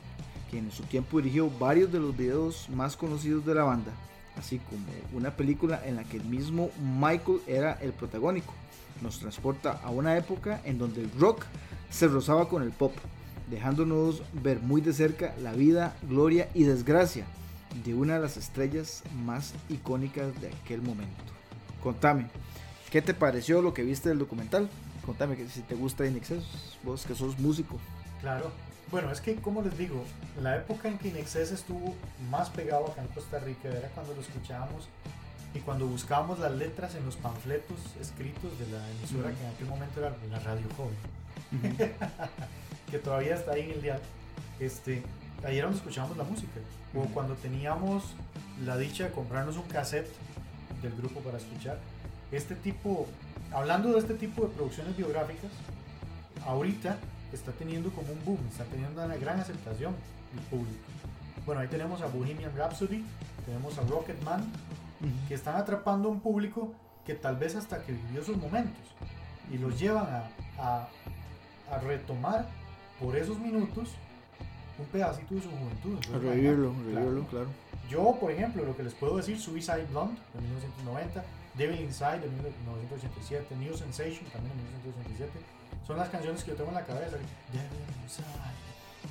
quien 0.51 0.65
en 0.67 0.73
su 0.73 0.83
tiempo 0.83 1.19
dirigió 1.19 1.49
varios 1.49 1.93
de 1.93 2.01
los 2.01 2.17
videos 2.17 2.69
más 2.71 2.97
conocidos 2.97 3.47
de 3.47 3.55
la 3.55 3.63
banda, 3.65 3.93
así 4.39 4.59
como 4.59 4.87
una 5.13 5.37
película 5.37 5.81
en 5.85 5.97
la 5.97 6.05
que 6.05 6.17
el 6.17 6.25
mismo 6.25 6.71
Michael 6.81 7.41
era 7.47 7.73
el 7.81 7.93
protagónico. 7.93 8.55
Nos 9.01 9.19
transporta 9.19 9.81
a 9.83 9.91
una 9.91 10.17
época 10.17 10.61
en 10.65 10.79
donde 10.79 11.03
el 11.03 11.11
rock 11.19 11.45
se 11.91 12.09
rozaba 12.09 12.49
con 12.49 12.63
el 12.63 12.71
pop, 12.71 12.93
dejándonos 13.51 14.23
ver 14.33 14.61
muy 14.61 14.81
de 14.81 14.93
cerca 14.93 15.35
la 15.43 15.53
vida, 15.53 15.97
gloria 16.03 16.49
y 16.55 16.65
desgracia 16.65 17.27
de 17.85 17.95
una 17.95 18.15
de 18.15 18.21
las 18.21 18.37
estrellas 18.37 19.03
más 19.25 19.55
icónicas 19.69 20.41
de 20.41 20.49
aquel 20.49 20.83
momento. 20.83 21.33
Contame, 21.83 22.29
¿qué 22.91 23.03
te 23.03 23.15
pareció 23.15 23.63
lo 23.63 23.75
que 23.75 23.83
viste 23.83 24.09
del 24.09 24.19
documental? 24.19 24.69
Contame 25.05 25.37
si 25.49 25.63
te 25.63 25.75
gusta 25.75 26.07
In 26.07 26.21
vos 26.85 27.05
que 27.05 27.15
sos 27.15 27.39
músico. 27.39 27.79
Claro. 28.21 28.53
Bueno, 28.93 29.11
es 29.11 29.23
que, 29.23 29.37
como 29.37 29.63
les 29.63 29.77
digo, 29.79 30.05
la 30.43 30.55
época 30.57 30.87
en 30.87 30.99
que 30.99 31.09
Inexcess 31.09 31.51
estuvo 31.51 31.95
más 32.31 32.51
pegado 32.51 32.87
acá 32.89 33.01
en 33.01 33.09
Costa 33.09 33.39
Rica 33.39 33.71
era 33.71 33.89
cuando 33.89 34.15
lo 34.15 34.21
escuchábamos 34.21 34.87
y 35.55 35.61
cuando 35.61 35.87
buscábamos 35.87 36.39
las 36.39 36.53
letras 36.53 36.95
en 36.95 37.07
los 37.07 37.17
panfletos 37.17 37.79
escritos 37.99 38.59
de 38.59 38.67
la 38.67 38.87
emisora 38.91 39.31
Ujú. 39.31 39.39
que 39.39 39.45
en 39.47 39.51
aquel 39.55 39.67
momento 39.69 39.99
era 40.01 40.15
la 40.31 40.39
Radio 40.41 40.67
Joven. 40.77 41.77
que 42.91 42.99
todavía 42.99 43.35
está 43.35 43.53
ahí 43.53 43.63
en 43.63 43.71
el 43.71 43.81
dial, 43.81 44.01
este, 44.61 45.03
ahí 45.43 45.57
era 45.57 45.69
donde 45.69 45.79
escuchábamos 45.79 46.19
la 46.19 46.25
música. 46.25 46.61
O 46.95 46.99
Ujú. 47.01 47.15
cuando 47.15 47.35
teníamos 47.37 48.05
la 48.63 48.77
dicha 48.77 49.05
de 49.05 49.11
comprarnos 49.13 49.57
un 49.57 49.63
cassette 49.63 50.13
del 50.83 50.95
grupo 50.97 51.21
para 51.21 51.39
escuchar. 51.39 51.79
Este 52.31 52.55
tipo, 52.57 53.07
hablando 53.53 53.91
de 53.95 54.01
este 54.01 54.13
tipo 54.15 54.43
de 54.43 54.49
producciones 54.49 54.95
biográficas, 54.99 55.51
ahorita 56.47 56.99
está 57.37 57.53
teniendo 57.53 57.91
como 57.91 58.13
un 58.13 58.25
boom, 58.25 58.39
está 58.51 58.65
teniendo 58.65 59.05
una 59.05 59.17
gran 59.17 59.41
aceptación 59.41 59.95
del 60.35 60.45
público. 60.47 60.85
Bueno, 61.47 61.61
ahí 61.61 61.69
tenemos 61.69 62.01
a 62.03 62.07
Bohemian 62.07 62.57
Rhapsody, 62.57 63.05
tenemos 63.47 63.79
a 63.79 63.83
Rocketman, 63.83 64.45
que 65.29 65.35
están 65.35 65.57
atrapando 65.57 66.09
a 66.09 66.13
un 66.13 66.21
público 66.21 66.73
que 67.05 67.15
tal 67.15 67.37
vez 67.37 67.57
hasta 67.57 67.83
que 67.83 67.93
vivió 67.93 68.23
sus 68.23 68.37
momentos 68.37 68.85
y 69.51 69.59
los 69.59 69.79
llevan 69.79 70.07
a, 70.07 70.29
a, 70.59 70.89
a 71.71 71.79
retomar 71.79 72.47
por 73.01 73.17
esos 73.17 73.39
minutos 73.39 73.89
un 74.79 74.87
pedacito 74.87 75.35
de 75.35 75.43
su 75.43 75.51
juventud. 75.51 75.99
A 76.15 76.19
revivirlo, 76.19 76.73
claro. 76.73 76.95
revivirlo, 76.95 77.27
claro. 77.27 77.49
Yo, 77.91 78.17
por 78.19 78.31
ejemplo, 78.31 78.65
lo 78.65 78.77
que 78.77 78.85
les 78.85 78.95
puedo 78.95 79.17
decir, 79.17 79.39
Suicide 79.39 79.87
Blonde 79.91 80.19
de 80.35 80.41
1990, 80.41 81.25
Devil 81.55 81.81
Inside 81.81 82.21
de 82.21 82.29
1987, 82.29 83.57
New 83.57 83.77
Sensation 83.77 84.25
también 84.33 84.57
de 84.57 84.63
1987, 84.89 85.31
son 85.87 85.97
las 85.97 86.09
canciones 86.09 86.43
que 86.45 86.51
yo 86.53 86.57
tengo 86.57 86.71
en 86.71 86.77
la 86.77 86.85
cabeza. 86.85 87.17
Devil 87.53 87.83
Inside, 88.03 88.27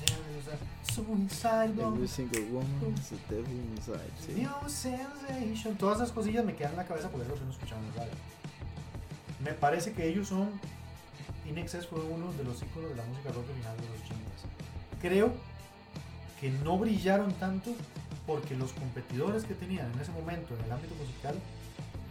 Devil 0.05 0.37
Inside, 0.37 0.57
Suicide 0.93 1.81
Every 1.81 2.07
single 2.07 2.41
woman 2.51 2.95
is 2.97 3.11
a 3.11 3.33
devil 3.33 3.59
inside. 3.75 4.11
sí. 4.25 4.33
New 4.33 4.69
Sensation, 4.69 5.75
todas 5.77 5.97
esas 5.97 6.11
cosillas 6.11 6.43
me 6.45 6.55
quedan 6.55 6.71
en 6.71 6.77
la 6.77 6.85
cabeza 6.85 7.09
porque 7.09 7.23
es 7.23 7.29
lo 7.29 7.35
que 7.35 7.45
no 7.45 7.51
escuchaba 7.51 7.81
en 7.81 7.87
la 7.89 7.93
radio. 8.03 8.13
Me 9.43 9.53
parece 9.53 9.93
que 9.93 10.07
ellos 10.07 10.27
son, 10.27 10.49
In 11.45 11.57
Excess 11.57 11.87
fue 11.87 11.99
uno 12.01 12.31
de 12.33 12.43
los 12.43 12.61
íconos 12.61 12.89
de 12.89 12.95
la 12.95 13.03
música 13.05 13.29
rock 13.31 13.45
original 13.49 13.75
de 13.77 13.83
los 13.89 13.99
80s. 13.99 15.01
Creo 15.01 15.33
que 16.39 16.51
no 16.51 16.77
brillaron 16.77 17.33
tanto 17.33 17.71
porque 18.27 18.55
los 18.55 18.71
competidores 18.73 19.43
que 19.45 19.53
tenían 19.55 19.91
en 19.93 19.99
ese 19.99 20.11
momento 20.11 20.55
en 20.57 20.65
el 20.65 20.71
ámbito 20.71 20.93
musical, 20.95 21.35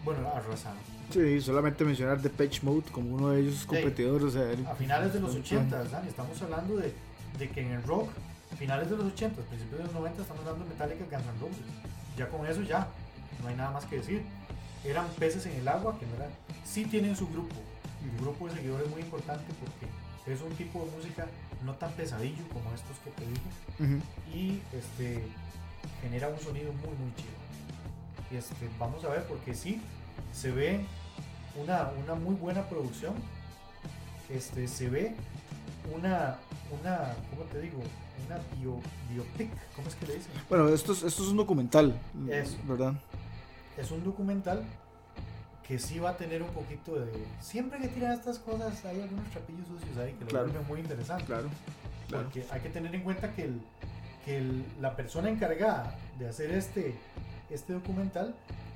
bueno, 0.04 0.28
arrasaron. 0.34 0.78
Sí, 1.10 1.40
solamente 1.40 1.84
mencionar 1.84 2.20
The 2.20 2.30
Patch 2.30 2.62
Mode 2.62 2.90
como 2.92 3.14
uno 3.14 3.30
de 3.30 3.40
ellos 3.40 3.64
competidores. 3.66 4.22
O 4.24 4.30
sea, 4.30 4.70
A 4.70 4.74
finales 4.74 5.12
de 5.12 5.20
los 5.20 5.34
80, 5.34 5.84
Dani, 5.84 6.08
estamos 6.08 6.40
hablando 6.42 6.76
de, 6.76 6.92
de 7.38 7.48
que 7.48 7.60
en 7.60 7.72
el 7.72 7.82
rock, 7.82 8.10
finales 8.58 8.88
de 8.90 8.96
los 8.96 9.06
80, 9.06 9.42
principios 9.42 9.78
de 9.78 9.84
los 9.84 9.94
90, 9.94 10.22
estamos 10.22 10.40
hablando 10.46 10.64
de 10.64 10.70
Metallica 10.70 11.04
Guns 11.10 11.26
N' 11.26 11.40
Roses. 11.40 11.64
Ya 12.16 12.28
con 12.28 12.46
eso 12.46 12.62
ya, 12.62 12.86
no 13.42 13.48
hay 13.48 13.56
nada 13.56 13.70
más 13.70 13.84
que 13.86 13.96
decir. 13.96 14.22
Eran 14.84 15.06
peces 15.18 15.44
en 15.46 15.56
el 15.56 15.68
agua 15.68 15.98
que 15.98 16.06
no 16.06 16.14
eran. 16.14 16.30
Sí 16.64 16.84
tienen 16.84 17.16
su 17.16 17.26
grupo, 17.28 17.56
un 18.02 18.24
grupo 18.24 18.48
de 18.48 18.54
seguidores 18.54 18.88
muy 18.90 19.02
importante 19.02 19.44
porque 19.60 20.32
es 20.32 20.40
un 20.42 20.52
tipo 20.52 20.84
de 20.84 20.90
música 20.96 21.26
no 21.64 21.74
tan 21.74 21.90
pesadillo 21.92 22.42
como 22.52 22.72
estos 22.74 22.96
que 23.04 23.10
te 23.10 23.24
dije 23.26 24.00
y 24.32 24.60
este 24.72 25.24
genera 26.00 26.28
un 26.28 26.38
sonido 26.38 26.72
muy 26.72 26.94
muy 26.96 27.12
chido. 27.16 27.39
Este, 28.30 28.68
vamos 28.78 29.04
a 29.04 29.08
ver 29.08 29.24
porque 29.24 29.54
sí 29.54 29.80
se 30.32 30.50
ve 30.52 30.80
una, 31.60 31.90
una 32.02 32.14
muy 32.14 32.34
buena 32.34 32.68
producción. 32.68 33.14
Este 34.28 34.68
se 34.68 34.88
ve 34.88 35.14
una 35.94 36.36
una 36.80 37.14
¿cómo 37.30 37.42
te 37.50 37.60
digo? 37.60 37.78
Una 38.26 38.36
bio, 38.56 38.78
biopic, 39.10 39.50
¿cómo 39.74 39.88
es 39.88 39.94
que 39.96 40.06
le 40.06 40.14
dicen? 40.16 40.30
Bueno, 40.48 40.68
esto 40.68 40.92
es, 40.92 41.02
esto 41.02 41.22
es 41.24 41.28
un 41.30 41.36
documental, 41.38 41.98
Eso. 42.30 42.56
¿verdad? 42.68 42.92
Es 43.76 43.90
un 43.90 44.04
documental 44.04 44.62
que 45.66 45.78
sí 45.80 45.98
va 45.98 46.10
a 46.10 46.16
tener 46.16 46.42
un 46.42 46.50
poquito 46.50 46.94
de 47.00 47.10
siempre 47.40 47.78
que 47.80 47.88
tiran 47.88 48.12
estas 48.12 48.38
cosas 48.38 48.84
hay 48.84 49.00
algunos 49.00 49.28
trapillos 49.30 49.66
sucios 49.66 49.96
ahí 49.96 50.12
que 50.12 50.24
lo 50.24 50.30
Claro. 50.30 50.46
vuelven 50.46 50.66
muy 50.68 50.80
interesante. 50.80 51.24
Claro, 51.24 51.48
claro. 52.08 52.24
Porque 52.24 52.44
hay 52.52 52.60
que 52.60 52.68
tener 52.68 52.94
en 52.94 53.02
cuenta 53.02 53.32
que, 53.34 53.44
el, 53.44 53.60
que 54.24 54.36
el- 54.38 54.64
la 54.80 54.94
persona 54.94 55.28
encargada 55.30 55.96
de 56.18 56.28
hacer 56.28 56.50
este, 56.52 56.94
este 57.50 57.72
documental 57.72 58.34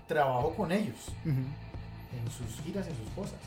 trabajó 0.08 0.54
con 0.54 0.72
ellos 0.72 0.96
en 1.24 2.30
sus 2.30 2.60
giras, 2.64 2.86
en 2.86 2.96
sus 2.96 3.08
cosas. 3.14 3.38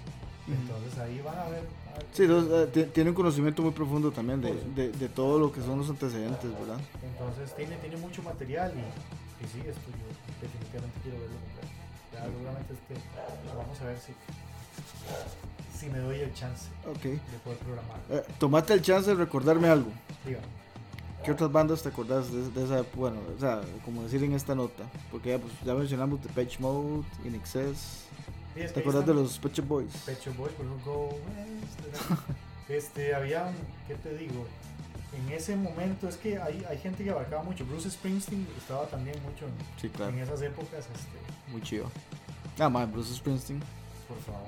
Entonces 0.47 0.97
ahí 0.99 1.19
van 1.21 1.37
a 1.37 1.43
ver. 1.49 1.59
a 1.93 1.97
ver- 1.97 2.05
Sí, 2.13 2.23
entonces, 2.23 2.51
eh, 2.53 2.67
ti- 2.71 2.91
tiene 2.93 3.09
un 3.09 3.15
conocimiento 3.15 3.61
muy 3.61 3.71
profundo 3.71 4.11
también 4.11 4.39
de, 4.41 4.53
de, 4.75 4.91
de 4.91 5.09
todo 5.09 5.37
lo 5.39 5.51
que 5.51 5.59
son 5.61 5.77
los 5.79 5.89
antecedentes, 5.89 6.49
¿verdad? 6.57 6.79
Entonces 7.03 7.53
tiene, 7.55 7.75
tiene 7.77 7.97
mucho 7.97 8.23
material 8.23 8.71
y, 8.73 8.79
y 9.43 9.47
sí, 9.49 9.59
esto 9.59 9.81
yo 9.91 10.07
definitivamente 10.41 10.99
quiero 11.03 11.19
verlo 11.19 11.35
completo. 11.35 11.67
Ya 12.13 12.23
seguramente 12.23 12.73
este, 12.73 12.95
vamos 13.57 13.81
a 13.81 13.85
ver 13.85 13.97
si, 13.99 14.13
si 15.77 15.89
me 15.89 15.99
doy 15.99 16.19
el 16.21 16.33
chance 16.33 16.69
Ok. 16.89 17.03
de 17.03 17.19
poder 17.43 17.59
programar. 17.59 17.97
Eh, 18.09 18.23
tomate 18.39 18.73
el 18.73 18.81
chance 18.81 19.09
de 19.09 19.15
recordarme 19.15 19.67
algo. 19.67 19.91
Diga, 20.25 20.39
¿Qué 21.27 21.33
otras 21.33 21.51
bandas 21.51 21.83
te 21.83 21.89
acordás 21.89 22.31
de, 22.31 22.49
de 22.51 22.63
esa 22.63 22.79
época? 22.79 22.95
Bueno, 22.95 23.17
o 23.35 23.37
sea, 23.37 23.59
como 23.83 24.01
decir 24.03 24.23
en 24.23 24.31
esta 24.31 24.55
nota. 24.55 24.85
Porque 25.11 25.31
ya, 25.31 25.39
pues, 25.39 25.51
ya 25.65 25.73
mencionamos 25.73 26.21
The 26.21 26.29
Patch 26.29 26.57
Mode, 26.59 27.03
In 27.25 27.35
Excess. 27.35 28.05
sí, 28.55 28.61
¿Te 28.73 28.79
acordás 28.79 29.05
de 29.05 29.13
los 29.13 29.37
Shop 29.41 29.65
Boys? 29.67 29.91
Shop 30.23 30.37
Boys, 30.37 30.53
por 30.53 30.65
ejemplo, 30.65 30.93
Go 30.93 31.07
West. 31.09 32.21
Este, 32.69 33.13
había, 33.13 33.51
¿qué 33.89 33.95
te 33.95 34.15
digo? 34.17 34.45
En 35.13 35.33
ese 35.33 35.55
momento, 35.57 36.07
es 36.07 36.15
que 36.15 36.37
hay, 36.37 36.65
hay 36.69 36.77
gente 36.77 37.03
que 37.03 37.09
abarcaba 37.09 37.43
mucho. 37.43 37.65
Bruce 37.65 37.89
Springsteen 37.91 38.47
estaba 38.57 38.85
también 38.87 39.15
mucho 39.23 39.45
en, 39.45 39.51
Sí, 39.81 39.89
claro. 39.89 40.13
en 40.13 40.19
esas 40.19 40.41
épocas, 40.41 40.79
este, 40.79 41.51
Muy 41.51 41.61
chido. 41.61 41.89
Ah, 42.57 42.69
man, 42.69 42.89
Bruce 42.91 43.13
Springsteen. 43.13 43.61
Por 44.07 44.17
favor. 44.19 44.41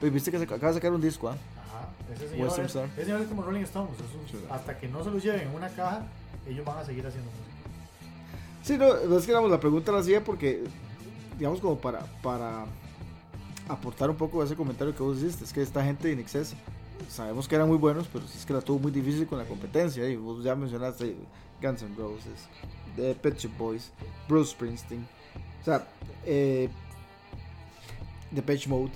Oye, 0.00 0.10
viste 0.10 0.30
que 0.30 0.38
se 0.38 0.44
acaba 0.44 0.68
de 0.68 0.74
sacar 0.74 0.92
un 0.92 1.00
disco, 1.00 1.28
¿ah? 1.28 1.36
Ajá, 1.56 1.88
ese 2.14 2.28
señor, 2.28 2.46
Western 2.46 2.66
es, 2.66 2.74
Star. 2.74 2.88
ese 2.96 3.04
señor 3.04 3.20
es 3.22 3.28
como 3.28 3.42
Rolling 3.42 3.62
Stones. 3.62 3.94
es 3.94 4.00
un- 4.34 4.40
Sí. 4.40 4.44
Hasta 4.50 4.78
que 4.78 4.88
no 4.88 5.04
se 5.04 5.10
los 5.10 5.22
lleven 5.22 5.48
en 5.48 5.54
una 5.54 5.68
caja, 5.68 6.04
ellos 6.46 6.64
van 6.64 6.78
a 6.78 6.84
seguir 6.84 7.06
haciendo 7.06 7.30
música. 7.30 7.52
Sí, 8.62 8.78
no, 8.78 8.86
no 9.08 9.16
es 9.18 9.22
que 9.24 9.32
digamos, 9.32 9.50
la 9.50 9.60
pregunta 9.60 9.90
la 9.92 9.98
hacía 9.98 10.22
porque, 10.22 10.62
digamos, 11.38 11.60
como 11.60 11.78
para, 11.78 12.00
para 12.22 12.64
aportar 13.68 14.10
un 14.10 14.16
poco 14.16 14.42
a 14.42 14.44
ese 14.44 14.54
comentario 14.56 14.94
que 14.94 15.02
vos 15.02 15.18
hiciste, 15.18 15.44
es 15.44 15.52
que 15.52 15.62
esta 15.62 15.82
gente 15.84 16.08
de 16.08 16.14
Inexcess, 16.14 16.54
sabemos 17.08 17.48
que 17.48 17.54
eran 17.54 17.68
muy 17.68 17.78
buenos, 17.78 18.08
pero 18.12 18.24
es 18.24 18.44
que 18.46 18.52
la 18.52 18.60
tuvo 18.60 18.78
muy 18.78 18.92
difícil 18.92 19.26
con 19.26 19.38
la 19.38 19.44
competencia, 19.44 20.08
y 20.08 20.16
vos 20.16 20.42
ya 20.44 20.54
mencionaste 20.54 21.16
Guns 21.60 21.82
N' 21.82 21.94
Roses, 21.96 22.48
The 22.96 23.14
Pet 23.14 23.38
Shop 23.38 23.52
Boys, 23.58 23.90
Bruce 24.28 24.52
Springsteen, 24.52 25.06
o 25.60 25.64
sea, 25.64 25.86
eh, 26.24 26.68
The 28.34 28.42
Patch 28.42 28.66
Mode, 28.66 28.90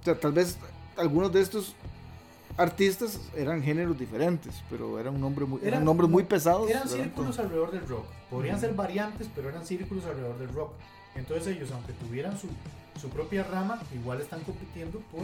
o 0.00 0.04
sea, 0.04 0.18
tal 0.18 0.32
vez 0.32 0.56
algunos 0.96 1.32
de 1.32 1.40
estos 1.40 1.74
artistas 2.56 3.18
eran 3.36 3.62
géneros 3.62 3.98
diferentes, 3.98 4.62
pero 4.68 4.98
eran, 4.98 5.14
un 5.14 5.20
nombre 5.20 5.44
muy, 5.44 5.58
eran, 5.60 5.68
Eran- 5.74 5.84
nombres 5.84 6.10
muy 6.10 6.24
pesados. 6.24 6.68
Eran 6.70 6.88
círculos 6.88 7.38
alrededor 7.38 7.70
del 7.70 7.86
rock. 7.86 8.04
Podrían 8.30 8.60
ser 8.60 8.74
variantes, 8.74 9.28
pero 9.34 9.48
eran 9.48 9.64
círculos 9.66 10.04
alrededor 10.04 10.38
del 10.38 10.48
rock. 10.52 10.72
Entonces 11.14 11.56
ellos, 11.56 11.70
aunque 11.72 11.92
tuvieran 11.94 12.38
su, 12.38 12.48
su 13.00 13.08
propia 13.08 13.44
rama, 13.44 13.80
igual 13.94 14.20
están 14.20 14.40
compitiendo 14.42 15.00
por 15.12 15.22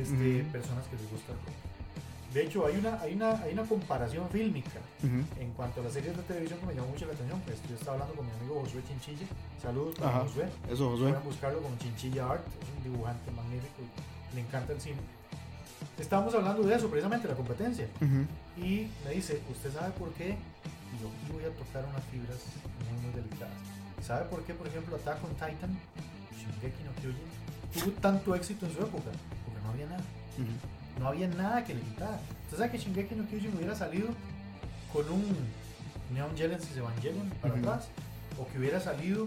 este, 0.00 0.44
personas 0.52 0.86
que 0.88 0.96
les 0.96 1.10
gusta 1.10 1.32
el 1.32 1.38
rock. 1.38 1.54
De 2.34 2.42
hecho, 2.42 2.66
hay 2.66 2.76
una, 2.76 3.00
hay, 3.00 3.14
una, 3.14 3.30
hay 3.42 3.52
una 3.52 3.62
comparación 3.62 4.28
fílmica 4.28 4.80
en 5.38 5.52
cuanto 5.52 5.80
a 5.80 5.84
las 5.84 5.92
series 5.92 6.16
de 6.16 6.22
televisión 6.24 6.58
que 6.58 6.66
me 6.66 6.74
llamó 6.74 6.88
mucho 6.88 7.06
la 7.06 7.12
atención. 7.12 7.40
Pues 7.46 7.58
yo 7.68 7.76
estaba 7.76 7.92
hablando 7.92 8.14
con 8.16 8.26
mi 8.26 8.32
amigo 8.32 8.60
Josué 8.62 8.82
Chinchilla. 8.88 9.26
Saludos 9.62 9.94
para 9.96 10.10
Ajá. 10.10 10.20
Josué. 10.22 10.46
Eso, 10.68 10.90
Josué. 10.90 11.08
Pueden 11.10 11.24
buscarlo 11.24 11.62
como 11.62 11.78
Chinchilla 11.78 12.28
Art. 12.32 12.42
Es 12.60 12.68
un 12.76 12.82
dibujante 12.92 13.30
magnífico. 13.30 13.80
y 13.80 14.34
Le 14.34 14.40
encanta 14.42 14.72
el 14.72 14.80
cine. 14.80 14.96
Estábamos 15.96 16.34
hablando 16.34 16.62
de 16.64 16.74
eso, 16.74 16.88
precisamente, 16.90 17.28
la 17.28 17.34
competencia. 17.34 17.86
Y 18.56 18.88
me 19.04 19.10
dice, 19.14 19.40
¿usted 19.52 19.72
sabe 19.72 19.92
por 19.92 20.10
qué? 20.14 20.30
Y 20.34 20.96
yo 21.00 21.06
aquí 21.06 21.32
voy 21.32 21.44
a 21.44 21.54
tocar 21.54 21.84
unas 21.88 22.02
fibras 22.10 22.38
muy, 22.90 23.00
muy 23.06 23.12
delicadas. 23.14 23.54
¿Sabe 24.04 24.24
por 24.26 24.42
qué, 24.42 24.54
por 24.54 24.66
ejemplo, 24.66 24.96
Attack 24.96 25.22
on 25.22 25.30
Titan, 25.34 25.70
Shingeki 26.34 26.82
no 26.82 26.92
Kyojin, 27.00 27.28
tuvo 27.72 27.92
tanto 28.00 28.34
éxito 28.34 28.66
en 28.66 28.72
su 28.74 28.78
época? 28.82 29.10
Porque 29.46 29.60
no 29.62 29.70
había 29.70 29.86
nada. 29.86 30.02
No 31.00 31.08
había 31.08 31.28
nada 31.28 31.64
que 31.64 31.74
le 31.74 31.80
quitara. 31.80 32.20
¿Usted 32.44 32.58
sabe 32.58 32.70
que 32.70 32.78
Shingeki 32.78 33.14
no 33.14 33.26
Kyojin 33.28 33.54
hubiera 33.56 33.74
salido 33.74 34.08
con 34.92 35.08
un 35.10 35.24
Neon 36.12 36.36
Genesis 36.36 36.76
Evangelion 36.76 37.30
para 37.42 37.54
Ujú. 37.54 37.62
atrás? 37.68 37.88
O 38.38 38.46
que 38.48 38.58
hubiera 38.58 38.80
salido 38.80 39.26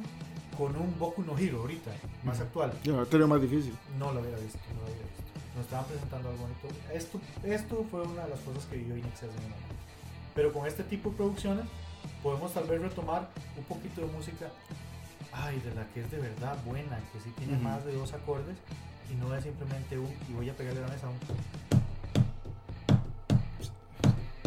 con 0.57 0.75
un 0.75 0.97
Boku 0.97 1.21
no 1.23 1.37
Hero 1.37 1.61
ahorita, 1.61 1.91
más 2.23 2.37
Ujú. 2.37 2.45
actual. 2.45 2.73
Yo 2.83 2.95
no 2.95 3.05
tenía 3.05 3.27
más 3.27 3.41
difícil. 3.41 3.75
No 3.99 4.11
lo 4.13 4.21
hubiera 4.21 4.37
visto, 4.37 4.59
no 4.73 4.81
lo 4.81 4.87
hubiera 4.87 5.03
visto. 5.03 5.23
Nos 5.55 5.65
estaban 5.65 5.85
presentando 5.85 6.29
algo 6.29 6.41
bonito. 6.43 6.67
Esto, 6.93 7.19
esto 7.43 7.85
fue 7.89 8.01
una 8.03 8.23
de 8.23 8.29
las 8.29 8.39
cosas 8.39 8.65
que 8.65 8.77
vivió 8.77 8.95
Inexcess 8.97 9.29
en 9.29 9.35
el 9.43 9.49
momento. 9.49 9.75
Pero 10.35 10.53
con 10.53 10.67
este 10.67 10.83
tipo 10.83 11.09
de 11.09 11.15
producciones 11.17 11.65
podemos 12.23 12.53
tal 12.53 12.65
vez 12.65 12.81
retomar 12.81 13.27
un 13.57 13.63
poquito 13.65 14.01
de 14.01 14.07
música, 14.07 14.47
ay, 15.31 15.59
de 15.59 15.73
la 15.75 15.85
que 15.87 16.01
es 16.01 16.11
de 16.11 16.19
verdad 16.19 16.55
buena, 16.65 16.99
que 17.11 17.19
sí 17.19 17.31
tiene 17.37 17.57
más 17.57 17.83
de 17.85 17.93
dos 17.93 18.13
acordes 18.13 18.55
y 19.11 19.15
no 19.15 19.33
es 19.35 19.43
simplemente 19.43 19.97
un, 19.97 20.07
y 20.29 20.33
voy 20.33 20.49
a 20.49 20.53
pegarle 20.55 20.83
a 20.83 20.87
la 20.87 20.93
mesa 20.93 21.07
un. 21.09 21.17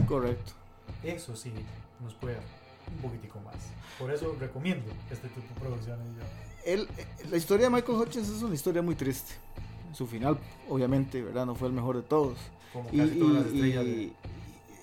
Correcto. 0.07 0.53
Eso 1.03 1.37
sí 1.37 1.53
nos 2.03 2.15
puede 2.15 2.35
dar 2.35 2.45
un 2.95 3.03
poquitico 3.03 3.41
más. 3.41 3.55
Por 3.99 4.13
eso 4.13 4.37
recomiendo 4.39 4.91
este 5.11 5.29
tipo 5.29 5.55
de 5.55 5.61
producciones. 5.61 6.07
yo. 6.17 6.23
El- 6.73 6.89
la 7.31 7.37
historia 7.37 7.67
de 7.69 7.71
Michael 7.75 7.99
Hutchins 7.99 8.29
es 8.29 8.43
una 8.43 8.55
historia 8.55 8.83
muy 8.83 8.95
triste. 8.95 9.33
Su 9.93 10.07
final, 10.07 10.39
obviamente, 10.69 11.23
¿verdad? 11.23 11.47
No 11.47 11.55
fue 11.55 11.69
el 11.69 11.75
mejor 11.75 11.97
de 11.97 12.03
todos. 12.03 12.39
Como 12.73 12.89
Y, 12.93 12.99
casi 12.99 13.19
todas 13.19 13.35
las 13.35 13.45
y- 13.53 13.57
estrellas 13.57 13.85
y- 13.87 14.13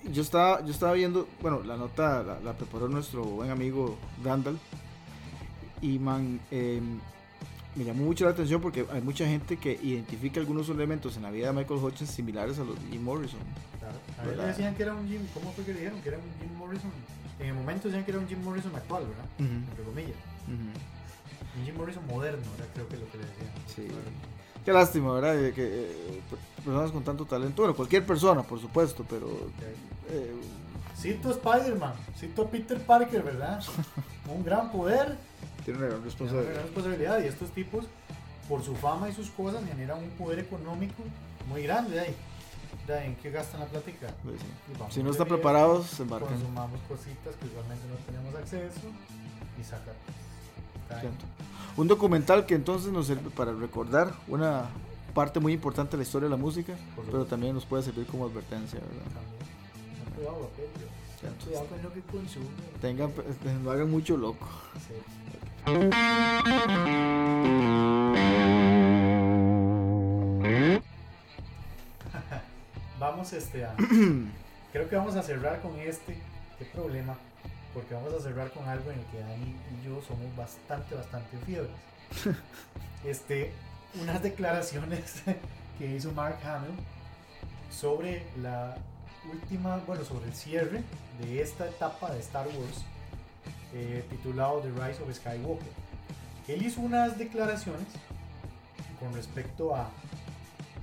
y 0.08 0.12
yo, 0.12 0.22
estaba, 0.22 0.64
yo 0.64 0.70
estaba 0.72 0.92
viendo, 0.92 1.26
bueno, 1.40 1.62
la 1.62 1.76
nota 1.76 2.22
la, 2.22 2.40
la 2.40 2.52
preparó 2.54 2.88
nuestro 2.88 3.24
buen 3.24 3.50
amigo 3.50 3.96
Randall. 4.24 4.58
Y, 5.80 5.98
man, 5.98 6.40
eh, 6.50 6.80
me 7.78 7.84
llamó 7.84 8.04
mucho 8.04 8.24
la 8.24 8.32
atención 8.32 8.60
porque 8.60 8.84
hay 8.92 9.00
mucha 9.00 9.24
gente 9.26 9.56
que 9.56 9.72
identifica 9.82 10.40
algunos 10.40 10.68
elementos 10.68 11.16
en 11.16 11.22
la 11.22 11.30
vida 11.30 11.46
de 11.46 11.52
Michael 11.52 11.80
Hutchins 11.82 12.10
similares 12.10 12.58
a 12.58 12.64
los 12.64 12.74
de 12.82 12.90
Jim 12.90 13.02
Morrison. 13.02 13.38
Claro. 13.78 13.94
A 14.18 14.32
él 14.32 14.36
le 14.36 14.46
decían 14.46 14.74
que 14.74 14.82
era 14.82 14.94
un 14.94 15.06
Jim, 15.08 15.22
¿cómo 15.32 15.52
fue 15.52 15.64
que 15.64 15.72
le 15.72 15.78
dijeron? 15.80 16.00
Que 16.02 16.08
era 16.08 16.18
un 16.18 16.24
Jim 16.40 16.58
Morrison. 16.58 16.90
En 17.38 17.46
el 17.46 17.54
momento 17.54 17.86
decían 17.88 18.04
que 18.04 18.10
era 18.10 18.20
un 18.20 18.26
Jim 18.28 18.42
Morrison 18.42 18.74
actual, 18.74 19.04
¿verdad? 19.06 19.24
Entre 19.38 19.84
comillas. 19.84 20.16
ujú. 20.46 21.64
Jim 21.64 21.74
Morrison 21.76 22.06
moderno, 22.06 22.42
¿verdad? 22.52 22.66
Creo 22.74 22.88
que 22.88 22.94
es 22.96 23.00
lo 23.00 23.10
que 23.10 23.18
le 23.18 23.24
decían. 23.24 23.50
Sí. 23.74 23.88
Qué 24.64 24.72
lástima, 24.72 25.12
¿verdad? 25.14 25.34
Que, 25.54 25.64
eh, 25.66 26.20
personas 26.64 26.90
con 26.90 27.02
tanto 27.04 27.24
talento, 27.24 27.62
bueno, 27.62 27.74
cualquier 27.76 28.04
persona, 28.04 28.42
por 28.42 28.60
supuesto, 28.60 29.04
pero... 29.08 29.28
eh, 30.10 30.34
Cito 30.96 31.28
a 31.28 31.32
Spider-Man, 31.32 31.92
cito 32.18 32.42
a 32.42 32.50
Peter 32.50 32.78
Parker, 32.80 33.22
¿verdad? 33.22 33.62
Un 34.28 34.44
gran 34.44 34.70
poder, 34.72 35.16
tiene 35.68 35.78
una 35.80 35.88
gran 35.88 35.98
una 35.98 36.04
responsabilidad. 36.06 36.52
gran 36.52 36.64
responsabilidad. 36.64 37.22
Y 37.22 37.26
estos 37.26 37.50
tipos, 37.50 37.84
por 38.48 38.62
su 38.62 38.74
fama 38.74 39.08
y 39.08 39.12
sus 39.12 39.28
cosas, 39.30 39.62
generan 39.66 39.98
un 39.98 40.10
poder 40.10 40.38
económico 40.38 41.02
muy 41.48 41.62
grande. 41.62 41.94
De 41.94 42.00
ahí. 42.00 42.16
De 42.86 42.94
ahí, 42.94 43.06
¿En 43.08 43.16
qué 43.16 43.30
gastan 43.30 43.60
la 43.60 43.66
plática? 43.66 44.08
Pues 44.24 44.40
sí. 44.40 44.94
Si 44.94 45.02
no 45.02 45.10
están 45.10 45.28
preparados, 45.28 45.86
se 45.86 46.02
embarcan. 46.02 46.32
Consumamos 46.32 46.80
cositas 46.88 47.34
que 47.36 47.46
usualmente 47.46 47.84
no 47.86 47.96
tenemos 48.06 48.34
acceso 48.34 48.88
y 49.60 49.64
sacar. 49.64 49.94
Un 51.76 51.86
documental 51.86 52.46
que 52.46 52.54
entonces 52.54 52.90
nos 52.90 53.06
sirve 53.06 53.28
para 53.30 53.52
recordar 53.52 54.14
una 54.26 54.70
parte 55.14 55.38
muy 55.38 55.52
importante 55.52 55.92
de 55.92 55.98
la 55.98 56.02
historia 56.04 56.26
de 56.26 56.30
la 56.30 56.40
música, 56.40 56.74
pero 57.10 57.26
también 57.26 57.54
nos 57.54 57.66
puede 57.66 57.82
servir 57.82 58.06
como 58.06 58.24
advertencia, 58.24 58.80
¿verdad? 58.80 59.04
Cuidado. 60.16 60.50
Cuidado 61.44 61.66
con 61.66 61.82
lo 61.82 61.92
que 61.92 62.00
consume. 62.00 62.46
Tengan, 62.80 63.12
no 63.62 63.70
hagan 63.70 63.90
mucho 63.90 64.16
loco. 64.16 64.46
Sí. 64.86 64.94
Vamos 72.98 73.30
este 73.34 73.66
a. 73.66 73.74
creo 74.72 74.88
que 74.88 74.96
vamos 74.96 75.14
a 75.16 75.22
cerrar 75.22 75.60
con 75.60 75.78
este. 75.78 76.16
Qué 76.58 76.64
problema. 76.72 77.18
Porque 77.74 77.92
vamos 77.92 78.14
a 78.14 78.20
cerrar 78.20 78.50
con 78.50 78.66
algo 78.66 78.90
en 78.90 78.98
el 78.98 79.04
que 79.06 79.20
Dani 79.20 79.44
y 79.44 79.84
yo 79.84 80.00
somos 80.02 80.34
bastante, 80.36 80.94
bastante 80.94 81.36
fiebres. 81.44 81.70
Este, 83.04 83.52
unas 84.02 84.24
declaraciones 84.24 85.22
que 85.78 85.94
hizo 85.94 86.10
Mark 86.12 86.40
Hamill 86.44 86.74
sobre 87.70 88.26
la 88.42 88.76
última, 89.30 89.76
bueno, 89.86 90.02
sobre 90.04 90.26
el 90.26 90.34
cierre 90.34 90.82
de 91.20 91.40
esta 91.40 91.68
etapa 91.68 92.10
de 92.10 92.18
Star 92.18 92.48
Wars 92.48 92.84
eh, 93.74 94.04
titulado 94.10 94.60
The 94.60 94.70
Rise 94.70 95.02
of 95.02 95.14
Skywalker. 95.14 95.68
Él 96.48 96.62
hizo 96.62 96.80
unas 96.80 97.18
declaraciones 97.18 97.86
con 98.98 99.12
respecto 99.14 99.74
a, 99.74 99.90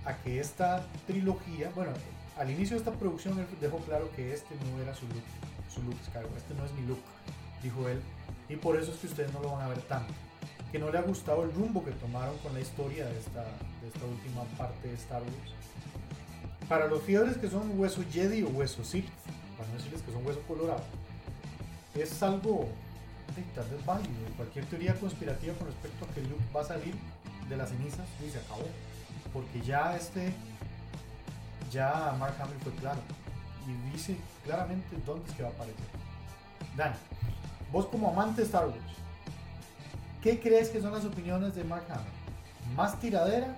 a 0.05 0.17
que 0.17 0.39
esta 0.39 0.85
trilogía, 1.07 1.71
bueno, 1.75 1.91
al 2.37 2.51
inicio 2.51 2.75
de 2.75 2.83
esta 2.83 2.91
producción 2.91 3.39
él 3.39 3.47
dejó 3.59 3.77
claro 3.79 4.09
que 4.15 4.33
este 4.33 4.55
no 4.55 4.81
era 4.81 4.93
su 4.93 5.07
look, 5.07 5.23
su 5.73 5.81
look 5.83 5.97
Skywalker, 6.05 6.37
este 6.37 6.53
no 6.53 6.65
es 6.65 6.71
mi 6.73 6.85
look, 6.85 6.99
dijo 7.63 7.89
él, 7.89 8.01
y 8.47 8.55
por 8.55 8.75
eso 8.77 8.91
es 8.91 8.97
que 8.97 9.07
ustedes 9.07 9.33
no 9.33 9.39
lo 9.39 9.51
van 9.53 9.65
a 9.65 9.69
ver 9.69 9.81
tanto. 9.83 10.13
Que 10.71 10.79
no 10.79 10.91
le 10.91 10.97
ha 10.97 11.01
gustado 11.01 11.43
el 11.43 11.53
rumbo 11.53 11.83
que 11.83 11.91
tomaron 11.91 12.37
con 12.39 12.53
la 12.53 12.59
historia 12.59 13.05
de 13.05 13.17
esta, 13.17 13.43
de 13.43 13.87
esta 13.87 14.05
última 14.05 14.43
parte 14.57 14.87
de 14.87 14.93
Star 14.95 15.21
Wars. 15.21 15.53
Para 16.67 16.87
los 16.87 17.01
fiebres 17.03 17.37
que 17.37 17.49
son 17.49 17.79
hueso 17.79 18.03
Jedi 18.11 18.43
o 18.43 18.49
hueso 18.49 18.83
Sith, 18.83 19.07
para 19.57 19.69
no 19.69 19.75
decirles 19.77 20.01
que 20.01 20.11
son 20.11 20.25
hueso 20.25 20.41
colorado, 20.47 20.83
es 22.01 22.23
algo 22.23 22.67
tal 23.55 23.67
vez 23.69 23.85
válido. 23.85 24.13
Cualquier 24.37 24.65
teoría 24.65 24.95
conspirativa 24.95 25.53
con 25.55 25.67
respecto 25.67 26.05
a 26.05 26.13
que 26.13 26.21
Luke 26.21 26.43
va 26.55 26.61
a 26.61 26.65
salir 26.65 26.95
de 27.49 27.57
las 27.57 27.69
cenizas 27.69 28.07
y 28.25 28.29
se 28.29 28.39
acabó. 28.39 28.67
Porque 29.33 29.61
ya 29.61 29.95
este, 29.95 30.33
ya 31.71 32.15
Mark 32.19 32.35
Hamill 32.39 32.59
fue 32.63 32.71
claro 32.73 32.99
y 33.67 33.91
dice 33.91 34.15
claramente 34.43 34.95
dónde 35.05 35.29
es 35.29 35.35
que 35.35 35.43
va 35.43 35.49
a 35.49 35.51
aparecer. 35.51 35.85
Dan, 36.77 36.93
vos 37.71 37.87
como 37.87 38.09
amante 38.09 38.41
de 38.41 38.47
Star 38.47 38.67
Wars, 38.67 38.77
¿qué 40.21 40.39
crees 40.39 40.69
que 40.69 40.81
son 40.81 40.93
las 40.93 41.05
opiniones 41.05 41.55
de 41.55 41.63
Mark 41.63 41.85
Hamill? 41.89 42.75
¿Más 42.75 42.99
tiradera? 42.99 43.55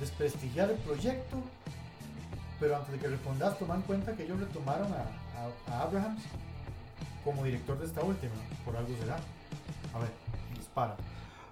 ¿Desprestigiar 0.00 0.70
el 0.70 0.78
proyecto? 0.78 1.36
Pero 2.60 2.76
antes 2.76 2.92
de 2.92 2.98
que 2.98 3.08
respondas, 3.08 3.58
toma 3.58 3.76
en 3.76 3.82
cuenta 3.82 4.14
que 4.14 4.24
ellos 4.24 4.40
retomaron 4.40 4.92
a, 4.92 5.72
a, 5.72 5.74
a 5.74 5.82
Abrahams 5.82 6.22
como 7.24 7.44
director 7.44 7.78
de 7.78 7.86
esta 7.86 8.02
última. 8.02 8.34
Por 8.64 8.76
algo 8.76 8.94
será. 9.00 9.16
A 9.94 9.98
ver, 9.98 10.10
dispara. 10.56 10.96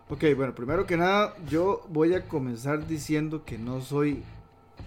Ok, 0.09 0.25
bueno, 0.37 0.55
primero 0.55 0.87
que 0.87 0.97
nada, 0.97 1.35
yo 1.49 1.85
voy 1.89 2.14
a 2.14 2.29
comenzar 2.29 2.87
diciendo 2.87 3.45
que 3.45 3.59
no 3.59 3.81
soy 3.81 4.23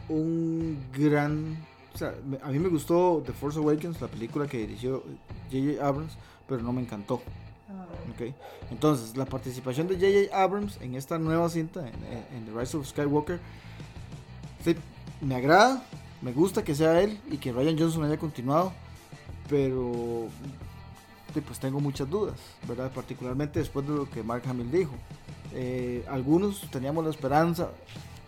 un 0.08 0.80
gran... 0.94 1.58
O 1.94 1.98
sea, 1.98 2.14
a 2.42 2.48
mí 2.50 2.60
me 2.60 2.70
gustó 2.70 3.22
The 3.26 3.34
Force 3.34 3.60
Awakens, 3.60 4.00
la 4.00 4.08
película 4.08 4.48
que 4.48 4.60
dirigió 4.60 5.04
J.J. 5.52 5.86
Abrams, 5.86 6.14
pero 6.48 6.62
no 6.62 6.72
me 6.72 6.82
encantó. 6.82 7.22
Ok, 8.14 8.34
entonces 8.72 9.16
la 9.16 9.26
participación 9.26 9.88
de 9.88 9.96
J.J. 9.96 10.42
Abrams 10.42 10.80
en 10.82 10.96
esta 10.96 11.20
nueva 11.20 11.50
cinta, 11.50 11.86
en, 11.88 12.46
The 12.46 12.60
Rise 12.60 12.78
of 12.78 12.88
Skywalker, 12.88 13.40
sí, 14.64 14.76
me 15.22 15.36
agrada, 15.36 15.84
me 16.22 16.32
gusta 16.32 16.64
que 16.64 16.74
sea 16.76 17.02
él 17.02 17.20
y 17.30 17.38
que 17.38 17.52
Ryan 17.52 17.78
Johnson 17.78 18.06
haya 18.06 18.18
continuado, 18.18 18.74
pero 19.50 20.28
pues 21.34 21.60
tengo 21.60 21.80
muchas 21.80 22.10
dudas, 22.10 22.36
¿verdad? 22.68 22.92
Particularmente 22.92 23.60
después 23.60 23.88
de 23.88 23.94
lo 23.96 24.10
que 24.10 24.24
Mark 24.24 24.44
Hamill 24.50 24.72
dijo. 24.72 24.94
Eh, 25.54 26.06
algunos 26.10 26.62
teníamos 26.72 27.04
la 27.04 27.10
esperanza 27.12 27.70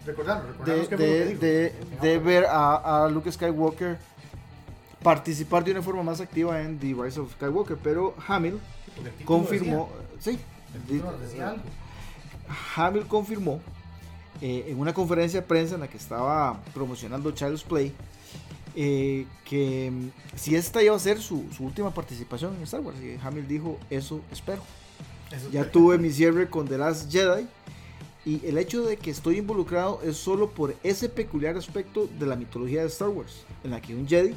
Recordamos, 0.05 0.45
de, 0.65 0.75
recordamos 0.75 1.39
de- 2.01 2.19
ver 2.19 2.45
a, 2.45 3.03
a 3.05 3.09
Luke 3.09 3.31
Skywalker 3.31 3.97
participar 5.03 5.63
de 5.63 5.71
una 5.71 5.81
forma 5.81 6.03
más 6.03 6.19
activa 6.21 6.61
en 6.61 6.79
The 6.79 6.95
Rise 6.99 7.19
of 7.19 7.31
Skywalker, 7.33 7.77
pero 7.77 8.15
Hamill 8.27 8.59
confirmó, 9.25 9.89
sí, 10.19 10.39
decía- 10.87 11.49
algo. 11.49 11.63
Hamill 12.75 13.05
confirmó 13.07 13.59
eh, 14.41 14.65
en 14.69 14.79
una 14.79 14.93
conferencia 14.93 15.41
de 15.41 15.47
prensa 15.47 15.75
en 15.75 15.81
la 15.81 15.87
que 15.87 15.97
estaba 15.97 16.59
promocionando 16.73 17.31
Child's 17.31 17.63
Play 17.63 17.93
eh, 18.75 19.25
que 19.45 19.91
mm, 19.91 20.37
si 20.37 20.55
esta 20.55 20.81
iba 20.81 20.95
a 20.95 20.99
ser 20.99 21.19
su, 21.19 21.45
su 21.55 21.63
última 21.65 21.93
participación 21.93 22.55
en 22.55 22.63
Star 22.63 22.81
Wars. 22.81 22.97
Y 23.01 23.17
Hamill 23.25 23.47
dijo, 23.47 23.77
eso 23.89 24.21
espero. 24.31 24.61
Eso 25.31 25.49
Ya 25.51 25.69
tuve 25.69 25.97
mi 25.97 26.11
cierre 26.11 26.49
con 26.49 26.67
The 26.67 26.77
Last 26.77 27.11
Jedi. 27.11 27.47
Y 28.23 28.45
el 28.45 28.57
hecho 28.57 28.83
de 28.83 28.97
que 28.97 29.09
estoy 29.09 29.39
involucrado 29.39 29.99
es 30.03 30.17
solo 30.17 30.49
por 30.51 30.75
ese 30.83 31.09
peculiar 31.09 31.57
aspecto 31.57 32.07
de 32.19 32.27
la 32.27 32.35
mitología 32.35 32.81
de 32.81 32.87
Star 32.87 33.09
Wars, 33.09 33.45
en 33.63 33.71
la 33.71 33.81
que 33.81 33.95
un 33.95 34.07
Jedi 34.07 34.35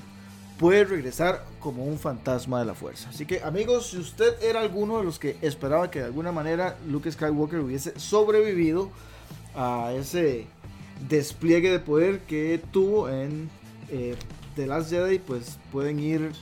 puede 0.59 0.85
regresar 0.85 1.45
como 1.61 1.85
un 1.85 1.99
fantasma 1.99 2.61
de 2.61 2.65
la 2.65 2.75
fuerza. 2.75 3.11
Así 3.11 3.27
que 3.27 3.43
amigos, 3.43 3.91
si 3.91 3.99
usted 3.99 4.43
era 4.43 4.61
alguno 4.61 4.99
de 4.99 5.05
los 5.05 5.19
que 5.19 5.37
esperaba 5.43 5.91
que 5.91 5.99
de 5.99 6.07
alguna 6.07 6.33
manera 6.33 6.79
Luke 6.89 7.11
Skywalker 7.11 7.61
hubiese 7.61 7.99
sobrevivido 7.99 8.91
a 9.55 9.93
ese 9.95 10.47
despliegue 11.09 11.71
de 11.71 11.81
poder 11.81 12.21
que 12.21 12.63
tuvo 12.73 13.11
en 13.11 13.51
eh, 13.91 14.17
The 14.57 14.67
Last 14.67 14.91
Jedi, 14.91 15.19
pues 15.19 15.59
pueden 15.73 15.99
ir 16.01 16.33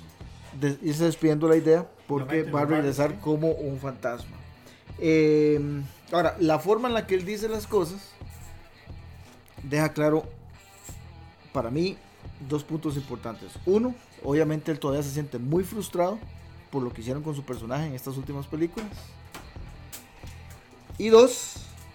de- 0.60 0.78
irse 0.82 1.04
despidiendo 1.04 1.48
la 1.48 1.56
idea 1.56 1.86
porque 2.06 2.42
va 2.44 2.62
a 2.62 2.66
regresar 2.66 3.10
¿sí? 3.12 3.16
como 3.20 3.52
un 3.52 3.78
fantasma. 3.78 4.36
Eh, 4.98 5.60
ahora, 6.12 6.36
la 6.40 6.58
forma 6.58 6.88
en 6.88 6.94
la 6.94 7.06
que 7.06 7.14
él 7.14 7.24
dice 7.24 7.48
las 7.48 7.66
cosas 7.66 8.10
deja 9.62 9.92
claro 9.92 10.24
para 11.52 11.70
mí 11.70 11.96
dos 12.48 12.64
puntos 12.64 12.96
importantes. 12.96 13.52
Uno, 13.66 13.94
obviamente 14.24 14.70
él 14.72 14.78
todavía 14.78 15.02
se 15.02 15.10
siente 15.10 15.38
muy 15.38 15.64
frustrado 15.64 16.18
por 16.70 16.82
lo 16.82 16.92
que 16.92 17.00
hicieron 17.02 17.22
con 17.22 17.34
su 17.34 17.42
personaje 17.44 17.86
en 17.86 17.94
estas 17.94 18.16
últimas 18.16 18.46
películas. 18.46 18.88
Y 20.98 21.08
dos, 21.08 21.54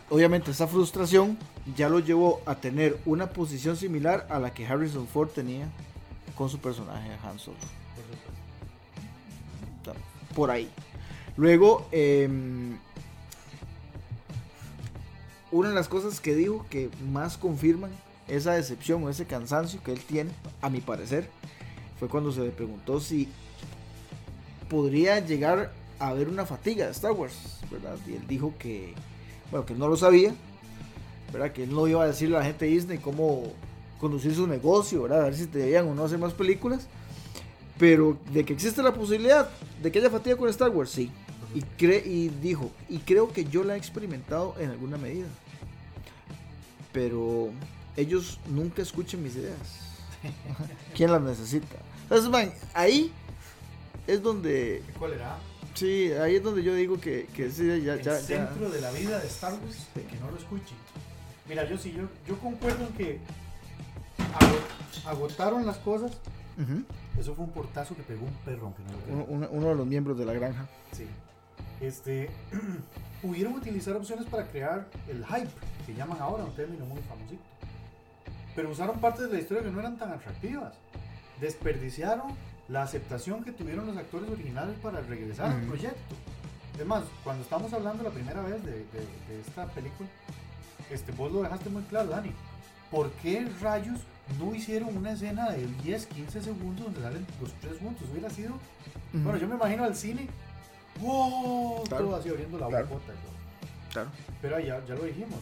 obviamente 0.10 0.52
esa 0.52 0.68
frustración 0.68 1.38
ya 1.76 1.90
lo 1.90 2.00
llevó 2.00 2.42
a 2.46 2.56
tener 2.56 2.98
una 3.06 3.30
posición 3.30 3.76
similar 3.76 4.26
a 4.30 4.40
la 4.40 4.54
que 4.54 4.66
Harrison 4.66 5.08
Ford 5.08 5.30
tenía 5.30 5.68
con 6.36 6.50
su 6.50 6.60
personaje 6.60 7.10
Han 7.24 7.40
Solo. 7.40 7.58
Por 10.36 10.52
ahí. 10.52 10.70
Luego, 11.36 11.88
em, 11.92 12.78
una 15.52 15.70
de 15.70 15.76
las 15.76 15.88
cosas 15.88 16.20
que 16.20 16.36
dijo 16.36 16.66
que 16.70 16.90
más 17.12 17.38
confirman 17.38 17.92
esa 18.28 18.54
decepción 18.54 19.04
o 19.04 19.10
ese 19.10 19.26
cansancio 19.26 19.82
que 19.84 19.94
él 19.94 20.02
tiene, 20.02 20.32
a 20.62 20.70
mi 20.70 20.82
parecer, 20.82 21.30
fue 22.00 22.08
cuando 22.08 22.32
se 22.32 22.42
le 22.42 22.50
preguntó 22.52 23.00
si 23.00 23.30
podría 24.70 25.20
llegar 25.20 25.72
a 26.00 26.10
haber 26.10 26.28
una 26.28 26.46
fatiga 26.46 26.86
de 26.86 26.92
Star 26.92 27.14
Wars, 27.14 27.60
¿verdad? 27.72 27.98
Y 28.08 28.14
él 28.14 28.28
dijo 28.28 28.54
que, 28.60 28.94
bueno, 29.52 29.66
que 29.66 29.74
él 29.74 29.80
no 29.80 29.88
lo 29.88 29.98
sabía, 29.98 30.34
¿verdad? 31.32 31.52
Que 31.52 31.64
él 31.64 31.74
no 31.74 31.88
iba 31.88 32.04
a 32.04 32.08
decirle 32.08 32.36
a 32.36 32.40
la 32.40 32.46
gente 32.46 32.66
de 32.66 32.72
Disney 32.72 32.98
cómo 32.98 33.54
conducir 34.00 34.34
su 34.36 34.48
negocio, 34.48 35.04
¿verdad? 35.04 35.22
A 35.22 35.24
ver 35.26 35.36
si 35.36 35.46
debían 35.46 35.88
o 35.88 35.96
no 35.96 36.06
hacer 36.06 36.20
más 36.20 36.34
películas. 36.34 36.88
Pero 37.78 38.18
de 38.32 38.44
que 38.44 38.54
existe 38.54 38.82
la 38.82 38.94
posibilidad 38.94 39.50
de 39.82 39.92
que 39.92 40.00
haya 40.00 40.10
fatiga 40.10 40.36
con 40.36 40.50
Star 40.50 40.70
Wars, 40.70 40.90
sí. 40.90 41.12
Y, 41.54 41.62
cre 41.62 42.04
y 42.06 42.30
dijo, 42.30 42.72
y 42.90 43.00
creo 43.00 43.32
que 43.32 43.46
yo 43.46 43.64
la 43.64 43.76
he 43.76 43.78
experimentado 43.78 44.56
en 44.60 44.72
alguna 44.72 44.98
medida. 44.98 45.28
Pero 46.92 47.52
ellos 47.96 48.40
nunca 48.50 48.82
escuchan 48.82 49.22
mis 49.22 49.36
ideas. 49.36 49.58
¿Quién 50.96 51.12
las 51.12 51.22
necesita? 51.22 51.78
Entonces, 52.04 52.30
man, 52.30 52.52
ahí 52.74 53.12
es 54.08 54.22
donde... 54.22 54.84
¿Cuál 54.98 55.14
era? 55.14 55.38
Sí, 55.78 56.12
ahí 56.14 56.36
es 56.38 56.44
donde 56.44 56.64
yo 56.64 56.74
digo 56.74 57.00
que, 57.00 57.28
que 57.36 57.52
sí, 57.52 57.68
ya, 57.84 57.94
el 57.94 58.02
ya, 58.02 58.14
ya. 58.14 58.16
centro 58.20 58.68
de 58.70 58.82
la 58.82 58.90
vida 58.92 59.20
de 59.20 59.28
Star 59.28 59.54
Wars, 59.54 59.88
Sí. 59.94 60.02
que 60.02 60.16
no 60.18 60.32
lo 60.32 60.38
escuchen. 60.38 60.76
Mira, 61.48 61.66
yo 61.70 61.78
sí, 61.78 61.92
yo, 61.96 62.08
yo 62.28 62.40
concuerdo 62.40 62.88
en 62.88 62.94
que 62.94 63.20
ago- 64.18 65.10
agotaron 65.12 65.66
las 65.68 65.78
cosas. 65.78 66.12
Eso 67.20 67.36
fue 67.36 67.46
un 67.46 67.52
portazo 67.52 67.96
que 67.96 68.02
pegó 68.02 68.26
un 68.26 68.34
perro, 68.44 68.66
aunque 68.66 68.82
no 68.84 69.16
lo 69.18 69.24
uno- 69.26 69.48
uno 69.52 69.68
de 69.70 69.76
los 69.76 69.86
miembros 69.86 70.18
de 70.18 70.26
la 70.26 70.34
granja. 70.34 70.68
Sí. 70.94 71.06
Este, 71.80 72.32
pudieron 73.22 73.54
utilizar 73.54 73.96
opciones 73.96 74.26
para 74.26 74.48
crear 74.48 74.88
el 75.08 75.24
hype, 75.26 75.50
que 75.86 75.94
llaman 75.94 76.18
ahora, 76.20 76.44
un 76.44 76.56
término 76.56 76.86
muy 76.86 77.02
famosito. 77.04 77.44
Pero 78.56 78.72
usaron 78.72 79.00
partes 79.00 79.28
de 79.28 79.34
la 79.34 79.40
historia 79.40 79.62
que 79.64 79.70
no 79.70 79.80
eran 79.80 79.98
tan 80.00 80.12
atractivas. 80.12 80.74
Desperdiciaron 81.40 82.32
la 82.70 82.84
aceptación 82.84 83.44
que 83.44 83.52
tuvieron 83.52 83.88
los 83.88 83.98
actores 83.98 84.30
originales 84.30 84.76
para 84.82 85.02
regresar 85.02 85.52
al 85.52 85.62
proyecto. 85.62 86.16
Es 86.80 86.86
más, 86.86 87.04
cuando 87.24 87.44
estamos 87.44 87.72
hablando 87.74 88.04
la 88.04 88.10
primera 88.12 88.42
vez 88.42 88.64
de, 88.64 88.72
de- 88.72 88.84
de 89.30 89.42
esta 89.46 89.66
película, 89.68 90.08
este, 90.92 91.12
vos 91.14 91.32
lo 91.32 91.42
dejaste 91.44 91.70
muy 91.70 91.82
claro, 91.84 92.10
Dani. 92.10 92.32
¿Por 92.92 93.10
qué 93.14 93.48
rayos 93.62 94.00
no 94.40 94.54
hicieron 94.54 94.96
una 94.96 95.12
escena 95.14 95.50
de 95.52 95.66
10, 95.84 96.06
15 96.08 96.42
segundos 96.42 96.86
donde 96.86 97.02
salen 97.02 97.26
los 97.42 97.52
tres 97.54 97.78
juntos? 97.80 98.08
Hubiera 98.12 98.30
sido 98.30 98.54
bueno, 99.14 99.38
yo 99.38 99.48
me 99.48 99.56
imagino 99.56 99.84
al 99.86 99.96
cine. 99.96 100.28
¡Wow! 101.00 101.84
Claro. 101.86 102.06
Todo 102.06 102.16
así 102.18 102.30
abriendo 102.30 102.58
la 102.60 102.68
Claro. 102.68 102.88
bocota. 102.88 103.14
Claro. 103.92 104.10
Pero 104.42 104.60
ya, 104.60 104.86
ya 104.86 104.96
lo 104.96 105.04
dijimos. 105.04 105.40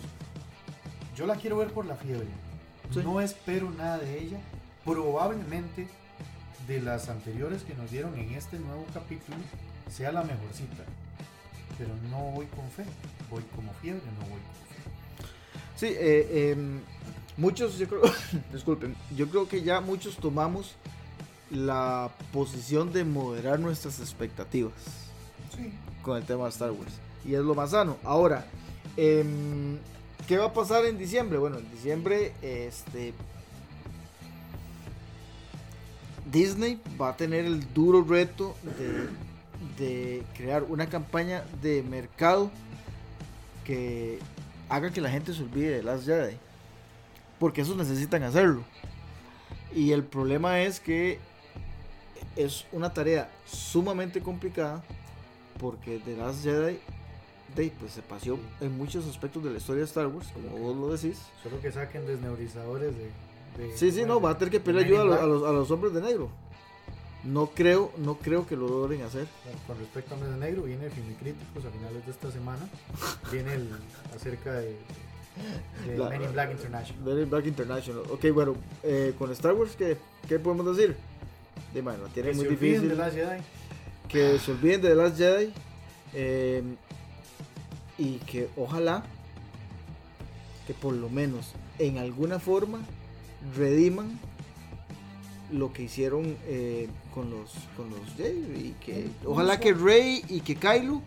Yo 1.16 1.26
la 1.26 1.36
quiero 1.36 1.58
ver 1.58 1.70
por 1.72 1.86
la 1.86 1.96
fiebre. 1.96 2.28
Sí. 2.94 3.00
No 3.04 3.20
espero 3.22 3.72
nada 3.72 3.98
de 3.98 4.20
ella. 4.20 4.40
Probablemente 4.84 5.88
de 6.68 6.82
las 6.82 7.10
anteriores 7.10 7.64
que 7.64 7.76
nos 7.76 7.92
dieron 7.92 8.18
en 8.18 8.32
este 8.34 8.58
nuevo 8.60 8.86
capítulo 8.94 9.38
sea 9.92 10.12
la 10.12 10.24
mejorcita. 10.24 10.84
Pero 11.78 11.92
no 12.10 12.32
voy 12.32 12.46
con 12.48 12.70
fe. 12.72 12.84
Voy 13.30 13.44
como 13.56 13.74
fiebre, 13.76 14.02
no 14.20 14.22
voy 14.22 14.40
con 14.40 14.40
fe. 14.40 15.30
Sí, 15.76 15.88
eh, 15.90 16.52
em, 16.52 16.80
muchos, 17.38 17.78
yo 17.78 17.88
creo, 17.88 18.02
disculpen, 18.54 18.96
yo 19.16 19.28
creo 19.30 19.48
que 19.48 19.62
ya 19.62 19.82
muchos 19.82 20.16
tomamos 20.18 20.76
la 21.52 22.10
posición 22.34 22.92
de 22.94 23.04
moderar 23.04 23.60
nuestras 23.60 24.00
expectativas 24.00 24.74
Sí. 25.56 25.72
con 26.02 26.18
el 26.18 26.24
tema 26.24 26.46
de 26.46 26.50
Star 26.50 26.72
Wars. 26.72 26.94
Y 27.26 27.34
es 27.36 27.42
lo 27.42 27.56
más 27.56 27.72
sano. 27.72 27.98
Ahora, 28.04 28.46
em, 28.98 29.78
¿qué 30.28 30.38
va 30.38 30.46
a 30.46 30.54
pasar 30.54 30.86
en 30.86 30.98
diciembre? 30.98 31.38
Bueno, 31.38 31.58
en 31.58 31.70
diciembre, 31.72 32.34
este... 32.42 33.14
Disney 36.32 36.82
va 37.00 37.10
a 37.10 37.18
tener 37.18 37.46
el 37.46 37.74
duro 37.74 38.04
reto 38.04 38.56
de, 39.78 40.24
crear 40.36 40.64
una 40.64 40.88
campaña 40.88 41.44
de 41.62 41.84
mercado 41.84 42.52
que 43.64 44.20
haga 44.70 44.92
que 44.92 45.02
la 45.02 45.10
gente 45.10 45.34
se 45.34 45.44
olvide 45.44 45.78
de 45.78 45.84
Last 45.84 46.06
Jedi. 46.06 46.38
Porque 47.40 47.62
eso 47.62 47.76
necesitan 47.76 48.24
hacerlo. 48.24 48.64
Y 49.74 49.92
el 49.92 50.04
problema 50.04 50.62
es 50.62 50.80
que 50.80 51.20
es 52.36 52.66
una 52.72 52.94
tarea 52.94 53.30
sumamente 53.46 54.22
complicada 54.22 54.84
porque 55.60 56.00
The 56.04 56.18
Last 56.18 56.44
Jedi 56.44 56.80
pues, 57.56 57.94
se 57.94 58.02
paseó 58.02 58.38
en 58.60 58.78
muchos 58.78 59.08
aspectos 59.08 59.44
de 59.44 59.52
la 59.52 59.58
historia 59.58 59.80
de 59.80 59.86
Star 59.86 60.08
Wars, 60.08 60.28
como 60.34 60.50
vos 60.58 60.76
lo 60.76 60.96
decís. 60.96 61.22
Solo 61.42 61.60
que 61.62 61.72
saquen 61.72 62.06
desneurizadores 62.06 62.96
de. 62.96 63.10
De- 63.58 63.78
Sí, 63.78 63.92
sí, 63.92 64.04
no, 64.06 64.20
va 64.22 64.32
a 64.32 64.38
tener 64.38 64.52
que 64.52 64.60
pedir 64.60 64.80
de 64.80 64.86
ayuda 64.86 65.02
a 65.02 65.06
los, 65.06 65.20
a 65.20 65.26
los- 65.26 65.44
a 65.44 65.52
los 65.52 65.72
hombres 65.72 65.94
de 65.94 66.02
negro. 66.02 66.30
No 67.24 67.48
creo, 67.48 67.92
no 67.98 68.16
creo 68.20 68.46
que 68.46 68.56
lo 68.56 68.68
logren 68.68 69.02
hacer. 69.02 69.26
Con 69.66 69.80
respecto 69.80 70.14
a 70.14 70.18
Mes 70.18 70.30
de 70.30 70.38
Negro, 70.38 70.62
viene 70.64 70.86
el 70.86 70.92
Filmicríticos 70.92 71.66
a 71.66 71.72
finales 71.72 72.06
de 72.06 72.12
esta 72.12 72.32
semana. 72.32 72.70
Viene 73.32 73.54
el 73.56 73.70
acerca 74.16 74.54
de, 74.54 74.78
de 75.88 75.98
La- 75.98 76.10
Men 76.10 76.22
in 76.22 76.32
Black 76.34 76.52
International. 76.52 77.04
Men 77.04 77.24
in 77.24 77.30
Black 77.32 77.46
International. 77.48 78.04
Ok, 78.12 78.26
bueno, 78.32 78.56
eh, 78.84 79.16
con 79.18 79.32
Star 79.32 79.54
Wars, 79.54 79.76
¿qué, 79.76 79.98
qué 80.28 80.38
podemos 80.38 80.78
decir? 80.78 80.96
De 81.74 81.82
bueno, 81.82 82.04
tiene 82.14 82.30
Que 82.30 82.36
muy 82.36 82.46
se 82.46 82.52
difícil. 82.52 82.90
de 82.90 82.96
Last 82.96 83.16
Jedi. 83.16 83.42
que 84.08 84.38
se 84.38 84.52
olviden 84.52 84.82
de 84.84 84.90
The 84.90 84.96
Last 84.96 85.18
Jedi 85.18 85.54
eh, 86.14 86.64
y 87.98 88.18
que 88.20 88.50
ojalá 88.56 89.04
que 90.68 90.74
por 90.76 90.94
lo 90.94 91.10
menos 91.10 91.54
en 91.80 91.98
alguna 91.98 92.38
forma 92.40 92.80
rediman 93.56 94.20
lo 95.52 95.72
que 95.74 95.84
hicieron 95.84 96.38
eh, 96.48 96.90
con 97.14 97.30
los 97.30 97.54
con 97.78 97.90
los 97.90 98.00
Jedi 98.18 98.68
y 98.68 98.76
que 98.84 99.10
ojalá 99.26 99.60
que 99.60 99.74
Rey 99.74 100.24
y 100.28 100.42
que 100.42 100.56
Kylo 100.56 101.02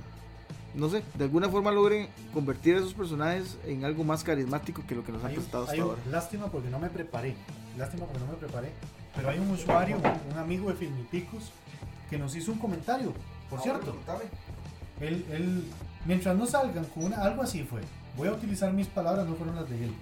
no 0.75 0.89
sé 0.89 1.03
de 1.15 1.25
alguna 1.25 1.49
forma 1.49 1.73
logren 1.73 2.09
convertir 2.33 2.77
a 2.77 2.79
esos 2.79 2.95
personajes 2.95 3.59
en 3.67 3.85
algo 3.85 4.05
más 4.05 4.23
carismático 4.23 4.85
que 4.87 4.95
lo 4.95 5.05
que 5.05 5.13
nos 5.13 5.25
han 5.25 5.33
presentado 5.33 5.65
hasta 5.65 5.83
ahora 5.83 6.01
lástima 6.11 6.47
porque 6.47 6.71
no 6.71 6.79
me 6.79 6.89
preparé. 6.89 7.35
Lástima 7.77 8.07
porque 8.07 8.21
no 8.21 8.33
me 8.33 8.39
preparé. 8.39 8.73
Pero 9.15 9.31
hay 9.31 9.39
un 9.39 9.51
usuario, 9.51 9.97
un 9.97 10.39
amigo 10.39 10.69
de 10.69 10.77
Filmipicos, 10.77 11.51
que 12.11 12.19
nos 12.19 12.35
hizo 12.35 12.53
un 12.53 12.59
comentario. 12.59 13.13
Por 13.49 13.61
cierto, 13.61 13.97
él, 15.01 15.25
él, 15.31 15.65
mientras 16.05 16.37
no 16.37 16.47
salgan 16.47 16.85
con 16.87 17.05
una, 17.05 17.23
algo 17.23 17.43
así 17.43 17.63
fue. 17.63 17.81
Voy 18.17 18.29
a 18.29 18.33
utilizar 18.33 18.73
mis 18.73 18.87
palabras, 18.89 19.27
no 19.27 19.35
fueron 19.35 19.57
las 19.57 19.69
de 19.71 19.85
él. 19.85 19.95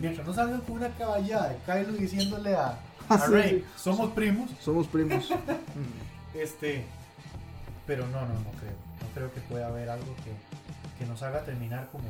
Mientras 0.00 0.26
no 0.26 0.32
salgan 0.34 0.60
con 0.62 0.76
una 0.76 0.88
caballada 0.90 1.50
de 1.50 1.56
Kylo 1.66 1.92
diciéndole 1.98 2.54
a, 2.54 2.78
a 3.08 3.18
Sí. 3.18 3.32
Rey, 3.32 3.64
somos 3.76 4.10
primos, 4.12 4.50
somos 4.60 4.86
primos 4.86 5.30
Mm. 5.30 6.10
Este, 6.38 6.84
pero 7.86 8.06
no, 8.06 8.20
no, 8.20 8.34
no 8.34 8.50
creo. 8.60 8.74
No 9.00 9.08
creo 9.14 9.32
que 9.34 9.40
pueda 9.40 9.66
haber 9.66 9.90
algo 9.90 10.14
que, 10.24 10.32
que 10.98 11.06
nos 11.10 11.20
haga 11.22 11.40
terminar 11.44 11.88
como, 11.90 12.04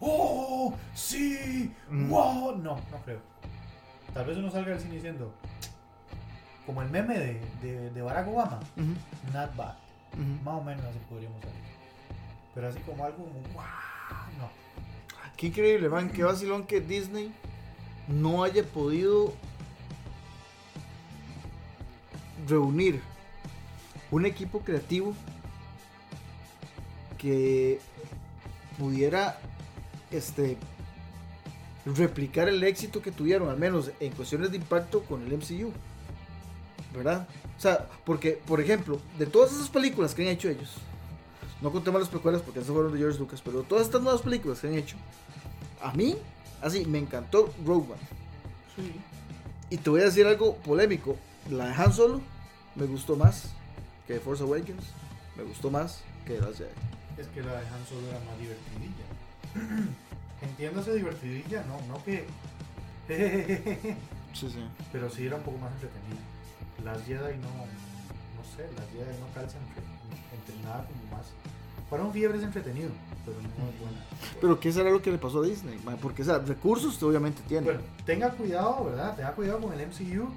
¡Oh! 0.00 0.74
¡Sí! 0.94 1.72
Mm. 1.90 2.08
¡Wow! 2.08 2.56
No, 2.58 2.76
no 2.76 2.98
creo. 3.04 3.20
Tal 4.12 4.26
vez 4.26 4.36
uno 4.38 4.50
salga 4.50 4.70
del 4.70 4.80
cine 4.80 4.94
diciendo, 4.94 5.34
como 6.66 6.82
el 6.82 6.90
meme 6.90 7.18
de, 7.18 7.40
de, 7.62 7.90
de 7.90 8.02
Barack 8.02 8.28
Obama, 8.28 8.60
not 9.32 9.54
bad. 9.56 9.74
Más 10.44 10.54
o 10.54 10.62
menos 10.62 10.84
así 10.84 10.98
podríamos 11.10 11.40
salir. 11.40 11.56
Pero 12.54 12.68
así 12.68 12.78
como 12.80 13.04
algo 13.04 13.18
como, 13.18 13.32
¡Wow! 13.54 13.64
No. 14.38 14.48
Increíble, 15.44 15.90
man. 15.90 16.08
Qué 16.08 16.24
vacilón 16.24 16.64
que 16.64 16.80
Disney 16.80 17.30
no 18.08 18.44
haya 18.44 18.64
podido 18.64 19.34
reunir 22.48 23.02
un 24.10 24.24
equipo 24.24 24.60
creativo 24.60 25.14
que 27.18 27.78
pudiera 28.78 29.38
este 30.10 30.56
replicar 31.84 32.48
el 32.48 32.64
éxito 32.64 33.02
que 33.02 33.12
tuvieron, 33.12 33.50
al 33.50 33.58
menos 33.58 33.90
en 34.00 34.12
cuestiones 34.12 34.50
de 34.50 34.56
impacto 34.56 35.02
con 35.02 35.26
el 35.26 35.36
MCU. 35.36 35.72
¿Verdad? 36.94 37.28
O 37.58 37.60
sea, 37.60 37.86
porque, 38.06 38.40
por 38.46 38.62
ejemplo, 38.62 38.98
de 39.18 39.26
todas 39.26 39.52
esas 39.52 39.68
películas 39.68 40.14
que 40.14 40.22
han 40.22 40.28
hecho 40.28 40.48
ellos, 40.48 40.70
no 41.60 41.70
contemos 41.70 42.00
las 42.00 42.08
precuelas 42.08 42.40
porque 42.40 42.60
esas 42.60 42.72
fueron 42.72 42.92
de 42.92 42.98
George 42.98 43.18
Lucas, 43.18 43.42
pero 43.44 43.62
todas 43.62 43.84
estas 43.84 44.00
nuevas 44.00 44.22
películas 44.22 44.60
que 44.60 44.68
han 44.68 44.74
hecho, 44.74 44.96
a 45.84 45.92
mí, 45.92 46.16
así, 46.62 46.86
me 46.86 46.98
encantó 46.98 47.52
Rogue 47.64 47.92
One. 47.92 48.02
Y 49.68 49.76
te 49.76 49.90
voy 49.90 50.00
a 50.00 50.04
decir 50.04 50.26
algo 50.26 50.56
polémico. 50.56 51.16
La 51.50 51.66
de 51.66 51.74
Han 51.74 51.92
Solo 51.92 52.22
me 52.74 52.86
gustó 52.86 53.16
más 53.16 53.50
que 54.06 54.18
Force 54.18 54.42
Awakens. 54.42 54.84
Me 55.36 55.42
gustó 55.42 55.70
más 55.70 56.00
que 56.26 56.40
las 56.40 56.56
Jedi. 56.56 56.70
Es 57.18 57.26
que 57.28 57.42
la 57.42 57.52
de 57.52 57.68
Han 57.68 57.86
Solo 57.86 58.08
era 58.08 58.18
más 58.20 58.38
divertidilla. 58.38 59.04
Entiéndase 60.40 60.94
divertidilla, 60.94 61.64
no, 61.64 61.80
no 61.86 62.02
que... 62.04 62.24
Sí, 64.34 64.50
sí. 64.50 64.58
pero 64.90 65.08
sí 65.08 65.26
era 65.26 65.36
un 65.36 65.42
poco 65.44 65.58
más 65.58 65.70
entretenida. 65.74 66.18
Las 66.82 67.04
Jedi 67.04 67.38
no, 67.38 67.54
no 67.54 68.42
sé, 68.56 68.66
las 68.74 68.90
Jedi 68.90 69.16
no 69.20 69.32
calzan 69.32 69.62
entre, 69.68 69.84
entre 70.34 70.64
nada 70.64 70.84
como 70.88 71.16
más. 71.16 71.26
Fueron 71.88 72.12
fiebres 72.12 72.42
entretenido, 72.42 72.90
pero 73.24 73.36
no 73.40 73.48
es 73.48 73.80
buena. 73.80 74.04
Pero 74.40 74.58
¿qué 74.58 74.72
será 74.72 74.90
lo 74.90 75.02
que 75.02 75.10
le 75.12 75.18
pasó 75.18 75.40
a 75.42 75.46
Disney? 75.46 75.78
Porque, 76.00 76.22
o 76.22 76.24
sea, 76.24 76.38
recursos 76.38 77.00
obviamente 77.02 77.42
tiene. 77.46 77.64
Bueno, 77.66 77.80
tenga 78.06 78.30
cuidado, 78.30 78.84
¿verdad? 78.86 79.14
Tenga 79.16 79.32
cuidado 79.32 79.60
con 79.60 79.72
el 79.78 79.86
MCU, 79.86 80.28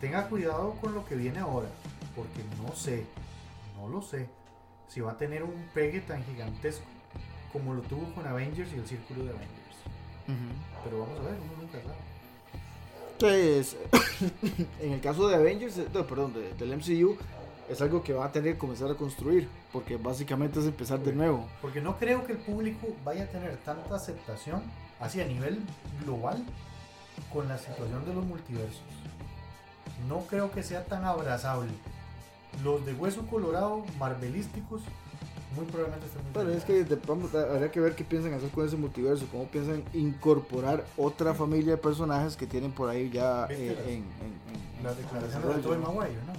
tenga 0.00 0.28
cuidado 0.28 0.72
con 0.80 0.94
lo 0.94 1.04
que 1.06 1.14
viene 1.14 1.38
ahora, 1.38 1.68
porque 2.16 2.40
no 2.62 2.74
sé, 2.74 3.04
no 3.76 3.88
lo 3.88 4.02
sé, 4.02 4.28
si 4.88 5.00
va 5.00 5.12
a 5.12 5.16
tener 5.16 5.42
un 5.44 5.54
pegue 5.72 6.00
tan 6.00 6.24
gigantesco 6.24 6.84
como 7.52 7.72
lo 7.74 7.82
tuvo 7.82 8.12
con 8.14 8.26
Avengers 8.26 8.70
y 8.72 8.76
el 8.78 8.86
círculo 8.86 9.24
de 9.24 9.30
Avengers. 9.30 9.76
Ujú. 10.28 10.84
Pero 10.84 11.00
vamos 11.00 11.18
a 11.20 11.22
ver, 11.22 11.34
uno 11.34 11.62
nunca 11.62 11.78
sabe. 11.80 11.94
Entonces, 13.12 13.76
en 14.80 14.92
el 14.92 15.00
caso 15.00 15.28
de 15.28 15.34
Avengers, 15.36 15.78
eh, 15.78 15.86
no, 15.92 16.06
perdón, 16.06 16.32
de- 16.34 16.52
del 16.54 16.72
MCU, 16.76 17.16
es 17.70 17.80
algo 17.80 18.02
que 18.02 18.12
va 18.12 18.26
a 18.26 18.32
tener 18.32 18.54
que 18.54 18.58
comenzar 18.58 18.90
a 18.90 18.94
construir, 18.94 19.48
porque 19.72 19.96
básicamente 19.96 20.58
es 20.60 20.66
empezar 20.66 20.98
de 21.00 21.12
nuevo. 21.12 21.46
Porque 21.62 21.80
no 21.80 21.96
creo 21.98 22.24
que 22.26 22.32
el 22.32 22.38
público 22.38 22.88
vaya 23.04 23.24
a 23.24 23.26
tener 23.28 23.56
tanta 23.58 23.94
aceptación 23.94 24.62
hacia 25.00 25.24
nivel 25.26 25.60
global 26.04 26.42
con 27.32 27.48
la 27.48 27.56
situación 27.58 28.04
de 28.06 28.14
los 28.14 28.24
multiversos. 28.24 28.82
No 30.08 30.20
creo 30.20 30.50
que 30.50 30.62
sea 30.62 30.84
tan 30.84 31.04
abrazable. 31.04 31.70
Los 32.64 32.84
de 32.84 32.94
hueso 32.94 33.26
colorado, 33.26 33.84
marvelísticos, 33.98 34.82
Muy 35.56 35.64
probablemente 35.66 36.06
esté 36.06 36.18
muy 36.22 36.30
Pero 36.32 36.46
bien. 36.46 36.58
es 36.58 36.64
que 36.64 36.84
de- 36.84 37.00
vamos, 37.08 37.34
a- 37.34 37.42
habría 37.42 37.72
que 37.72 37.80
ver 37.80 37.96
qué 37.96 38.04
piensan 38.04 38.32
hacer 38.34 38.50
con 38.50 38.64
ese 38.64 38.76
multiverso, 38.76 39.26
cómo 39.32 39.46
piensan 39.46 39.82
incorporar 39.92 40.84
otra 40.96 41.34
familia 41.34 41.72
de 41.72 41.76
personajes 41.76 42.36
que 42.36 42.46
tienen 42.46 42.70
por 42.70 42.88
ahí 42.88 43.10
ya 43.10 43.46
¿Viste 43.46 43.66
eh, 43.72 43.74
las- 43.74 43.84
en, 43.86 43.92
en- 43.94 44.04
en- 44.78 44.84
Las 44.84 44.96
declaraciones 44.96 45.56
de 45.64 45.76
¿no? 45.76 45.92
Maguire, 45.92 46.14
¿no? 46.24 46.32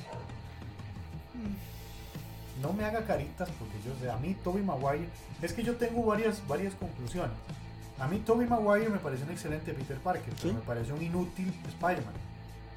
No 2.62 2.74
me 2.74 2.86
haga 2.86 3.04
caritas 3.06 3.50
porque 3.58 3.76
yo 3.86 3.94
sé, 4.00 4.10
a 4.10 4.18
mí 4.18 4.36
Tobey 4.44 4.64
Maguire, 4.64 5.08
es 5.42 5.54
que 5.54 5.64
yo 5.64 5.76
tengo 5.76 6.06
varias, 6.06 6.46
varias 6.48 6.74
conclusiones. 6.76 7.32
A 8.00 8.08
mí 8.08 8.20
Tobey 8.20 8.48
Maguire 8.48 8.90
me 8.90 9.00
pareció 9.00 9.26
un 9.26 9.32
excelente 9.32 9.74
Peter 9.74 9.98
Parker, 9.98 10.34
pero 10.42 10.54
me 10.54 10.60
pareció 10.62 10.96
un 10.96 11.02
inútil 11.02 11.54
Spider-Man. 11.68 12.14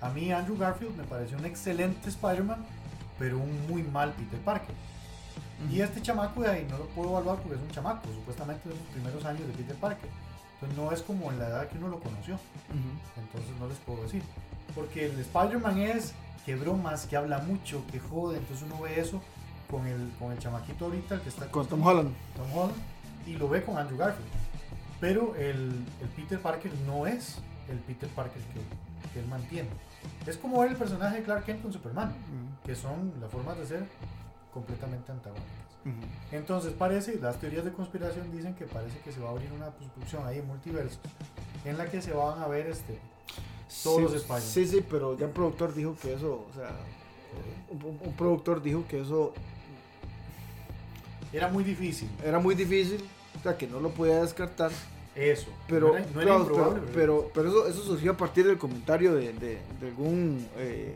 A 0.00 0.10
mí 0.10 0.32
Andrew 0.32 0.56
Garfield 0.56 0.96
me 0.96 1.04
pareció 1.04 1.38
un 1.38 1.44
excelente 1.44 2.08
Spider-Man, 2.08 2.64
pero 3.18 3.38
un 3.38 3.66
muy 3.68 3.82
mal 3.82 4.12
Peter 4.12 4.38
Parker. 4.40 4.74
Y 5.70 5.80
este 5.80 6.02
chamaco 6.02 6.42
de 6.42 6.50
ahí 6.50 6.66
no 6.68 6.78
lo 6.78 6.86
puedo 6.88 7.10
evaluar 7.10 7.38
porque 7.38 7.56
es 7.56 7.62
un 7.62 7.70
chamaco, 7.70 8.06
supuestamente 8.12 8.68
en 8.68 8.76
sus 8.76 8.86
primeros 8.88 9.24
años 9.24 9.46
de 9.46 9.52
Peter 9.54 9.76
Parker. 9.76 10.10
Entonces 10.54 10.78
no 10.78 10.92
es 10.92 11.02
como 11.02 11.30
en 11.30 11.38
la 11.38 11.48
edad 11.48 11.68
que 11.68 11.78
uno 11.78 11.88
lo 11.88 12.00
conoció. 12.00 12.38
Entonces 13.16 13.50
no 13.58 13.68
les 13.68 13.78
puedo 13.78 14.02
decir. 14.02 14.22
Porque 14.74 15.06
el 15.06 15.18
Spider-Man 15.20 15.78
es 15.78 16.14
que 16.44 16.56
bromas, 16.56 17.06
que 17.06 17.16
habla 17.16 17.38
mucho, 17.38 17.82
que 17.90 17.98
jode. 17.98 18.38
Entonces 18.38 18.66
uno 18.66 18.82
ve 18.82 19.00
eso 19.00 19.22
con 19.70 19.86
el, 19.86 20.12
con 20.18 20.32
el 20.32 20.38
chamaquito 20.38 20.86
ahorita, 20.86 21.16
el 21.16 21.20
que 21.20 21.28
está 21.28 21.46
Con 21.50 21.66
Tom 21.66 21.84
Holland. 21.86 22.10
Tom 22.36 22.52
Holland, 22.56 22.76
y 23.26 23.32
lo 23.36 23.48
ve 23.48 23.62
con 23.64 23.76
Andrew 23.78 23.98
Garfield. 23.98 24.28
Pero 25.00 25.34
el, 25.36 25.84
el 26.00 26.08
Peter 26.16 26.40
Parker 26.40 26.72
no 26.86 27.06
es 27.06 27.38
el 27.68 27.78
Peter 27.78 28.08
Parker 28.10 28.40
que, 28.42 28.60
que 29.12 29.20
él 29.20 29.26
mantiene. 29.26 29.68
Es 30.26 30.36
como 30.36 30.60
ver 30.60 30.70
el 30.70 30.76
personaje 30.76 31.16
de 31.18 31.22
Clark 31.22 31.44
Kent 31.44 31.62
con 31.62 31.72
Superman, 31.72 32.08
Ujú. 32.10 32.66
que 32.66 32.74
son 32.74 33.12
las 33.20 33.30
formas 33.30 33.58
de 33.58 33.66
ser 33.66 33.86
completamente 34.52 35.10
antagónicas. 35.12 35.48
Ujú. 35.84 35.94
Entonces 36.36 36.72
parece, 36.72 37.18
las 37.20 37.36
teorías 37.38 37.64
de 37.64 37.72
conspiración 37.72 38.30
dicen 38.32 38.54
que 38.54 38.64
parece 38.66 38.98
que 39.00 39.12
se 39.12 39.20
va 39.20 39.28
a 39.28 39.32
abrir 39.32 39.50
una 39.52 39.66
construcción 39.70 40.26
ahí 40.26 40.38
en 40.38 40.46
multiversos 40.46 40.98
en 41.64 41.76
la 41.78 41.86
que 41.90 42.00
se 42.00 42.12
van 42.12 42.38
a 42.42 42.46
ver 42.46 42.66
este 42.68 42.98
Todos 43.82 43.96
sí, 43.96 44.02
los 44.02 44.14
Spider-Man. 44.14 44.40
Sí, 44.42 44.66
sí, 44.66 44.84
pero 44.88 45.16
ya 45.18 45.26
un 45.26 45.32
productor 45.32 45.74
dijo 45.74 45.96
que 46.00 46.14
eso, 46.14 46.46
o 46.50 46.54
sea, 46.54 46.70
un- 47.70 47.98
un 48.02 48.12
productor 48.14 48.62
dijo 48.62 48.84
que 48.86 49.02
eso 49.02 49.32
era 51.36 51.48
muy 51.48 51.64
difícil. 51.64 52.08
Era 52.24 52.38
muy 52.38 52.54
difícil, 52.54 53.02
o 53.38 53.42
sea, 53.42 53.56
que 53.56 53.66
no 53.66 53.80
lo 53.80 53.90
podía 53.90 54.20
descartar, 54.22 54.70
eso 55.14 55.46
pero, 55.68 55.88
no 55.88 55.96
era, 55.96 56.06
no 56.06 56.20
era 56.20 56.30
claro, 56.30 56.40
improbable 56.40 56.82
pero, 56.92 57.30
pero, 57.34 57.48
eso, 57.48 57.68
eso 57.68 57.82
surgió 57.84 58.12
a 58.12 58.16
partir 58.16 58.46
del 58.46 58.58
comentario 58.58 59.14
de, 59.14 59.32
de- 59.32 59.58
de 59.80 59.88
algún 59.88 60.46
eh, 60.56 60.94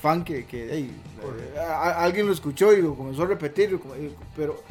fan 0.00 0.22
que, 0.24 0.44
que 0.44 0.68
hey, 0.70 0.94
a- 1.58 2.02
alguien 2.04 2.26
lo 2.26 2.32
escuchó 2.32 2.72
y 2.72 2.82
lo 2.82 2.94
comenzó 2.94 3.22
a 3.22 3.26
repetir, 3.26 3.78
pero 4.36 4.62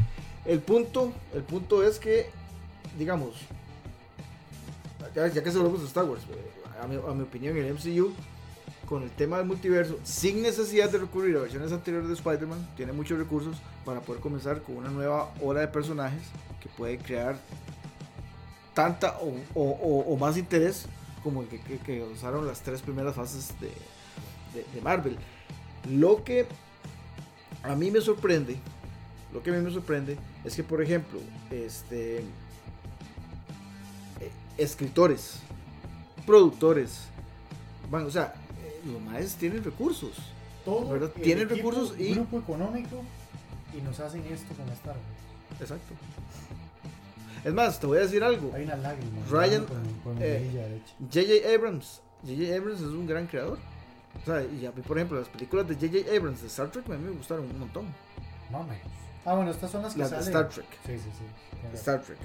el 0.46 0.60
punto, 0.60 1.12
el 1.34 1.42
punto 1.44 1.84
es 1.84 1.98
que, 2.00 2.30
digamos, 2.98 3.34
ya, 5.16 5.28
ya 5.28 5.44
que 5.44 5.52
se 5.52 5.58
hablamos 5.58 5.82
de 5.82 5.88
Star 5.88 6.06
Wars, 6.06 6.22
eh, 6.30 6.82
a 6.84 6.88
mi, 6.88 6.96
a 6.96 7.14
mi 7.14 7.24
opinión, 7.24 7.58
el 7.58 7.74
MCU, 7.74 8.14
con 8.92 9.04
el 9.04 9.10
tema 9.12 9.38
del 9.38 9.46
multiverso, 9.48 9.98
sin 10.04 10.42
necesidad 10.42 10.90
de 10.90 10.98
recurrir 10.98 11.38
a 11.38 11.40
versiones 11.40 11.72
anteriores 11.72 12.10
de 12.10 12.16
Spider-Man, 12.16 12.68
tiene 12.76 12.92
muchos 12.92 13.18
recursos 13.18 13.56
para 13.86 14.02
poder 14.02 14.22
comenzar 14.22 14.62
con 14.64 14.76
una 14.76 14.90
nueva 14.90 15.32
ola 15.42 15.62
de 15.62 15.70
personajes 15.70 16.22
que 16.60 16.68
puede 16.68 16.98
crear 16.98 17.38
tanta 18.74 19.18
o, 19.20 19.30
o- 19.54 19.72
o- 19.72 20.14
o 20.14 20.18
más 20.18 20.36
interés 20.36 20.88
como 21.24 21.42
el 21.42 21.48
que, 21.48 22.04
usaron 22.04 22.46
las 22.46 22.60
tres 22.64 22.82
primeras 22.82 23.16
fases 23.16 23.54
de, 23.62 23.72
Marvel. 24.82 25.16
Lo 25.90 26.26
que 26.26 26.46
a 27.64 27.74
mí 27.76 27.92
me 27.92 28.02
sorprende, 28.02 28.58
lo 29.32 29.42
que 29.42 29.52
a 29.52 29.54
mí 29.54 29.62
me 29.62 29.72
sorprende 29.72 30.18
es 30.44 30.54
que, 30.54 30.66
por 30.66 30.82
ejemplo, 30.82 31.18
este, 31.50 32.18
eh, 32.18 32.24
escritores, 34.58 35.36
productores, 36.26 37.04
bueno, 37.90 38.08
o 38.08 38.12
sea, 38.12 38.34
los 38.86 39.02
maestros 39.02 39.36
tienen 39.36 39.64
recursos. 39.64 40.12
todo 40.66 41.10
Tienen 41.10 41.50
recursos 41.50 41.94
y- 42.00 42.14
grupo 42.14 42.40
económico 42.40 43.02
y 43.78 43.82
nos 43.82 44.00
hacen 44.00 44.24
esto 44.32 44.54
con 44.56 44.68
Star 44.70 44.96
Wars 44.96 45.62
Exacto. 45.62 45.94
Es 47.44 47.54
más, 47.54 47.80
te 47.80 47.88
voy 47.88 47.98
a 47.98 48.02
decir 48.02 48.24
algo. 48.24 48.52
hay 48.54 48.64
una 48.64 48.76
lágrima 48.78 49.12
Ryan, 49.30 49.66
mi 50.18 50.24
eh. 50.24 50.82
J.J. 51.12 51.56
Abrams. 51.56 52.02
J.J. 52.24 52.56
Abrams 52.56 52.80
es 52.82 52.88
un 52.88 53.08
gran 53.08 53.26
creador. 53.28 53.58
O 54.22 54.26
sea, 54.26 54.44
y 54.44 54.66
a 54.66 54.72
mí, 54.72 54.82
por 54.86 54.98
ejemplo, 54.98 55.18
las 55.20 55.30
películas 55.30 55.68
de 55.68 55.76
J.J. 55.76 56.16
Abrams 56.16 56.42
de 56.42 56.48
Star 56.48 56.70
Trek 56.70 56.86
a 56.88 56.98
mí 56.98 57.04
me 57.06 57.12
gustaron 57.12 57.46
un 57.46 57.60
montón. 57.60 57.86
menos 58.52 58.68
ah 59.26 59.36
bueno 59.36 59.52
estas 59.52 59.70
son 59.72 59.84
las 59.84 59.94
que 59.94 60.00
Las 60.00 60.10
de 60.12 60.16
salen 60.18 60.30
Star 60.30 60.50
Trek. 60.50 60.66
sí 60.86 60.94
sí 60.98 61.10
sí 61.18 61.78
Star 61.78 62.02
Trek. 62.02 62.18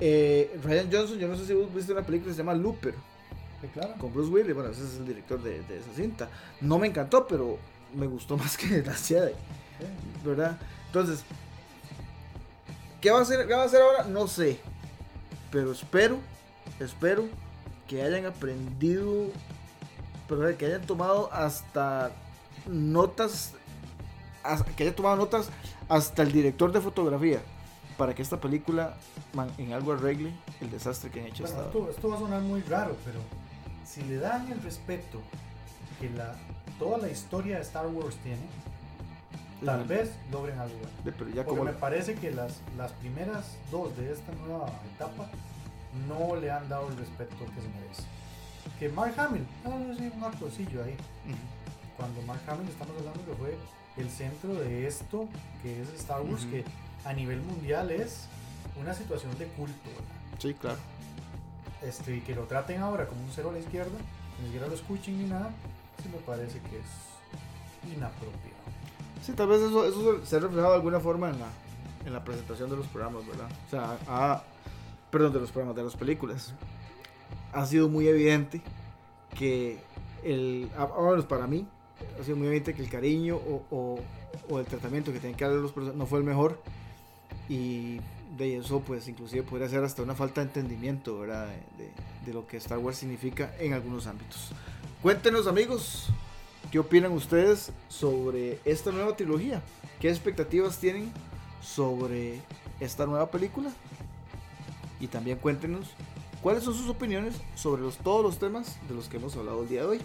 Eh, 0.00 0.58
Ryan 0.62 0.88
Johnson, 0.92 1.18
yo 1.18 1.28
no 1.28 1.36
sé 1.36 1.46
si 1.46 1.54
vos 1.54 1.72
viste 1.74 1.92
una 1.92 2.02
película 2.02 2.28
que 2.30 2.34
se 2.34 2.38
llama 2.38 2.54
Looper. 2.54 2.94
Sí, 3.64 3.70
claro 3.72 3.94
con 3.98 4.12
Bruce 4.12 4.30
Willis. 4.30 4.54
Bueno, 4.54 4.70
ese 4.70 4.84
es 4.84 4.94
el 4.96 5.06
director 5.06 5.42
de, 5.42 5.62
de 5.62 5.78
esa 5.78 5.92
cinta. 5.94 6.28
No 6.60 6.78
me 6.78 6.86
encantó, 6.86 7.26
pero 7.26 7.58
me 7.94 8.06
gustó 8.06 8.36
más 8.38 8.56
que 8.56 8.82
la 8.82 8.94
Jedi, 8.94 9.32
Sí. 9.32 9.86
¿verdad? 10.24 10.58
Entonces, 10.86 11.24
¿qué 13.00 13.10
va 13.10 13.18
a 13.18 13.22
hacer, 13.22 13.46
qué 13.46 13.54
va 13.54 13.62
a 13.62 13.66
hacer 13.66 13.82
ahora? 13.82 14.04
No 14.04 14.26
sé. 14.28 14.58
Pero 15.50 15.72
espero, 15.72 16.18
espero 16.80 17.24
que 17.88 18.02
hayan 18.02 18.26
aprendido, 18.26 19.26
pero 20.28 20.56
que 20.56 20.66
hayan 20.66 20.82
tomado 20.82 21.32
hasta 21.32 22.12
notas, 22.66 23.52
as- 24.42 24.62
que 24.62 24.84
hayan 24.84 24.94
tomado 24.96 25.16
notas 25.16 25.48
hasta 25.88 26.22
el 26.22 26.32
director 26.32 26.72
de 26.72 26.80
fotografía 26.80 27.40
para 27.98 28.14
que 28.14 28.22
esta 28.22 28.40
película 28.40 28.94
man, 29.34 29.48
en 29.58 29.72
algo 29.72 29.92
arregle 29.92 30.32
el 30.60 30.70
desastre 30.70 31.10
que 31.10 31.20
han 31.20 31.26
hecho 31.26 31.42
Bueno, 31.44 31.58
hasta 31.58 31.68
esto, 31.68 31.78
ahora. 31.80 31.92
esto 31.92 32.08
va 32.08 32.16
a 32.16 32.18
sonar 32.18 32.40
muy 32.40 32.60
raro, 32.62 32.96
pero 33.04 33.20
si 33.84 34.02
le 34.02 34.16
dan 34.18 34.50
el 34.50 34.60
respeto 34.62 35.20
que 36.00 36.10
la, 36.10 36.34
toda 36.78 36.98
la 36.98 37.08
historia 37.08 37.56
de 37.56 37.62
Star 37.62 37.86
Wars 37.86 38.16
tiene, 38.22 38.42
tal 39.64 39.84
vez 39.84 40.10
logren 40.30 40.58
algo 40.58 40.74
bueno. 40.76 40.90
De- 41.04 41.12
Pero 41.12 41.30
ya 41.30 41.44
Porque 41.44 41.48
como 41.60 41.64
me 41.64 41.72
parece 41.72 42.14
que 42.14 42.30
las, 42.30 42.60
las 42.76 42.92
primeras 42.92 43.56
dos 43.70 43.96
de 43.96 44.12
esta 44.12 44.32
nueva 44.46 44.68
etapa 44.94 45.26
no 46.08 46.36
le 46.36 46.50
han 46.50 46.68
dado 46.68 46.88
el 46.88 46.96
respeto 46.96 47.36
que 47.38 47.60
se 47.60 47.68
merece. 47.68 48.02
Que 48.78 48.88
Mark 48.88 49.14
Hamill, 49.18 49.46
ah, 49.64 49.78
sí, 49.96 50.10
un 50.16 50.24
actorcillo 50.24 50.82
ahí. 50.84 50.96
Cuando 51.96 52.20
Mark 52.22 52.40
Hamill 52.48 52.68
estamos 52.68 52.94
hablando 52.98 53.24
que 53.24 53.34
fue 53.34 53.56
el 53.96 54.10
centro 54.10 54.54
de 54.54 54.86
esto 54.86 55.28
que 55.62 55.80
es 55.82 55.88
Star 55.94 56.22
Wars, 56.22 56.44
que 56.46 56.64
a 57.04 57.12
nivel 57.12 57.40
mundial 57.42 57.90
es 57.92 58.26
una 58.80 58.92
situación 58.92 59.36
de 59.38 59.46
culto. 59.48 59.76
¿verdad? 59.86 60.38
Sí, 60.40 60.54
claro. 60.54 60.78
Este, 61.84 62.22
que 62.22 62.34
lo 62.34 62.42
traten 62.44 62.80
ahora 62.80 63.06
como 63.06 63.22
un 63.22 63.30
cero 63.34 63.50
a 63.50 63.52
la 63.52 63.58
izquierda, 63.58 63.96
ni 64.40 64.46
siquiera 64.46 64.66
lo 64.66 64.74
escuchen 64.74 65.18
ni 65.18 65.28
nada, 65.28 65.50
sí 66.02 66.08
me 66.08 66.18
parece 66.18 66.58
que 66.60 66.78
es 66.78 67.92
inapropiado. 67.94 68.64
Sí, 69.22 69.32
tal 69.32 69.48
vez 69.48 69.60
eso, 69.62 69.86
eso 69.86 70.24
se 70.26 70.36
ha 70.36 70.40
reflejado 70.40 70.70
de 70.70 70.76
alguna 70.76 71.00
forma 71.00 71.30
en 71.30 71.38
la, 71.40 71.48
en 72.06 72.12
la 72.12 72.22
presentación 72.24 72.68
de 72.70 72.76
los 72.76 72.86
programas, 72.88 73.26
¿verdad? 73.26 73.48
O 73.66 73.70
sea, 73.70 73.98
ha- 74.08 74.42
perdón, 75.10 75.32
de 75.32 75.40
los 75.40 75.50
programas, 75.50 75.76
de 75.76 75.84
las 75.84 75.96
películas. 75.96 76.52
Ha 77.52 77.64
sido 77.66 77.88
muy 77.88 78.08
evidente 78.08 78.60
que 79.38 79.78
el, 80.22 80.68
a- 80.76 80.82
a- 80.82 80.86
bueno, 80.86 81.26
para 81.28 81.46
mí, 81.46 81.66
ha 82.20 82.24
sido 82.24 82.36
muy 82.36 82.48
evidente 82.48 82.74
que 82.74 82.82
el 82.82 82.90
cariño 82.90 83.36
o, 83.36 83.62
o- 83.70 84.00
o 84.50 84.58
el 84.58 84.66
tratamiento 84.66 85.12
que 85.12 85.20
tienen 85.20 85.36
que 85.36 85.44
darle 85.44 85.60
los 85.60 85.72
personajes 85.72 85.98
no 85.98 86.06
fue 86.06 86.18
el 86.18 86.24
mejor. 86.24 86.60
Y 87.48 88.00
de 88.36 88.56
eso, 88.58 88.80
pues, 88.80 89.06
inclusive 89.08 89.42
podría 89.42 89.68
ser 89.68 89.84
hasta 89.84 90.02
una 90.02 90.14
falta 90.14 90.40
de 90.40 90.48
entendimiento, 90.48 91.22
de- 91.22 91.90
de 92.26 92.32
lo 92.32 92.46
que 92.46 92.56
Star 92.56 92.78
Wars 92.78 92.98
significa 92.98 93.54
en 93.58 93.72
algunos 93.74 94.06
ámbitos. 94.06 94.50
Cuéntenos, 95.02 95.46
amigos, 95.46 96.08
¿Qué 96.72 96.78
opinan 96.80 97.12
ustedes 97.12 97.70
sobre 97.88 98.58
esta 98.64 98.90
nueva 98.90 99.14
trilogía? 99.14 99.62
¿Qué 100.00 100.08
expectativas 100.08 100.78
tienen 100.78 101.12
sobre 101.62 102.40
esta 102.80 103.06
nueva 103.06 103.30
película? 103.30 103.70
Y 104.98 105.06
también 105.06 105.38
cuéntenos 105.38 105.86
cuáles 106.42 106.64
son 106.64 106.74
sus 106.74 106.88
opiniones 106.88 107.36
sobre 107.54 107.82
los, 107.82 107.98
todos 107.98 108.24
los 108.24 108.38
temas 108.38 108.76
de 108.88 108.94
los 108.94 109.08
que 109.08 109.18
hemos 109.18 109.36
hablado 109.36 109.62
el 109.62 109.68
día 109.68 109.82
de 109.82 109.86
hoy. 109.86 110.00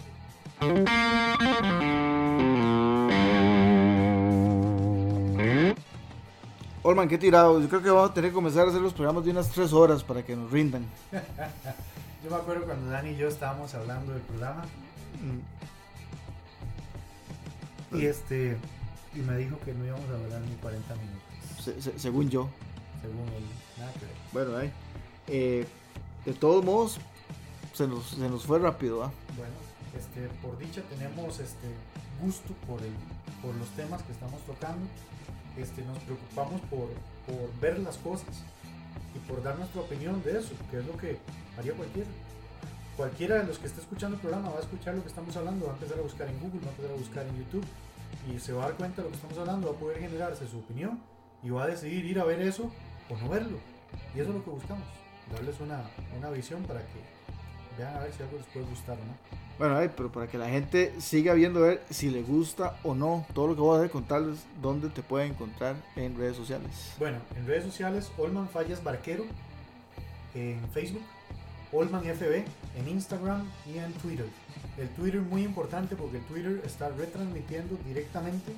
Olman, 6.82 7.08
qué 7.08 7.18
tirado. 7.18 7.60
Yo 7.60 7.68
creo 7.68 7.82
que 7.82 7.90
vamos 7.90 8.10
a 8.10 8.14
tener 8.14 8.30
que 8.30 8.34
comenzar 8.34 8.66
a 8.66 8.70
hacer 8.70 8.80
los 8.80 8.94
programas 8.94 9.24
de 9.24 9.30
unas 9.32 9.48
3 9.50 9.72
horas 9.72 10.02
para 10.02 10.24
que 10.24 10.34
nos 10.34 10.50
rindan. 10.50 10.84
Yo 12.24 12.30
me 12.30 12.36
acuerdo 12.36 12.64
cuando 12.66 12.90
Dani 12.90 13.10
y 13.10 13.16
yo 13.16 13.28
estábamos 13.28 13.72
hablando 13.74 14.12
del 14.12 14.20
programa 14.22 14.64
Mm, 15.22 15.40
y 17.98 18.06
este 18.06 18.56
y 19.14 19.18
me 19.20 19.36
dijo 19.36 19.58
que 19.64 19.74
no 19.74 19.84
íbamos 19.84 20.08
a 20.08 20.14
hablar 20.14 20.40
ni 20.42 20.54
40 20.56 20.94
minutos, 20.94 21.64
se- 21.64 21.82
se- 21.82 21.98
según 21.98 22.30
yo. 22.30 22.48
según 23.02 23.28
él. 23.36 23.44
Nada 23.78 23.92
que 23.94 24.06
ver. 24.06 24.14
Bueno, 24.32 24.56
ahí. 24.56 24.72
Eh, 25.26 25.66
de 26.24 26.32
todos 26.34 26.64
modos, 26.64 26.98
se 27.74 27.86
nos, 27.88 28.06
se 28.10 28.28
nos 28.28 28.46
fue 28.46 28.58
rápido, 28.60 29.02
¿ah? 29.04 29.10
Bueno, 29.36 29.52
este, 29.98 30.28
por 30.40 30.56
dicha 30.58 30.80
tenemos 30.88 31.38
este 31.40 31.66
gusto 32.22 32.54
por 32.66 32.80
el, 32.82 32.92
por 33.42 33.54
los 33.56 33.68
temas 33.70 34.00
que 34.04 34.12
estamos 34.12 34.40
tocando 34.46 34.86
este, 35.56 35.82
nos 35.82 35.98
preocupamos 35.98 36.60
por, 36.62 36.88
por 37.26 37.60
ver 37.60 37.78
las 37.80 37.98
cosas 37.98 38.42
y 39.14 39.18
por 39.28 39.42
dar 39.42 39.58
nuestra 39.58 39.80
opinión 39.80 40.22
de 40.22 40.38
eso, 40.38 40.50
que 40.70 40.78
es 40.78 40.86
lo 40.86 40.96
que 40.96 41.18
haría 41.58 41.72
cualquiera. 41.74 42.08
Cualquiera 42.96 43.36
de 43.36 43.46
los 43.46 43.58
que 43.58 43.66
esté 43.66 43.80
escuchando 43.80 44.16
el 44.16 44.20
programa 44.20 44.50
va 44.50 44.58
a 44.58 44.60
escuchar 44.60 44.94
lo 44.94 45.02
que 45.02 45.08
estamos 45.08 45.34
hablando, 45.36 45.66
va 45.66 45.72
a 45.72 45.74
empezar 45.74 45.98
a 45.98 46.02
buscar 46.02 46.28
en 46.28 46.38
Google, 46.38 46.60
va 46.60 46.66
a 46.66 46.70
empezar 46.70 46.92
a 46.92 46.98
buscar 46.98 47.26
en 47.26 47.38
YouTube 47.38 47.64
y 48.28 48.38
se 48.38 48.52
va 48.52 48.64
a 48.64 48.66
dar 48.68 48.76
cuenta 48.76 48.96
de 48.96 49.04
lo 49.04 49.08
que 49.10 49.16
estamos 49.16 49.38
hablando, 49.38 49.68
va 49.68 49.76
a 49.76 49.80
poder 49.80 50.00
generarse 50.00 50.46
su 50.46 50.58
opinión 50.58 51.00
y 51.42 51.50
va 51.50 51.64
a 51.64 51.66
decidir 51.68 52.04
ir 52.04 52.20
a 52.20 52.24
ver 52.24 52.40
eso 52.42 52.70
o 53.08 53.16
no 53.16 53.28
verlo. 53.28 53.58
Y 54.14 54.20
eso 54.20 54.30
es 54.30 54.36
lo 54.36 54.44
que 54.44 54.50
buscamos, 54.50 54.84
darles 55.32 55.58
una, 55.60 55.82
una 56.18 56.30
visión 56.30 56.62
para 56.64 56.80
que 56.80 57.00
vean 57.80 57.96
a 57.96 58.00
ver 58.00 58.12
si 58.12 58.22
algo 58.22 58.36
les 58.36 58.46
puede 58.46 58.66
gustar 58.66 58.96
o 58.96 59.04
no. 59.04 59.40
Bueno, 59.58 59.92
pero 59.94 60.10
para 60.10 60.26
que 60.26 60.38
la 60.38 60.48
gente 60.48 60.94
siga 61.00 61.34
viendo 61.34 61.62
a 61.62 61.68
ver 61.68 61.82
si 61.90 62.10
le 62.10 62.22
gusta 62.22 62.76
o 62.82 62.94
no 62.94 63.26
todo 63.34 63.48
lo 63.48 63.54
que 63.54 63.60
voy 63.60 63.76
a 63.76 63.78
hacer, 63.80 63.90
contarles 63.90 64.38
dónde 64.62 64.88
te 64.88 65.02
pueden 65.02 65.32
encontrar 65.32 65.76
en 65.96 66.16
redes 66.16 66.36
sociales. 66.36 66.94
Bueno, 66.98 67.18
en 67.36 67.46
redes 67.46 67.64
sociales, 67.64 68.10
Olman 68.16 68.48
Fallas 68.48 68.82
Barquero, 68.82 69.24
en 70.34 70.60
Facebook, 70.72 71.02
Olman 71.72 72.04
FB, 72.04 72.44
en 72.78 72.88
Instagram 72.88 73.46
y 73.66 73.78
en 73.78 73.92
Twitter. 73.94 74.26
El 74.78 74.88
Twitter 74.90 75.20
muy 75.20 75.42
importante 75.42 75.94
porque 75.94 76.18
el 76.18 76.24
Twitter 76.24 76.62
está 76.64 76.88
retransmitiendo 76.88 77.76
directamente 77.86 78.52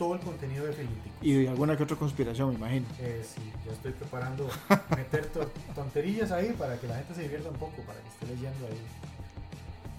todo 0.00 0.14
el 0.14 0.20
contenido 0.20 0.64
de 0.64 0.72
Filítico. 0.72 1.14
Y 1.20 1.46
alguna 1.46 1.76
que 1.76 1.82
otra 1.82 1.94
conspiración, 1.98 2.48
me 2.48 2.54
imagino. 2.54 2.86
Eh, 3.00 3.22
sí, 3.22 3.52
ya 3.66 3.72
estoy 3.72 3.92
preparando 3.92 4.48
meter 4.96 5.26
to- 5.26 5.52
tonterillas 5.74 6.32
ahí 6.32 6.54
para 6.58 6.78
que 6.80 6.86
la 6.86 6.96
gente 6.96 7.14
se 7.14 7.20
divierta 7.24 7.50
un 7.50 7.56
poco, 7.56 7.82
para 7.82 8.00
que 8.00 8.08
esté 8.08 8.26
leyendo 8.34 8.66
ahí 8.66 8.80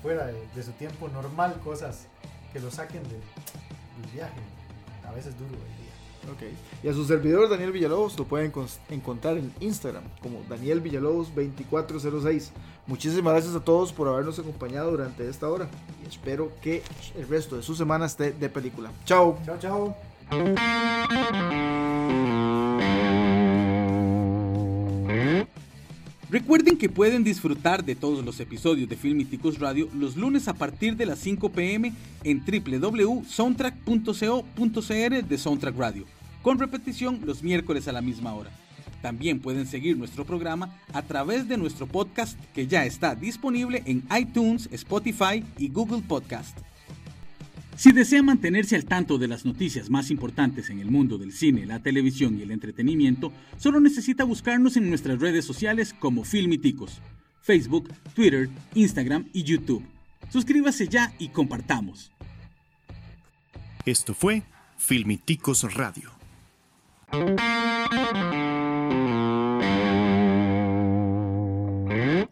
fuera 0.02 0.26
de, 0.26 0.44
de 0.56 0.64
su 0.64 0.72
tiempo 0.72 1.08
normal 1.10 1.60
cosas 1.64 2.08
que 2.52 2.60
lo 2.60 2.72
saquen 2.72 3.04
de- 3.04 3.10
del 4.02 4.12
viaje. 4.12 4.42
A 5.08 5.12
veces 5.12 5.38
duro 5.38 5.52
el 5.54 5.81
Y 6.84 6.88
a 6.88 6.94
su 6.94 7.06
servidor 7.06 7.50
Daniel 7.50 7.72
Villalobos 7.72 8.18
lo 8.18 8.26
pueden 8.26 8.52
encontrar 8.90 9.38
en 9.38 9.54
Instagram 9.60 10.04
como 10.22 10.42
Daniel 10.50 10.82
Villalobos 10.82 11.34
2406. 11.36 12.52
Muchísimas 12.88 13.34
gracias 13.34 13.56
a 13.56 13.64
todos 13.64 13.94
por 13.94 14.08
habernos 14.08 14.40
acompañado 14.40 14.92
durante 14.92 15.28
esta 15.30 15.50
hora 15.50 15.70
y 16.04 16.08
espero 16.08 16.52
que 16.62 16.84
el 17.18 17.28
resto 17.28 17.56
de 17.58 17.64
su 17.64 17.76
semana 17.76 18.06
esté 18.06 18.32
de 18.32 18.50
película. 18.50 18.92
Chao. 19.06 19.38
Chao, 19.46 19.58
chao. 19.60 19.96
Recuerden 26.32 26.78
que 26.78 26.88
pueden 26.88 27.26
disfrutar 27.26 27.84
de 27.84 27.94
todos 27.94 28.24
los 28.24 28.40
episodios 28.40 28.88
de 28.88 28.96
Filmíticos 28.96 29.60
Radio 29.60 29.90
los 29.94 30.16
lunes 30.16 30.48
a 30.48 30.54
partir 30.54 30.96
de 30.96 31.06
las 31.06 31.20
5 31.20 31.50
pm 31.50 31.92
en 32.24 32.42
www.soundtrack.co.cr 32.46 35.28
de 35.28 35.38
Soundtrack 35.38 35.78
Radio, 35.78 36.06
con 36.42 36.58
repetición 36.58 37.20
los 37.26 37.44
miércoles 37.44 37.90
a 37.90 37.92
la 37.92 38.00
misma 38.00 38.34
hora. 38.34 38.50
También 39.02 39.42
pueden 39.42 39.68
seguir 39.68 39.98
nuestro 39.98 40.24
programa 40.24 40.74
a 40.94 41.02
través 41.02 41.50
de 41.50 41.58
nuestro 41.58 41.86
podcast 41.86 42.40
que 42.54 42.66
ya 42.66 42.86
está 42.86 43.14
disponible 43.14 43.84
en 43.86 44.02
iTunes, 44.18 44.70
Spotify 44.72 45.44
y 45.58 45.68
Google 45.68 46.04
Podcast. 46.08 46.58
Si 47.82 47.92
desea 47.94 48.22
mantenerse 48.22 48.76
al 48.76 48.86
tanto 48.86 49.18
de 49.18 49.28
las 49.28 49.44
noticias 49.44 49.90
más 49.90 50.12
importantes 50.12 50.70
en 50.70 50.78
el 50.78 50.92
mundo 50.92 51.18
del 51.18 51.34
cine, 51.34 51.66
la 51.66 51.82
televisión 51.82 52.38
y 52.38 52.44
el 52.44 52.52
entretenimiento, 52.52 53.34
solo 53.58 53.80
necesita 53.80 54.24
buscarnos 54.24 54.78
en 54.78 54.88
nuestras 54.88 55.20
redes 55.20 55.46
sociales 55.46 55.96
como 55.98 56.24
Filmiticos, 56.24 57.02
Facebook, 57.42 57.92
Twitter, 58.14 58.50
Instagram 58.76 59.30
y 59.34 59.42
YouTube. 59.46 59.84
Suscríbase 60.30 60.90
ya 60.90 61.12
y 61.18 61.30
compartamos. 61.30 62.12
Esto 63.84 64.14
fue 64.14 64.44
Filmiticos 64.78 65.64
Radio. 65.74 66.12